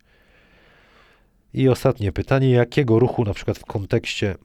I 1.53 1.69
ostatnie 1.69 2.11
pytanie, 2.11 2.51
jakiego 2.51 2.99
ruchu 2.99 3.23
na 3.23 3.33
przykład 3.33 3.57
w 3.57 3.65
kontekście 3.65 4.35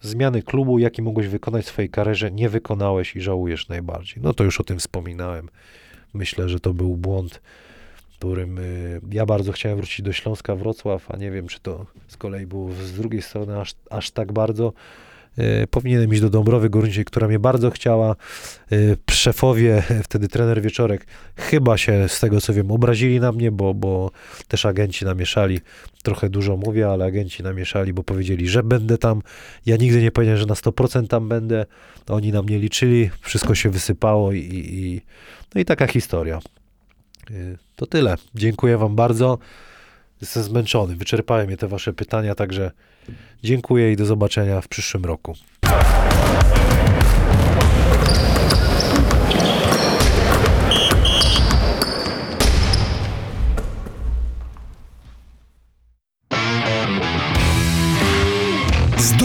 zmiany 0.00 0.42
klubu, 0.42 0.78
jaki 0.78 1.02
mogłeś 1.02 1.28
wykonać 1.28 1.64
w 1.64 1.68
swojej 1.68 1.90
karierze, 1.90 2.30
nie 2.30 2.48
wykonałeś 2.48 3.16
i 3.16 3.20
żałujesz 3.20 3.68
najbardziej? 3.68 4.22
No 4.22 4.34
to 4.34 4.44
już 4.44 4.60
o 4.60 4.64
tym 4.64 4.78
wspominałem. 4.78 5.48
Myślę, 6.14 6.48
że 6.48 6.60
to 6.60 6.74
był 6.74 6.96
błąd, 6.96 7.40
którym 8.18 8.58
y, 8.58 9.00
ja 9.10 9.26
bardzo 9.26 9.52
chciałem 9.52 9.78
wrócić 9.78 10.02
do 10.02 10.12
Śląska 10.12 10.56
Wrocław, 10.56 11.10
a 11.10 11.16
nie 11.16 11.30
wiem, 11.30 11.48
czy 11.48 11.60
to 11.60 11.86
z 12.08 12.16
kolei 12.16 12.46
było 12.46 12.72
z 12.72 12.92
drugiej 12.92 13.22
strony 13.22 13.60
aż, 13.60 13.74
aż 13.90 14.10
tak 14.10 14.32
bardzo. 14.32 14.72
Y, 15.38 15.66
Powinienem 15.66 16.12
iść 16.12 16.20
do 16.20 16.30
Dąbrowy 16.30 16.70
Górniczej, 16.70 17.04
która 17.04 17.28
mnie 17.28 17.38
bardzo 17.38 17.70
chciała. 17.70 18.16
Y, 18.72 18.96
Szefowie, 19.10 19.82
wtedy 20.04 20.28
trener 20.28 20.62
Wieczorek, 20.62 21.06
chyba 21.36 21.78
się 21.78 22.08
z 22.08 22.20
tego 22.20 22.40
co 22.40 22.54
wiem 22.54 22.70
obrazili 22.70 23.20
na 23.20 23.32
mnie, 23.32 23.52
bo, 23.52 23.74
bo 23.74 24.10
też 24.48 24.66
agenci 24.66 25.04
namieszali. 25.04 25.60
Trochę 26.02 26.30
dużo 26.30 26.56
mówię, 26.56 26.88
ale 26.88 27.04
agenci 27.04 27.42
namieszali, 27.42 27.92
bo 27.92 28.02
powiedzieli, 28.02 28.48
że 28.48 28.62
będę 28.62 28.98
tam. 28.98 29.22
Ja 29.66 29.76
nigdy 29.76 30.02
nie 30.02 30.10
powiedziałem, 30.10 30.40
że 30.40 30.46
na 30.46 30.54
100% 30.54 31.06
tam 31.06 31.28
będę. 31.28 31.66
Oni 32.08 32.32
na 32.32 32.42
mnie 32.42 32.58
liczyli, 32.58 33.10
wszystko 33.20 33.54
się 33.54 33.70
wysypało 33.70 34.32
i, 34.32 34.38
i, 34.38 35.00
no 35.54 35.60
i 35.60 35.64
taka 35.64 35.86
historia. 35.86 36.40
Y, 37.30 37.58
To 37.76 37.86
tyle. 37.86 38.16
Dziękuję 38.34 38.78
Wam 38.78 38.96
bardzo. 38.96 39.38
Jestem 40.20 40.42
zmęczony. 40.42 40.96
Wyczerpałem 40.96 41.50
je 41.50 41.56
te 41.56 41.68
Wasze 41.68 41.92
pytania, 41.92 42.34
także 42.34 42.70
dziękuję 43.44 43.92
i 43.92 43.96
do 43.96 44.06
zobaczenia 44.06 44.60
w 44.60 44.68
przyszłym 44.68 45.04
roku. 45.04 45.34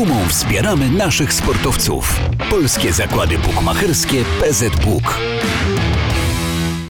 Dumą 0.02 0.28
wspieramy 0.28 0.90
naszych 0.90 1.34
sportowców. 1.34 2.20
Polskie 2.50 2.94
Zakłady 2.94 3.38
Bukmacherskie 3.38 4.24
PZBuk. 4.40 5.20